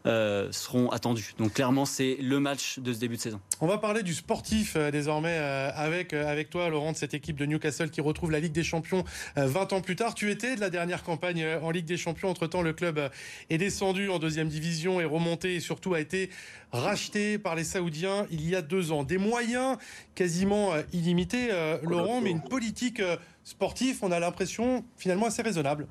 Euh, 0.07 0.53
seront 0.53 0.89
attendus. 0.91 1.35
Donc 1.37 1.55
clairement, 1.55 1.85
c'est 1.85 2.17
le 2.21 2.39
match 2.39 2.79
de 2.79 2.93
ce 2.93 3.01
début 3.01 3.17
de 3.17 3.21
saison. 3.21 3.41
On 3.61 3.67
va 3.67 3.79
parler 3.79 4.05
du 4.05 4.15
sportif 4.15 4.75
euh, 4.77 4.93
désormais 4.93 5.37
euh, 5.37 5.71
avec, 5.75 6.13
avec 6.13 6.49
toi, 6.49 6.69
Laurent, 6.69 6.93
de 6.93 6.97
cette 6.97 7.13
équipe 7.13 7.37
de 7.37 7.45
Newcastle 7.45 7.91
qui 7.91 8.01
retrouve 8.01 8.31
la 8.31 8.39
Ligue 8.39 8.53
des 8.53 8.63
Champions 8.63 9.03
20 9.35 9.73
ans 9.73 9.81
plus 9.81 9.97
tard. 9.97 10.15
Tu 10.15 10.31
étais 10.31 10.55
de 10.55 10.61
la 10.61 10.71
dernière 10.71 11.03
campagne 11.03 11.45
en 11.61 11.71
Ligue 11.73 11.87
des 11.87 11.97
Champions. 11.97 12.31
Entre-temps, 12.31 12.63
le 12.63 12.73
club 12.73 13.11
est 13.51 13.59
descendu 13.59 14.09
en 14.09 14.21
deuxième 14.21 14.49
division, 14.49 15.01
est 15.01 15.05
remonté 15.05 15.57
et 15.57 15.61
surtout 15.61 15.95
a 15.95 16.01
été 16.01 16.31
racheté 16.71 17.39
par 17.39 17.57
les 17.57 17.65
Saoudiens 17.65 18.27
il 18.31 18.49
y 18.49 18.55
a 18.55 18.63
deux 18.63 18.93
ans. 18.93 19.03
Des 19.03 19.19
moyens 19.19 19.77
quasiment 20.15 20.73
illimités, 20.93 21.49
Laurent, 21.83 22.21
mais 22.21 22.31
une 22.31 22.43
politique 22.43 23.03
sportive, 23.43 23.99
on 24.03 24.13
a 24.13 24.21
l'impression 24.21 24.85
finalement 24.97 25.27
assez 25.27 25.43
raisonnable 25.43 25.87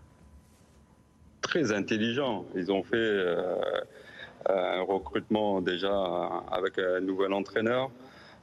très 1.42 1.72
intelligent. 1.72 2.44
Ils 2.56 2.72
ont 2.72 2.82
fait 2.82 2.96
un 4.48 4.82
recrutement 4.82 5.62
déjà 5.62 5.94
avec 6.52 6.80
un 6.80 7.00
nouvel 7.02 7.34
entraîneur. 7.34 7.92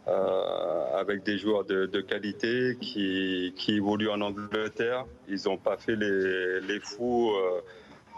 Euh, 0.08 0.98
avec 0.98 1.22
des 1.22 1.38
joueurs 1.38 1.64
de, 1.64 2.00
qualité 2.00 2.76
qui, 2.80 3.54
qui, 3.56 3.74
évoluent 3.76 4.10
en 4.10 4.20
Angleterre. 4.20 5.04
Ils 5.28 5.38
n'ont 5.44 5.58
pas 5.58 5.76
fait 5.76 5.94
les, 5.94 6.60
les 6.60 6.80
fous 6.80 7.30
euh, 7.30 7.60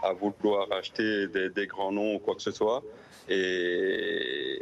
à 0.01 0.11
vouloir 0.13 0.71
acheter 0.71 1.27
des, 1.27 1.51
des, 1.51 1.67
grands 1.67 1.91
noms 1.91 2.15
ou 2.15 2.19
quoi 2.19 2.33
que 2.33 2.41
ce 2.41 2.49
soit. 2.49 2.81
Et, 3.29 4.57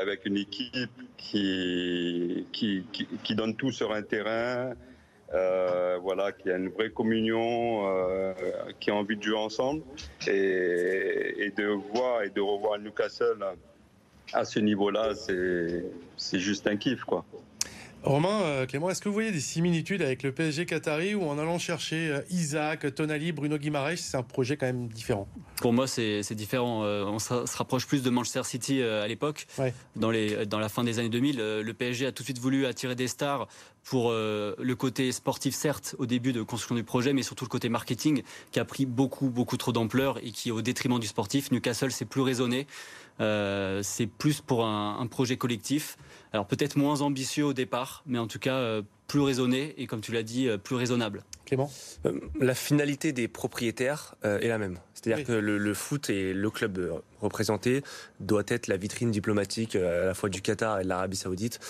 avec 0.00 0.26
une 0.26 0.36
équipe 0.36 0.90
qui, 1.16 2.48
qui, 2.52 2.84
qui, 3.22 3.34
donne 3.36 3.54
tout 3.54 3.70
sur 3.70 3.92
un 3.92 4.02
terrain, 4.02 4.74
euh, 5.34 5.98
voilà, 6.00 6.32
qui 6.32 6.50
a 6.50 6.56
une 6.56 6.68
vraie 6.68 6.90
communion, 6.90 7.88
euh, 7.88 8.32
qui 8.78 8.90
a 8.90 8.94
envie 8.94 9.16
de 9.16 9.22
jouer 9.22 9.36
ensemble 9.36 9.82
et, 10.26 11.52
de 11.56 11.66
voir 11.92 12.22
et 12.22 12.30
de 12.30 12.40
revoir 12.40 12.78
Newcastle 12.78 13.44
à 14.32 14.44
ce 14.44 14.58
niveau-là, 14.58 15.14
c'est 16.16 16.38
juste 16.38 16.66
un 16.66 16.76
kiff, 16.76 17.04
quoi. 17.04 17.24
Romain, 18.04 18.42
euh, 18.42 18.66
Clément, 18.66 18.90
est-ce 18.90 19.00
que 19.00 19.08
vous 19.08 19.14
voyez 19.14 19.32
des 19.32 19.40
similitudes 19.40 20.02
avec 20.02 20.22
le 20.22 20.30
PSG 20.30 20.66
Qatari 20.66 21.14
ou 21.14 21.24
en 21.24 21.38
allant 21.38 21.58
chercher 21.58 22.10
euh, 22.10 22.20
Isaac, 22.28 22.94
Tonali, 22.94 23.32
Bruno 23.32 23.56
Guimaraes, 23.56 23.96
c'est 23.96 24.18
un 24.18 24.22
projet 24.22 24.58
quand 24.58 24.66
même 24.66 24.88
différent 24.88 25.26
Pour 25.56 25.72
moi, 25.72 25.86
c'est 25.86 26.34
différent. 26.34 26.84
Euh, 26.84 27.04
on 27.06 27.18
se 27.18 27.56
rapproche 27.56 27.86
plus 27.86 28.02
de 28.02 28.10
Manchester 28.10 28.44
City 28.44 28.82
à 28.82 29.06
l'époque. 29.08 29.46
Dans, 29.96 30.12
dans 30.46 30.58
la 30.58 30.68
fin 30.68 30.84
des 30.84 30.98
années 30.98 31.08
2000, 31.08 31.38
le 31.38 31.72
PSG 31.72 32.06
a 32.06 32.12
tout 32.12 32.22
de 32.22 32.26
suite 32.26 32.38
voulu 32.38 32.66
attirer 32.66 32.94
des 32.94 33.08
stars 33.08 33.48
pour 33.84 34.12
le 34.12 34.72
côté 34.74 35.10
sportif, 35.12 35.54
certes, 35.54 35.94
au 35.98 36.06
début 36.06 36.32
de 36.32 36.42
construction 36.42 36.74
du 36.74 36.84
projet, 36.84 37.12
mais 37.12 37.22
surtout 37.22 37.44
le 37.44 37.50
côté 37.50 37.68
marketing 37.68 38.22
qui 38.50 38.60
a 38.60 38.64
pris 38.64 38.86
beaucoup, 38.86 39.28
beaucoup 39.28 39.56
trop 39.56 39.72
d'ampleur 39.72 40.18
et 40.22 40.30
qui, 40.30 40.50
au 40.50 40.62
détriment 40.62 40.98
du 40.98 41.06
sportif, 41.06 41.50
Newcastle, 41.50 41.90
c'est 41.90 42.04
plus 42.04 42.22
raisonné. 42.22 42.66
c'est 43.18 44.06
plus 44.06 44.40
pour 44.40 44.66
un, 44.66 44.98
un 45.00 45.06
projet 45.06 45.36
collectif. 45.36 45.96
Alors 46.34 46.46
peut-être 46.46 46.74
moins 46.74 47.00
ambitieux 47.00 47.44
au 47.44 47.52
départ, 47.52 48.02
mais 48.06 48.18
en 48.18 48.26
tout 48.26 48.40
cas 48.40 48.56
euh, 48.56 48.82
plus 49.06 49.20
raisonné 49.20 49.72
et 49.78 49.86
comme 49.86 50.00
tu 50.00 50.10
l'as 50.10 50.24
dit, 50.24 50.48
euh, 50.48 50.58
plus 50.58 50.74
raisonnable. 50.74 51.22
Clément 51.46 51.70
euh, 52.06 52.18
La 52.40 52.56
finalité 52.56 53.12
des 53.12 53.28
propriétaires 53.28 54.16
est 54.24 54.48
la 54.48 54.58
même. 54.58 54.78
C'est-à-dire 54.94 55.24
que 55.24 55.32
le, 55.32 55.74
foot 55.74 56.10
et 56.10 56.32
le 56.32 56.50
club 56.50 57.00
représenté 57.20 57.84
doit 58.18 58.42
être 58.48 58.66
la 58.66 58.76
vitrine 58.76 59.12
diplomatique 59.12 59.76
à 59.76 60.06
la 60.06 60.14
fois 60.14 60.28
du 60.28 60.40
Qatar 60.40 60.80
et 60.80 60.82
de 60.82 60.88
l'Arabie 60.88 61.16
Saoudite. 61.18 61.60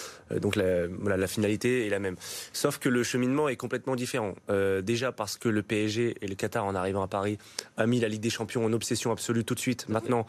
donc 0.40 0.54
la, 0.54 0.86
voilà, 0.86 1.16
la 1.16 1.26
finalité 1.26 1.84
est 1.86 1.90
la 1.90 1.98
même. 1.98 2.14
Sauf 2.52 2.78
que 2.78 2.88
le 2.88 3.02
cheminement 3.02 3.48
est 3.48 3.56
complètement 3.56 3.96
différent. 3.96 4.34
déjà 4.82 5.10
parce 5.10 5.36
que 5.36 5.48
le 5.48 5.64
PSG 5.64 6.14
et 6.20 6.28
le 6.28 6.36
Qatar, 6.36 6.64
en 6.64 6.76
arrivant 6.76 7.02
à 7.02 7.08
Paris, 7.08 7.38
a 7.76 7.86
mis 7.86 7.98
la 7.98 8.06
Ligue 8.06 8.22
des 8.22 8.30
Champions 8.30 8.64
en 8.64 8.72
obsession 8.72 9.10
absolue 9.10 9.44
tout 9.44 9.56
de 9.56 9.60
suite. 9.60 9.88
Maintenant, 9.88 10.26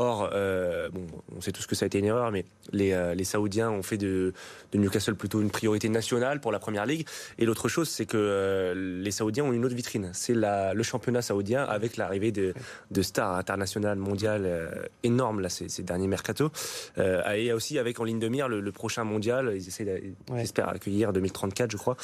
Or, 0.00 0.30
euh, 0.32 0.88
bon, 0.88 1.04
on 1.36 1.42
sait 1.42 1.52
tous 1.52 1.66
que 1.66 1.74
ça 1.74 1.84
a 1.84 1.86
été 1.86 1.98
une 1.98 2.06
erreur, 2.06 2.30
mais 2.30 2.46
les, 2.72 2.92
euh, 2.92 3.14
les 3.14 3.24
Saoudiens 3.24 3.70
ont 3.70 3.82
fait 3.82 3.98
de, 3.98 4.32
de, 4.72 4.78
Newcastle 4.78 5.14
plutôt 5.14 5.42
une 5.42 5.50
priorité 5.50 5.90
nationale 5.90 6.40
pour 6.40 6.52
la 6.52 6.58
Première 6.58 6.86
Ligue. 6.86 7.06
Et 7.38 7.44
l'autre 7.44 7.68
chose, 7.68 7.86
c'est 7.86 8.06
que 8.06 8.16
euh, 8.16 9.02
les 9.02 9.10
Saoudiens 9.10 9.44
ont 9.44 9.52
une 9.52 9.62
autre 9.62 9.74
vitrine. 9.74 10.10
C'est 10.14 10.32
le 10.34 10.82
championnat 10.82 11.20
saoudien 11.20 11.64
avec 11.64 11.98
l'arrivée 11.98 12.32
de, 12.32 12.54
de, 12.90 13.02
stars 13.02 13.34
internationales, 13.34 13.98
mondiales 13.98 14.88
énormes 15.02 15.40
là, 15.40 15.50
ces, 15.50 15.68
ces 15.68 15.82
derniers 15.82 16.08
mercato. 16.08 16.50
et 16.96 17.52
aussi 17.52 17.78
avec 17.78 18.00
en 18.00 18.04
ligne 18.04 18.20
de 18.20 18.28
mire 18.28 18.48
le, 18.48 18.72
prochain 18.72 19.04
mondial. 19.04 19.52
Ils 19.54 19.68
essaient, 19.68 20.14
j'espère, 20.34 20.70
accueillir 20.70 21.12
2034, 21.12 21.70
je 21.70 21.76
crois. 21.76 21.98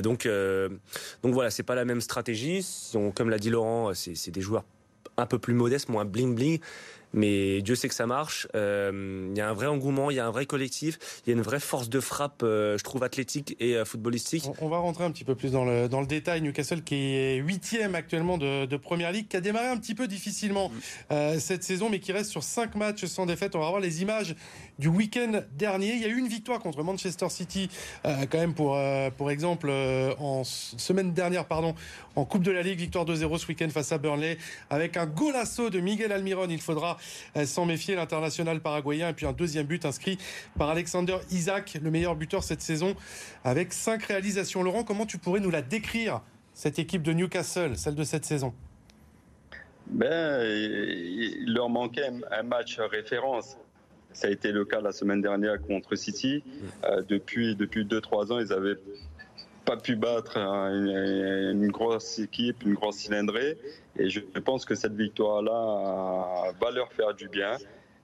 donc, 0.00 0.28
donc 1.24 1.34
voilà, 1.34 1.50
c'est 1.50 1.64
pas 1.64 1.74
la 1.74 1.84
même 1.84 2.02
stratégie. 2.02 2.64
comme 3.16 3.30
l'a 3.30 3.38
dit 3.38 3.50
Laurent, 3.50 3.94
c'est 3.94 4.30
des 4.30 4.42
joueurs 4.42 4.62
un 5.16 5.26
peu 5.26 5.38
plus 5.38 5.54
modestes, 5.54 5.88
moins 5.88 6.04
bling 6.04 6.34
bling. 6.34 6.60
Mais 7.12 7.62
Dieu 7.62 7.74
sait 7.74 7.88
que 7.88 7.94
ça 7.94 8.06
marche. 8.06 8.46
Euh, 8.54 9.28
il 9.30 9.36
y 9.36 9.40
a 9.40 9.48
un 9.48 9.52
vrai 9.52 9.66
engouement, 9.66 10.10
il 10.10 10.16
y 10.16 10.20
a 10.20 10.26
un 10.26 10.30
vrai 10.30 10.46
collectif, 10.46 10.98
il 11.24 11.30
y 11.30 11.32
a 11.32 11.36
une 11.36 11.42
vraie 11.42 11.60
force 11.60 11.88
de 11.88 12.00
frappe, 12.00 12.42
euh, 12.42 12.78
je 12.78 12.84
trouve, 12.84 13.02
athlétique 13.02 13.56
et 13.60 13.76
euh, 13.76 13.84
footballistique. 13.84 14.44
On, 14.60 14.68
va 14.68 14.78
rentrer 14.78 15.04
un 15.04 15.10
petit 15.10 15.24
peu 15.24 15.34
plus 15.34 15.52
dans 15.52 15.64
le, 15.64 15.88
dans 15.88 16.00
le 16.00 16.06
détail. 16.06 16.40
Newcastle 16.42 16.82
qui 16.82 16.94
est 16.94 17.36
huitième 17.36 17.94
actuellement 17.94 18.38
de, 18.38 18.66
de 18.66 18.76
Première 18.76 19.12
Ligue, 19.12 19.28
qui 19.28 19.36
a 19.36 19.40
démarré 19.40 19.68
un 19.68 19.76
petit 19.76 19.94
peu 19.94 20.06
difficilement 20.06 20.70
mm. 21.10 21.38
cette 21.38 21.64
saison, 21.64 21.90
mais 21.90 22.00
qui 22.00 22.12
reste 22.12 22.30
sur 22.30 22.42
cinq 22.42 22.74
matchs 22.74 23.04
sans 23.04 23.26
défaite. 23.26 23.54
On 23.56 23.60
va 23.60 23.68
voir 23.68 23.80
les 23.80 24.02
images 24.02 24.34
du 24.78 24.88
week-end 24.88 25.42
dernier. 25.56 25.94
Il 25.94 26.02
y 26.02 26.04
a 26.04 26.08
eu 26.08 26.18
une 26.18 26.28
victoire 26.28 26.58
contre 26.58 26.82
Manchester 26.82 27.28
City, 27.28 27.70
quand 28.04 28.34
même 28.34 28.54
pour, 28.54 28.78
pour 29.16 29.30
exemple, 29.30 29.70
en 30.18 30.44
semaine 30.44 31.12
dernière, 31.12 31.46
pardon, 31.46 31.74
en 32.16 32.24
Coupe 32.24 32.42
de 32.42 32.50
la 32.50 32.62
Ligue, 32.62 32.78
victoire 32.78 33.04
2-0 33.04 33.38
ce 33.38 33.46
week-end 33.46 33.68
face 33.70 33.92
à 33.92 33.98
Burnley, 33.98 34.38
avec 34.70 34.96
un 34.96 35.06
golasso 35.06 35.70
de 35.70 35.80
Miguel 35.80 36.12
Almiron. 36.12 36.46
Il 36.48 36.60
faudra 36.60 36.96
sans 37.44 37.64
méfier 37.64 37.94
l'international 37.94 38.60
paraguayen. 38.60 39.10
Et 39.10 39.12
puis 39.12 39.26
un 39.26 39.32
deuxième 39.32 39.66
but 39.66 39.84
inscrit 39.84 40.18
par 40.58 40.68
Alexander 40.68 41.18
Isaac, 41.30 41.78
le 41.82 41.90
meilleur 41.90 42.16
buteur 42.16 42.42
cette 42.42 42.62
saison, 42.62 42.94
avec 43.44 43.72
cinq 43.72 44.04
réalisations. 44.04 44.62
Laurent, 44.62 44.84
comment 44.84 45.06
tu 45.06 45.18
pourrais 45.18 45.40
nous 45.40 45.50
la 45.50 45.62
décrire, 45.62 46.22
cette 46.54 46.78
équipe 46.78 47.02
de 47.02 47.12
Newcastle, 47.12 47.76
celle 47.76 47.94
de 47.94 48.04
cette 48.04 48.24
saison? 48.24 48.52
Ben, 49.86 50.42
il 50.44 51.52
leur 51.52 51.68
manquait 51.68 52.10
un 52.30 52.42
match 52.42 52.78
référence. 52.78 53.56
Ça 54.12 54.28
a 54.28 54.30
été 54.30 54.52
le 54.52 54.64
cas 54.64 54.80
la 54.80 54.92
semaine 54.92 55.22
dernière 55.22 55.60
contre 55.60 55.94
City. 55.96 56.42
Euh, 56.84 57.02
depuis 57.08 57.56
depuis 57.56 57.84
deux 57.84 58.00
trois 58.00 58.32
ans, 58.32 58.38
ils 58.38 58.52
avaient 58.52 58.76
pas 59.64 59.76
pu 59.76 59.96
battre 59.96 60.36
une, 60.38 61.68
grosse 61.68 62.18
équipe, 62.18 62.62
une 62.64 62.74
grosse 62.74 62.96
cylindrée. 62.96 63.58
Et 63.96 64.10
je 64.10 64.20
pense 64.20 64.64
que 64.64 64.74
cette 64.74 64.94
victoire-là 64.94 66.52
va 66.60 66.70
leur 66.72 66.92
faire 66.92 67.14
du 67.14 67.28
bien. 67.28 67.56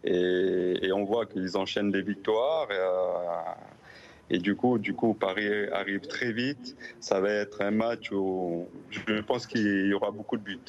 Et, 0.04 0.90
on 0.92 1.04
voit 1.04 1.26
qu'ils 1.26 1.56
enchaînent 1.56 1.90
des 1.90 2.02
victoires. 2.02 2.68
Et, 2.70 2.74
euh, 2.74 4.36
et, 4.36 4.38
du 4.38 4.54
coup, 4.54 4.78
du 4.78 4.94
coup, 4.94 5.14
Paris 5.14 5.68
arrive 5.72 6.02
très 6.02 6.32
vite. 6.32 6.76
Ça 7.00 7.20
va 7.20 7.30
être 7.30 7.62
un 7.62 7.72
match 7.72 8.12
où 8.12 8.68
je 8.90 9.20
pense 9.20 9.46
qu'il 9.46 9.86
y 9.86 9.94
aura 9.94 10.10
beaucoup 10.10 10.36
de 10.36 10.42
buts. 10.42 10.60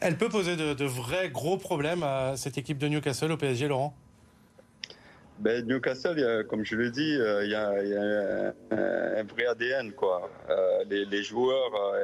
Elle 0.00 0.16
peut 0.16 0.28
poser 0.28 0.56
de, 0.56 0.84
vrais 0.84 1.30
gros 1.30 1.56
problèmes 1.56 2.02
à 2.02 2.36
cette 2.36 2.58
équipe 2.58 2.78
de 2.78 2.88
Newcastle 2.88 3.32
au 3.32 3.36
PSG, 3.36 3.68
Laurent? 3.68 3.94
Ben, 5.38 5.66
Newcastle, 5.66 6.46
comme 6.48 6.64
je 6.64 6.76
l'ai 6.76 6.90
dit, 6.90 7.18
il 7.42 7.50
y 7.50 7.54
a, 7.54 7.70
un, 7.70 9.22
vrai 9.24 9.46
ADN. 9.46 9.92
Quoi. 9.92 10.30
les, 10.88 11.22
joueurs, 11.22 11.94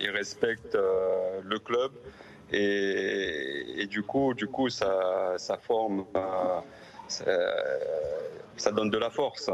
ils 0.00 0.10
respectent 0.10 0.76
le 0.76 1.58
club 1.58 1.92
et, 2.52 3.86
du 3.88 4.02
coup, 4.02 4.34
du 4.34 4.46
coup 4.46 4.68
ça, 4.68 5.36
forme, 5.62 6.04
ça, 7.06 8.72
donne 8.72 8.90
de 8.90 8.98
la 8.98 9.10
force. 9.10 9.50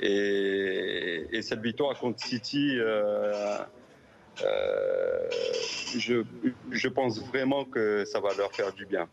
Et, 0.00 1.40
cette 1.42 1.60
victoire 1.60 1.98
contre 1.98 2.22
City, 2.24 2.76
euh, 2.78 3.32
euh, 3.32 3.58
je, 4.38 6.24
je 6.70 6.88
pense 6.88 7.20
vraiment 7.26 7.64
que 7.64 8.04
ça 8.04 8.20
va 8.20 8.34
leur 8.34 8.52
faire 8.52 8.72
du 8.72 8.86
bien. 8.86 9.08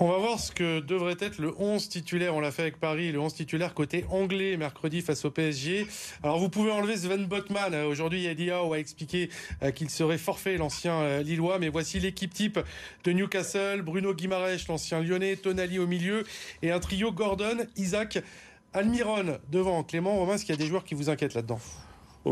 On 0.00 0.06
va 0.06 0.18
voir 0.18 0.38
ce 0.38 0.52
que 0.52 0.78
devrait 0.78 1.16
être 1.18 1.38
le 1.38 1.52
11 1.58 1.88
titulaire. 1.88 2.32
On 2.36 2.38
l'a 2.38 2.52
fait 2.52 2.62
avec 2.62 2.78
Paris, 2.78 3.10
le 3.10 3.18
11 3.18 3.34
titulaire 3.34 3.74
côté 3.74 4.04
anglais 4.10 4.56
mercredi 4.56 5.02
face 5.02 5.24
au 5.24 5.32
PSG. 5.32 5.88
Alors 6.22 6.38
vous 6.38 6.48
pouvez 6.48 6.70
enlever 6.70 6.96
Sven 6.96 7.26
Botman. 7.26 7.74
Aujourd'hui, 7.74 8.26
Eddie 8.26 8.52
Howe 8.52 8.74
a 8.74 8.78
expliqué 8.78 9.28
euh, 9.64 9.72
qu'il 9.72 9.90
serait 9.90 10.16
forfait 10.16 10.56
l'ancien 10.56 11.00
euh, 11.00 11.22
Lillois. 11.24 11.58
Mais 11.58 11.68
voici 11.68 11.98
l'équipe 11.98 12.32
type 12.32 12.60
de 13.02 13.10
Newcastle. 13.10 13.82
Bruno 13.82 14.14
Guimaraes, 14.14 14.68
l'ancien 14.68 15.02
Lyonnais. 15.02 15.34
Tonali 15.34 15.80
au 15.80 15.88
milieu. 15.88 16.22
Et 16.62 16.70
un 16.70 16.78
trio 16.78 17.10
Gordon, 17.10 17.66
Isaac, 17.76 18.20
Almiron 18.74 19.40
devant. 19.50 19.82
Clément, 19.82 20.14
Romain, 20.14 20.34
est-ce 20.34 20.44
qu'il 20.44 20.54
y 20.54 20.58
a 20.58 20.60
des 20.62 20.68
joueurs 20.68 20.84
qui 20.84 20.94
vous 20.94 21.10
inquiètent 21.10 21.34
là-dedans? 21.34 21.58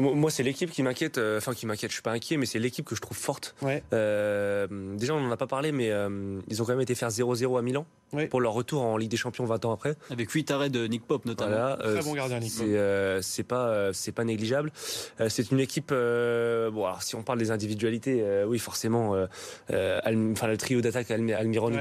Moi, 0.01 0.31
c'est 0.31 0.43
l'équipe 0.43 0.71
qui 0.71 0.83
m'inquiète. 0.83 1.19
Euh, 1.19 1.39
enfin, 1.39 1.55
qui 1.55 1.67
m'inquiète. 1.67 1.91
Je 1.91 1.97
suis 1.97 2.03
pas 2.03 2.13
inquiet, 2.13 2.37
mais 2.37 2.47
c'est 2.47 2.59
l'équipe 2.59 2.85
que 2.85 2.95
je 2.95 3.01
trouve 3.01 3.17
forte. 3.17 3.55
Euh, 3.93 4.67
déjà, 4.97 5.15
on 5.15 5.21
n'en 5.21 5.31
a 5.31 5.37
pas 5.37 5.47
parlé, 5.47 5.73
mais 5.73 5.91
euh, 5.91 6.41
ils 6.49 6.63
ont 6.63 6.65
quand 6.65 6.73
même 6.73 6.81
été 6.81 6.95
faire 6.95 7.09
0-0 7.09 7.59
à 7.59 7.63
Milan 7.63 7.87
pour 8.31 8.41
leur 8.41 8.53
retour 8.53 8.83
en 8.83 8.97
Ligue 8.97 9.11
des 9.11 9.17
Champions 9.17 9.45
20 9.45 9.65
ans 9.65 9.73
après. 9.73 9.97
Avec 10.11 10.31
8 10.31 10.51
arrêts 10.51 10.71
de 10.71 10.87
Nick 10.87 11.07
Pop 11.07 11.25
notamment. 11.25 11.77
Très 11.77 12.03
bon 12.03 12.15
gardien, 12.15 12.41
Nick 12.41 12.57
Pop. 12.57 12.67
C'est 13.23 13.45
pas, 13.45 13.93
c'est 13.93 14.13
pas 14.13 14.25
négligeable. 14.25 14.73
c'est 15.29 15.51
une 15.51 15.61
équipe. 15.61 15.91
bon, 15.91 16.85
alors, 16.85 17.03
si 17.03 17.15
on 17.15 17.23
parle 17.23 17.39
des 17.39 17.51
individualités, 17.51 18.25
oui, 18.47 18.59
forcément. 18.59 19.17
Enfin, 19.71 20.47
le 20.47 20.57
trio 20.57 20.81
d'attaque 20.81 21.11
Almiron, 21.11 21.73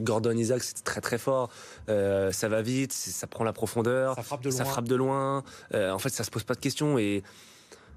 Gordon, 0.00 0.36
Isaac, 0.36 0.62
c'est 0.62 0.84
très 0.84 1.00
très 1.00 1.18
fort. 1.18 1.50
ça 1.88 2.48
va 2.48 2.62
vite, 2.62 2.92
ça 2.92 3.26
prend 3.26 3.44
la 3.44 3.52
profondeur, 3.52 4.14
ça 4.14 4.22
frappe 4.22 4.42
de 4.42 4.48
loin. 4.48 4.58
Ça 4.58 4.64
frappe 4.64 4.88
de 4.88 4.94
loin. 4.94 5.44
en 5.74 5.98
fait, 5.98 6.10
ça 6.10 6.24
se 6.24 6.30
pose 6.30 6.44
pas 6.44 6.54
de 6.54 6.60
questions 6.60 6.98
et 6.98 7.22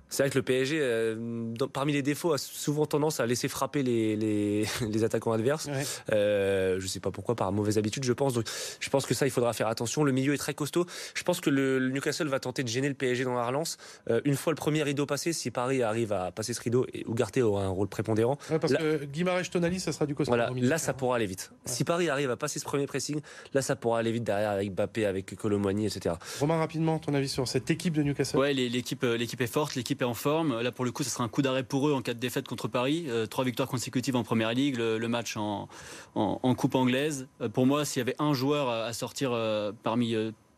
c'est 0.10 0.24
vrai 0.24 0.32
que 0.32 0.38
le 0.38 0.44
PSG, 0.44 0.80
euh, 0.82 1.56
parmi 1.72 1.94
les 1.94 2.02
défauts, 2.02 2.34
a 2.34 2.40
souvent 2.40 2.88
tendance 2.88 3.20
à 3.20 3.28
laisser 3.28 3.48
frapper 3.48 3.84
les, 3.84 4.16
les, 4.16 4.66
les 4.90 5.04
attaquants 5.04 5.32
adverses. 5.32 5.68
Ouais. 5.68 5.84
Euh, 6.12 6.80
je 6.80 6.88
sais 6.88 7.00
pas 7.00 7.12
pourquoi, 7.12 7.36
par 7.36 7.52
mauvaise 7.52 7.78
habitude, 7.78 8.04
je 8.04 8.14
pense. 8.14 8.34
Donc, 8.34 8.46
je 8.80 8.90
pense 8.90 9.06
que 9.06 9.14
ça, 9.14 9.28
il 9.28 9.30
faudra 9.30 9.54
faire 9.54 9.68
attention. 9.68 10.04
Le 10.04 10.12
milieu 10.12 10.34
est 10.34 10.38
très 10.38 10.56
costaud. 10.56 10.86
Je 11.14 11.24
pense 11.24 11.42
que 11.42 11.52
le, 11.52 11.90
Newcastle 11.90 12.28
va 12.28 12.40
tenter 12.40 12.64
de 12.64 12.68
gêner 12.68 12.90
le 12.90 12.96
PSG 12.96 13.24
dans 13.24 13.36
la 13.36 13.46
relance. 13.46 13.78
Euh, 14.10 14.20
une 14.26 14.36
fois 14.36 14.52
le 14.52 14.58
premier 14.58 14.82
rideau 14.82 15.06
passé, 15.06 15.32
si 15.32 15.52
Paris 15.52 15.84
arrive 15.84 16.12
à 16.12 16.32
passer 16.32 16.54
ce 16.54 16.62
rideau, 16.62 16.88
et 16.94 17.06
Ugarte 17.08 17.38
aura 17.38 17.64
un 17.64 17.70
rôle 17.70 17.88
prépondérant. 17.88 18.40
Ouais, 18.50 18.58
parce 18.58 18.74
que 18.74 19.06
Guimarães 19.06 19.50
Tonali, 19.52 19.80
ça 19.80 19.92
sera 19.92 20.08
du 20.08 20.16
costaud. 20.16 20.32
Voilà, 20.32 20.50
là, 20.56 20.80
ça 20.80 20.94
pourra 20.94 21.18
aller 21.18 21.28
vite. 21.28 21.52
Si 21.66 21.84
Paris 21.84 22.10
arrive 22.10 22.32
à 22.32 22.38
passer 22.38 22.60
ce 22.60 22.66
premier 22.66 22.88
pressing, 22.88 23.22
là, 23.54 23.62
ça 23.62 23.76
pourra 23.76 24.00
aller 24.00 24.12
vite 24.12 24.24
derrière 24.24 24.50
avec 24.50 24.74
Bappé, 24.74 25.06
avec 25.06 25.36
Colomboigny, 25.36 25.86
etc. 25.86 26.16
Romain, 26.40 26.58
rapidement, 26.58 26.98
ton 26.98 27.14
avis 27.14 27.30
sur 27.30 27.48
cette 27.48 27.70
équipe 27.70 27.94
de 27.94 28.02
Newcastle? 28.02 28.38
Ouais, 28.38 28.54
l'équipe, 28.54 29.04
l'équipe 29.04 29.42
est 29.42 29.48
forte, 29.48 29.76
l'équipe 29.76 29.99
est 30.04 30.08
en 30.08 30.14
forme. 30.14 30.62
Là, 30.62 30.72
pour 30.72 30.86
le 30.86 30.92
coup, 30.92 31.04
ce 31.04 31.10
sera 31.10 31.24
un 31.24 31.28
coup 31.28 31.42
d'arrêt 31.42 31.64
pour 31.64 31.88
eux 31.88 31.94
en 31.94 32.02
cas 32.02 32.14
de 32.14 32.20
défaite 32.20 32.48
contre 32.48 32.68
Paris. 32.68 33.06
Euh, 33.08 33.26
trois 33.26 33.46
victoires 33.46 33.68
consécutives 33.68 34.16
en 34.16 34.24
Première 34.24 34.54
Ligue, 34.54 34.78
le, 34.78 35.08
match 35.08 35.38
en, 35.38 35.68
en, 36.16 36.56
Coupe 36.56 36.76
anglaise. 36.76 37.28
Euh, 37.42 37.50
pour 37.50 37.66
moi, 37.66 37.86
s'il 37.86 38.00
y 38.00 38.02
avait 38.02 38.16
un 38.20 38.34
joueur 38.34 38.70
à 38.70 38.94
sortir 38.94 39.32
euh, 39.34 39.72
parmi 39.84 40.16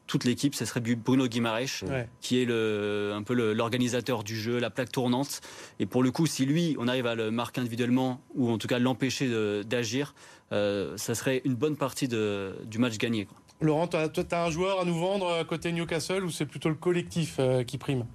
toute 0.07 0.25
l'équipe, 0.25 0.55
ce 0.55 0.65
serait 0.65 0.81
Bruno 0.81 1.27
Guimaraes, 1.27 1.83
qui 2.19 2.41
est 2.41 2.45
le, 2.45 3.11
un 3.13 3.23
peu 3.23 3.33
l'organisateur 3.53 4.23
du 4.23 4.35
jeu, 4.35 4.59
la 4.59 4.69
plaque 4.69 4.91
tournante. 4.91 5.41
Et 5.79 5.85
pour 5.85 6.03
le 6.03 6.11
coup, 6.11 6.25
si 6.25 6.45
lui, 6.45 6.75
on 6.79 6.87
arrive 6.87 7.07
à 7.07 7.15
le 7.15 7.31
marquer 7.31 7.61
individuellement, 7.61 8.19
ou 8.35 8.49
en 8.49 8.57
tout 8.57 8.67
cas 8.67 8.79
l'empêcher 8.79 9.29
d'agir, 9.63 10.13
ça 10.51 11.15
serait 11.15 11.41
une 11.45 11.55
bonne 11.55 11.77
partie 11.77 12.07
de, 12.07 12.55
du 12.65 12.77
match 12.77 12.97
gagné. 12.97 13.27
Laurent, 13.61 13.87
toi, 13.87 14.09
tu 14.09 14.21
as 14.31 14.43
un 14.43 14.49
joueur 14.49 14.81
à 14.81 14.85
nous 14.85 14.99
vendre 14.99 15.43
côté 15.43 15.71
Newcastle 15.71 16.25
ou 16.25 16.29
c'est 16.29 16.45
plutôt 16.45 16.69
le 16.69 16.75
collectif 16.75 17.39
qui 17.65 17.77
prime? 17.77 18.05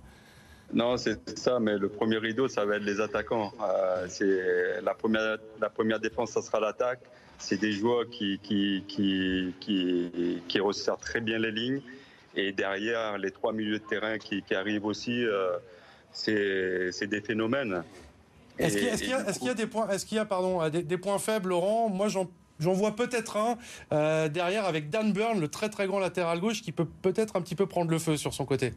Non, 0.72 0.96
c'est 0.96 1.38
ça, 1.38 1.60
mais 1.60 1.78
le 1.78 1.88
premier 1.88 2.18
rideau, 2.18 2.48
ça 2.48 2.64
va 2.64 2.76
être 2.76 2.82
les 2.82 3.00
attaquants. 3.00 3.52
Euh, 3.62 4.06
c'est 4.08 4.80
la 4.82 4.94
première, 4.94 5.38
la 5.60 5.70
première 5.70 6.00
défense, 6.00 6.30
ça 6.30 6.42
sera 6.42 6.60
l'attaque. 6.60 7.00
C'est 7.38 7.60
des 7.60 7.72
joueurs 7.72 8.08
qui, 8.10 8.40
qui, 8.42 8.82
qui, 8.88 9.54
qui, 9.60 10.42
qui 10.48 10.60
resserrent 10.60 10.98
très 10.98 11.20
bien 11.20 11.38
les 11.38 11.52
lignes. 11.52 11.82
Et 12.34 12.52
derrière, 12.52 13.16
les 13.16 13.30
trois 13.30 13.52
milieux 13.52 13.78
de 13.78 13.84
terrain 13.84 14.18
qui, 14.18 14.42
qui 14.42 14.54
arrivent 14.54 14.84
aussi, 14.86 15.24
euh, 15.24 15.58
c'est 16.12 17.06
des 17.06 17.20
phénomènes. 17.20 17.82
Est-ce 18.58 18.76
qu'il 18.76 19.08
y, 19.08 19.46
y, 19.46 19.50
a 19.50 19.54
des 19.54 19.66
points, 19.66 19.88
est-ce 19.90 20.06
qu'il 20.06 20.16
y 20.16 20.20
a 20.20 20.24
pardon 20.24 20.66
des, 20.68 20.82
des, 20.82 20.98
points 20.98 21.18
faibles, 21.18 21.50
Laurent? 21.50 21.88
Moi, 21.88 22.08
j'en 22.08 22.28
J'en 22.58 22.72
vois 22.72 22.96
peut-être 22.96 23.36
un 23.36 23.58
euh, 23.92 24.28
derrière 24.28 24.64
avec 24.64 24.88
Dan 24.88 25.12
Burn, 25.12 25.38
le 25.38 25.48
très 25.48 25.68
très 25.68 25.86
grand 25.86 25.98
latéral 25.98 26.40
gauche, 26.40 26.62
qui 26.62 26.72
peut 26.72 26.86
peut-être 27.02 27.36
un 27.36 27.42
petit 27.42 27.54
peu 27.54 27.66
prendre 27.66 27.90
le 27.90 27.98
feu 27.98 28.16
sur 28.16 28.32
son 28.32 28.46
côté 28.46 28.72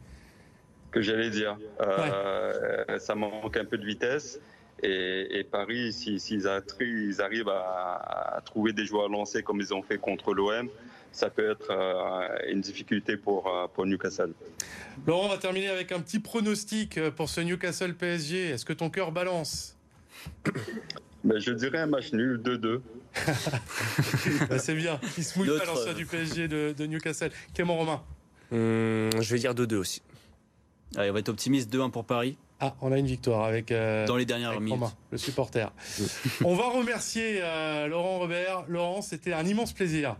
que 0.91 1.02
j'allais 1.02 1.30
dire. 1.30 1.58
Euh, 1.82 2.99
ça 2.99 3.15
manque 3.15 3.58
un 3.58 3.65
peu 3.65 3.78
de 3.78 3.86
vitesse. 3.86 4.39
Et, 4.82 5.45
Paris, 5.52 5.91
s'ils 5.91 6.47
arrivent 6.47 7.49
à, 7.49 8.41
trouver 8.45 8.71
des 8.71 8.86
joueurs 8.86 9.10
lancés 9.10 9.43
comme 9.43 9.60
ils 9.60 9.73
ont 9.73 9.82
fait 9.82 9.97
contre 9.97 10.34
l'OM, 10.34 10.69
ça 11.12 11.30
peut 11.30 11.52
être 11.52 11.71
euh, 11.71 12.52
une 12.52 12.62
difficulté 12.62 13.17
pour, 13.17 13.47
euh, 13.47 13.67
pour 13.67 13.86
Newcastle. 13.86 14.32
Laurent, 15.06 15.25
on 15.25 15.30
va 15.30 15.38
terminer 15.38 15.69
avec 15.69 15.91
un 15.91 15.99
petit 15.99 16.19
pronostic 16.19 16.99
pour 17.12 17.30
ce 17.30 17.41
Newcastle 17.41 17.95
PSG. 17.95 18.49
Est-ce 18.49 18.63
que 18.63 18.73
ton 18.73 18.89
cœur 18.89 19.12
balance? 19.12 19.75
Ben, 21.21 21.38
Je 21.38 21.52
dirais 21.52 21.80
un 21.80 21.88
match 21.88 22.13
nul 22.13 22.41
2-2. 22.41 22.80
Ben, 24.49 24.58
c'est 24.58 24.75
bien. 24.75 25.02
Il 25.17 25.23
se 25.25 25.38
mouille 25.38 25.49
pas 25.58 25.65
l'ancien 25.65 25.93
du 25.93 26.06
PSG 26.06 26.47
de, 26.47 26.86
Newcastle. 26.86 27.32
Clément 27.54 27.75
Romain 27.75 28.02
hum, 28.54 29.10
Je 29.19 29.34
vais 29.34 29.39
dire 29.39 29.54
2-2 29.54 29.75
aussi. 29.75 30.02
Allez, 30.95 31.10
on 31.10 31.13
va 31.13 31.19
être 31.19 31.30
optimiste, 31.30 31.73
2-1 31.73 31.91
pour 31.91 32.06
Paris. 32.06 32.38
Ah, 32.62 32.75
on 32.82 32.91
a 32.91 32.97
une 32.97 33.06
victoire 33.06 33.45
avec. 33.45 33.71
Euh, 33.71 34.06
Dans 34.06 34.17
les 34.17 34.25
dernières 34.25 34.60
minutes. 34.60 34.84
le 35.12 35.17
supporter. 35.17 35.71
on 36.43 36.56
va 36.56 36.69
remercier 36.69 37.39
euh, 37.41 37.88
Laurent 37.88 38.19
Robert. 38.19 38.65
Laurent, 38.67 39.02
c'était 39.02 39.34
un 39.34 39.45
immense 39.45 39.71
plaisir. 39.71 40.17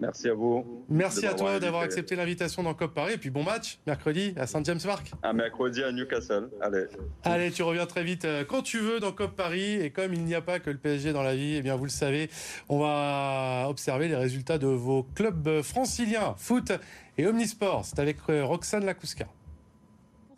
Merci 0.00 0.28
à 0.28 0.34
vous. 0.34 0.84
Merci 0.88 1.26
à 1.26 1.34
toi 1.34 1.58
d'avoir 1.58 1.82
accepté 1.82 2.14
l'invitation 2.14 2.62
dans 2.62 2.72
COP 2.74 2.94
Paris. 2.94 3.14
Et 3.14 3.18
puis 3.18 3.30
bon 3.30 3.42
match, 3.42 3.80
mercredi 3.84 4.32
à 4.36 4.46
Saint-James 4.46 4.78
Park. 4.80 5.10
Un 5.24 5.32
mercredi 5.32 5.82
à 5.82 5.90
Newcastle. 5.90 6.50
Allez. 6.60 6.84
Allez, 7.24 7.50
tu 7.50 7.64
reviens 7.64 7.86
très 7.86 8.04
vite 8.04 8.24
euh, 8.24 8.44
quand 8.44 8.62
tu 8.62 8.78
veux 8.78 9.00
dans 9.00 9.10
COP 9.10 9.34
Paris. 9.34 9.80
Et 9.80 9.90
comme 9.90 10.14
il 10.14 10.22
n'y 10.24 10.36
a 10.36 10.40
pas 10.40 10.60
que 10.60 10.70
le 10.70 10.78
PSG 10.78 11.12
dans 11.12 11.24
la 11.24 11.34
vie, 11.34 11.56
eh 11.56 11.62
bien 11.62 11.74
vous 11.74 11.84
le 11.84 11.90
savez, 11.90 12.30
on 12.68 12.78
va 12.78 13.66
observer 13.68 14.06
les 14.06 14.14
résultats 14.14 14.58
de 14.58 14.68
vos 14.68 15.02
clubs 15.16 15.62
franciliens, 15.62 16.36
foot 16.36 16.70
et 17.16 17.26
omnisport. 17.26 17.84
C'est 17.84 17.98
avec 17.98 18.18
Roxane 18.20 18.84
Lacusca. 18.84 19.26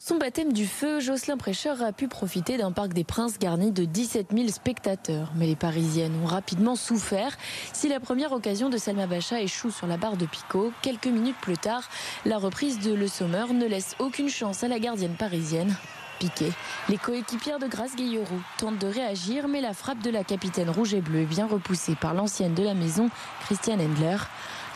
Son 0.03 0.17
baptême 0.17 0.55
du 0.55 0.67
feu, 0.67 0.99
Jocelyn 0.99 1.37
Prêcheur 1.37 1.83
a 1.83 1.93
pu 1.93 2.09
profiter 2.09 2.57
d'un 2.57 2.73
parc 2.73 2.95
des 2.95 3.05
Princes 3.05 3.39
garni 3.39 3.71
de 3.71 3.85
17 3.85 4.29
000 4.35 4.49
spectateurs. 4.49 5.31
Mais 5.37 5.47
les 5.47 5.57
Parisiennes 5.57 6.15
ont 6.25 6.27
rapidement 6.27 6.75
souffert. 6.75 7.37
Si 7.75 7.87
la 7.87 8.01
première 8.01 8.33
occasion 8.33 8.71
de 8.71 8.79
Salma 8.79 9.07
Bacha 9.07 9.43
échoue 9.43 9.71
sur 9.71 9.87
la 9.87 9.99
barre 9.99 10.17
de 10.17 10.25
Picot, 10.25 10.73
quelques 10.81 11.09
minutes 11.09 11.37
plus 11.43 11.59
tard, 11.59 11.87
la 12.25 12.39
reprise 12.39 12.79
de 12.79 12.95
Le 12.95 13.09
Sommer 13.09 13.45
ne 13.53 13.67
laisse 13.67 13.95
aucune 13.99 14.31
chance 14.31 14.65
à 14.65 14.69
la 14.69 14.79
gardienne 14.79 15.17
parisienne. 15.19 15.77
Piqué. 16.19 16.51
Les 16.89 16.97
coéquipières 16.97 17.59
de 17.59 17.67
Grace 17.67 17.95
Guillerou 17.95 18.41
tentent 18.57 18.79
de 18.79 18.87
réagir, 18.87 19.49
mais 19.49 19.61
la 19.61 19.75
frappe 19.75 20.01
de 20.01 20.11
la 20.11 20.25
capitaine 20.25 20.71
rouge 20.71 20.95
et 20.95 21.03
bleue 21.03 21.21
est 21.21 21.27
bien 21.27 21.47
repoussée 21.47 21.95
par 21.95 22.15
l'ancienne 22.15 22.55
de 22.55 22.63
la 22.63 22.73
maison, 22.73 23.11
Christiane 23.45 23.83
Endler. 23.83 24.17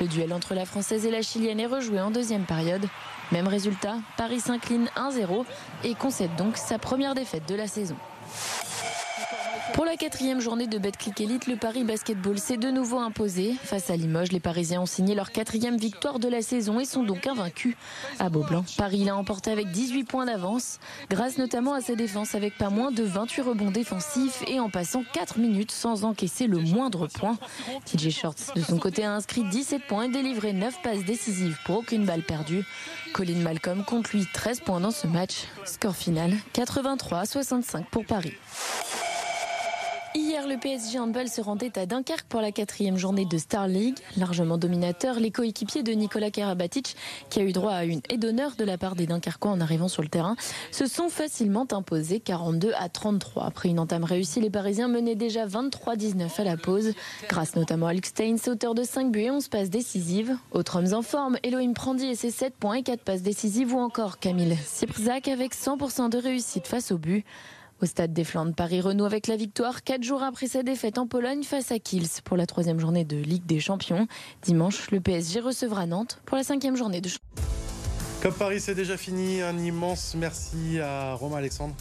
Le 0.00 0.06
duel 0.06 0.32
entre 0.32 0.54
la 0.54 0.64
Française 0.64 1.06
et 1.06 1.10
la 1.10 1.22
Chilienne 1.22 1.60
est 1.60 1.66
rejoué 1.66 2.00
en 2.00 2.10
deuxième 2.10 2.44
période. 2.44 2.86
Même 3.32 3.46
résultat, 3.46 3.96
Paris 4.16 4.40
s'incline 4.40 4.88
1-0 4.96 5.44
et 5.84 5.94
concède 5.94 6.34
donc 6.36 6.56
sa 6.56 6.78
première 6.78 7.14
défaite 7.14 7.48
de 7.48 7.54
la 7.54 7.68
saison. 7.68 7.96
Pour 9.74 9.84
la 9.84 9.96
quatrième 9.96 10.40
journée 10.40 10.68
de 10.68 10.78
Betclic 10.78 11.20
Elite, 11.20 11.48
le 11.48 11.56
Paris 11.56 11.82
Basketball 11.82 12.38
s'est 12.38 12.56
de 12.56 12.70
nouveau 12.70 13.00
imposé. 13.00 13.56
Face 13.60 13.90
à 13.90 13.96
Limoges, 13.96 14.30
les 14.30 14.38
Parisiens 14.38 14.82
ont 14.82 14.86
signé 14.86 15.16
leur 15.16 15.32
quatrième 15.32 15.76
victoire 15.76 16.20
de 16.20 16.28
la 16.28 16.42
saison 16.42 16.78
et 16.78 16.84
sont 16.84 17.02
donc 17.02 17.26
invaincus. 17.26 17.74
À 18.20 18.28
Beaublanc, 18.28 18.64
Paris 18.78 19.02
l'a 19.02 19.16
emporté 19.16 19.50
avec 19.50 19.72
18 19.72 20.04
points 20.04 20.26
d'avance, 20.26 20.78
grâce 21.10 21.38
notamment 21.38 21.74
à 21.74 21.80
sa 21.80 21.96
défense 21.96 22.36
avec 22.36 22.56
pas 22.56 22.70
moins 22.70 22.92
de 22.92 23.02
28 23.02 23.42
rebonds 23.42 23.72
défensifs 23.72 24.44
et 24.46 24.60
en 24.60 24.70
passant 24.70 25.02
4 25.12 25.40
minutes 25.40 25.72
sans 25.72 26.04
encaisser 26.04 26.46
le 26.46 26.60
moindre 26.60 27.08
point. 27.08 27.36
TJ 27.84 28.10
Shorts, 28.10 28.54
de 28.54 28.62
son 28.62 28.78
côté, 28.78 29.04
a 29.04 29.12
inscrit 29.12 29.42
17 29.42 29.88
points 29.88 30.04
et 30.04 30.08
délivré 30.08 30.52
9 30.52 30.82
passes 30.82 31.04
décisives 31.04 31.58
pour 31.64 31.78
aucune 31.78 32.04
balle 32.04 32.22
perdue. 32.22 32.64
Colin 33.12 33.40
Malcolm 33.40 33.82
compte 33.84 34.12
lui 34.12 34.24
13 34.32 34.60
points 34.60 34.78
dans 34.78 34.92
ce 34.92 35.08
match. 35.08 35.48
Score 35.64 35.96
final 35.96 36.32
83 36.52 37.26
65 37.26 37.86
pour 37.90 38.06
Paris. 38.06 38.34
Hier, 40.16 40.46
le 40.46 40.56
PSG 40.56 41.00
Handball 41.00 41.28
se 41.28 41.40
rendait 41.40 41.76
à 41.76 41.86
Dunkerque 41.86 42.26
pour 42.28 42.40
la 42.40 42.52
quatrième 42.52 42.96
journée 42.96 43.24
de 43.24 43.36
Star 43.36 43.66
League. 43.66 43.96
Largement 44.16 44.58
dominateur, 44.58 45.18
les 45.18 45.32
coéquipiers 45.32 45.82
de 45.82 45.90
Nicolas 45.90 46.30
Karabatic, 46.30 46.94
qui 47.30 47.40
a 47.40 47.42
eu 47.42 47.50
droit 47.50 47.72
à 47.72 47.84
une 47.84 48.00
aide 48.08 48.20
d'honneur 48.20 48.54
de 48.54 48.64
la 48.64 48.78
part 48.78 48.94
des 48.94 49.06
Dunkerquois 49.06 49.50
en 49.50 49.60
arrivant 49.60 49.88
sur 49.88 50.02
le 50.02 50.08
terrain, 50.08 50.36
se 50.70 50.86
sont 50.86 51.08
facilement 51.08 51.66
imposés 51.72 52.20
42 52.20 52.70
à 52.78 52.88
33. 52.88 53.44
Après 53.44 53.68
une 53.68 53.80
entame 53.80 54.04
réussie, 54.04 54.40
les 54.40 54.50
Parisiens 54.50 54.86
menaient 54.86 55.16
déjà 55.16 55.46
23-19 55.48 56.28
à 56.38 56.44
la 56.44 56.56
pause, 56.56 56.92
grâce 57.28 57.56
notamment 57.56 57.88
à 57.88 57.92
Luke 57.92 58.06
Steins, 58.06 58.36
auteur 58.46 58.76
de 58.76 58.84
5 58.84 59.10
buts 59.10 59.22
et 59.22 59.30
11 59.32 59.48
passes 59.48 59.70
décisives. 59.70 60.36
Autres 60.52 60.76
hommes 60.76 60.94
en 60.94 61.02
forme, 61.02 61.38
Elohim 61.42 61.74
Prandi 61.74 62.06
et 62.06 62.14
ses 62.14 62.30
7 62.30 62.54
points 62.54 62.74
et 62.74 62.82
4 62.84 63.00
passes 63.00 63.22
décisives 63.22 63.74
ou 63.74 63.80
encore 63.80 64.20
Camille 64.20 64.56
Siprzak 64.64 65.26
avec 65.26 65.56
100% 65.56 66.08
de 66.08 66.18
réussite 66.18 66.68
face 66.68 66.92
au 66.92 66.98
but. 66.98 67.24
Au 67.82 67.86
stade 67.86 68.12
des 68.12 68.24
Flandres, 68.24 68.54
Paris 68.54 68.80
renoue 68.80 69.04
avec 69.04 69.26
la 69.26 69.36
victoire 69.36 69.82
quatre 69.82 70.02
jours 70.02 70.22
après 70.22 70.46
sa 70.46 70.62
défaite 70.62 70.96
en 70.96 71.06
Pologne 71.06 71.42
face 71.42 71.72
à 71.72 71.78
Kiels 71.78 72.06
pour 72.24 72.36
la 72.36 72.46
troisième 72.46 72.78
journée 72.78 73.04
de 73.04 73.16
Ligue 73.16 73.46
des 73.46 73.60
Champions. 73.60 74.06
Dimanche, 74.42 74.90
le 74.90 75.00
PSG 75.00 75.40
recevra 75.40 75.86
Nantes 75.86 76.20
pour 76.24 76.36
la 76.36 76.44
cinquième 76.44 76.76
journée 76.76 77.00
de 77.00 77.10
Comme 78.22 78.34
Paris, 78.34 78.60
c'est 78.60 78.76
déjà 78.76 78.96
fini. 78.96 79.42
Un 79.42 79.58
immense 79.58 80.14
merci 80.16 80.78
à 80.80 81.14
Romain 81.14 81.38
Alexandre. 81.38 81.74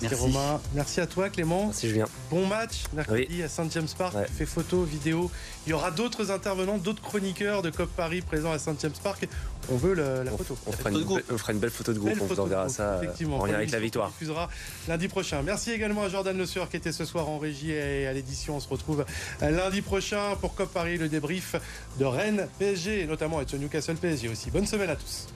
Merci, 0.00 0.14
Romain. 0.14 0.60
Merci 0.74 1.00
à 1.00 1.06
toi 1.06 1.28
Clément. 1.30 1.66
Merci 1.66 1.88
Julien. 1.88 2.06
Bon 2.30 2.46
match 2.46 2.84
mercredi 2.92 3.42
à 3.42 3.48
Saint 3.48 3.68
James 3.70 3.88
Park. 3.96 4.14
Ouais. 4.14 4.26
Fait 4.26 4.46
photos, 4.46 4.88
vidéos. 4.88 5.30
Il 5.66 5.70
y 5.70 5.72
aura 5.72 5.90
d'autres 5.90 6.30
intervenants, 6.30 6.78
d'autres 6.78 7.02
chroniqueurs 7.02 7.62
de 7.62 7.70
COP 7.70 7.90
Paris 7.90 8.20
présents 8.20 8.52
à 8.52 8.58
Saint 8.58 8.76
James 8.80 8.92
Park. 9.02 9.28
On 9.70 9.76
veut 9.76 9.94
le, 9.94 10.22
la 10.22 10.32
on, 10.32 10.38
photo. 10.38 10.56
On 10.66 10.72
fera, 10.72 10.90
une, 10.90 10.96
on 11.30 11.38
fera, 11.38 11.52
une, 11.52 11.58
belle 11.58 11.70
photo 11.70 11.92
de 11.92 11.98
groupe. 11.98 12.18
on 12.20 12.26
vous 12.26 12.40
enverra 12.40 12.68
ça 12.68 13.00
en 13.30 13.46
lien 13.46 13.54
avec 13.54 13.70
la 13.70 13.80
victoire. 13.80 14.10
Diffusera 14.10 14.48
lundi 14.88 15.08
prochain. 15.08 15.42
Merci 15.42 15.72
également 15.72 16.04
à 16.04 16.08
Jordan 16.08 16.36
Le 16.36 16.46
Sueur 16.46 16.68
qui 16.68 16.76
était 16.76 16.92
ce 16.92 17.04
soir 17.04 17.28
en 17.28 17.38
régie 17.38 17.72
et 17.72 18.06
à 18.06 18.12
l'édition. 18.12 18.56
On 18.56 18.60
se 18.60 18.68
retrouve 18.68 19.04
lundi 19.40 19.82
prochain 19.82 20.36
pour 20.40 20.54
COP 20.54 20.72
Paris, 20.72 20.98
le 20.98 21.08
débrief 21.08 21.56
de 21.98 22.04
Rennes 22.04 22.48
PSG 22.58 23.02
et 23.02 23.06
notamment 23.06 23.38
avec 23.38 23.52
Newcastle 23.52 23.96
PSG 23.96 24.28
aussi. 24.28 24.50
Bonne 24.50 24.66
semaine 24.66 24.90
à 24.90 24.96
tous. 24.96 25.26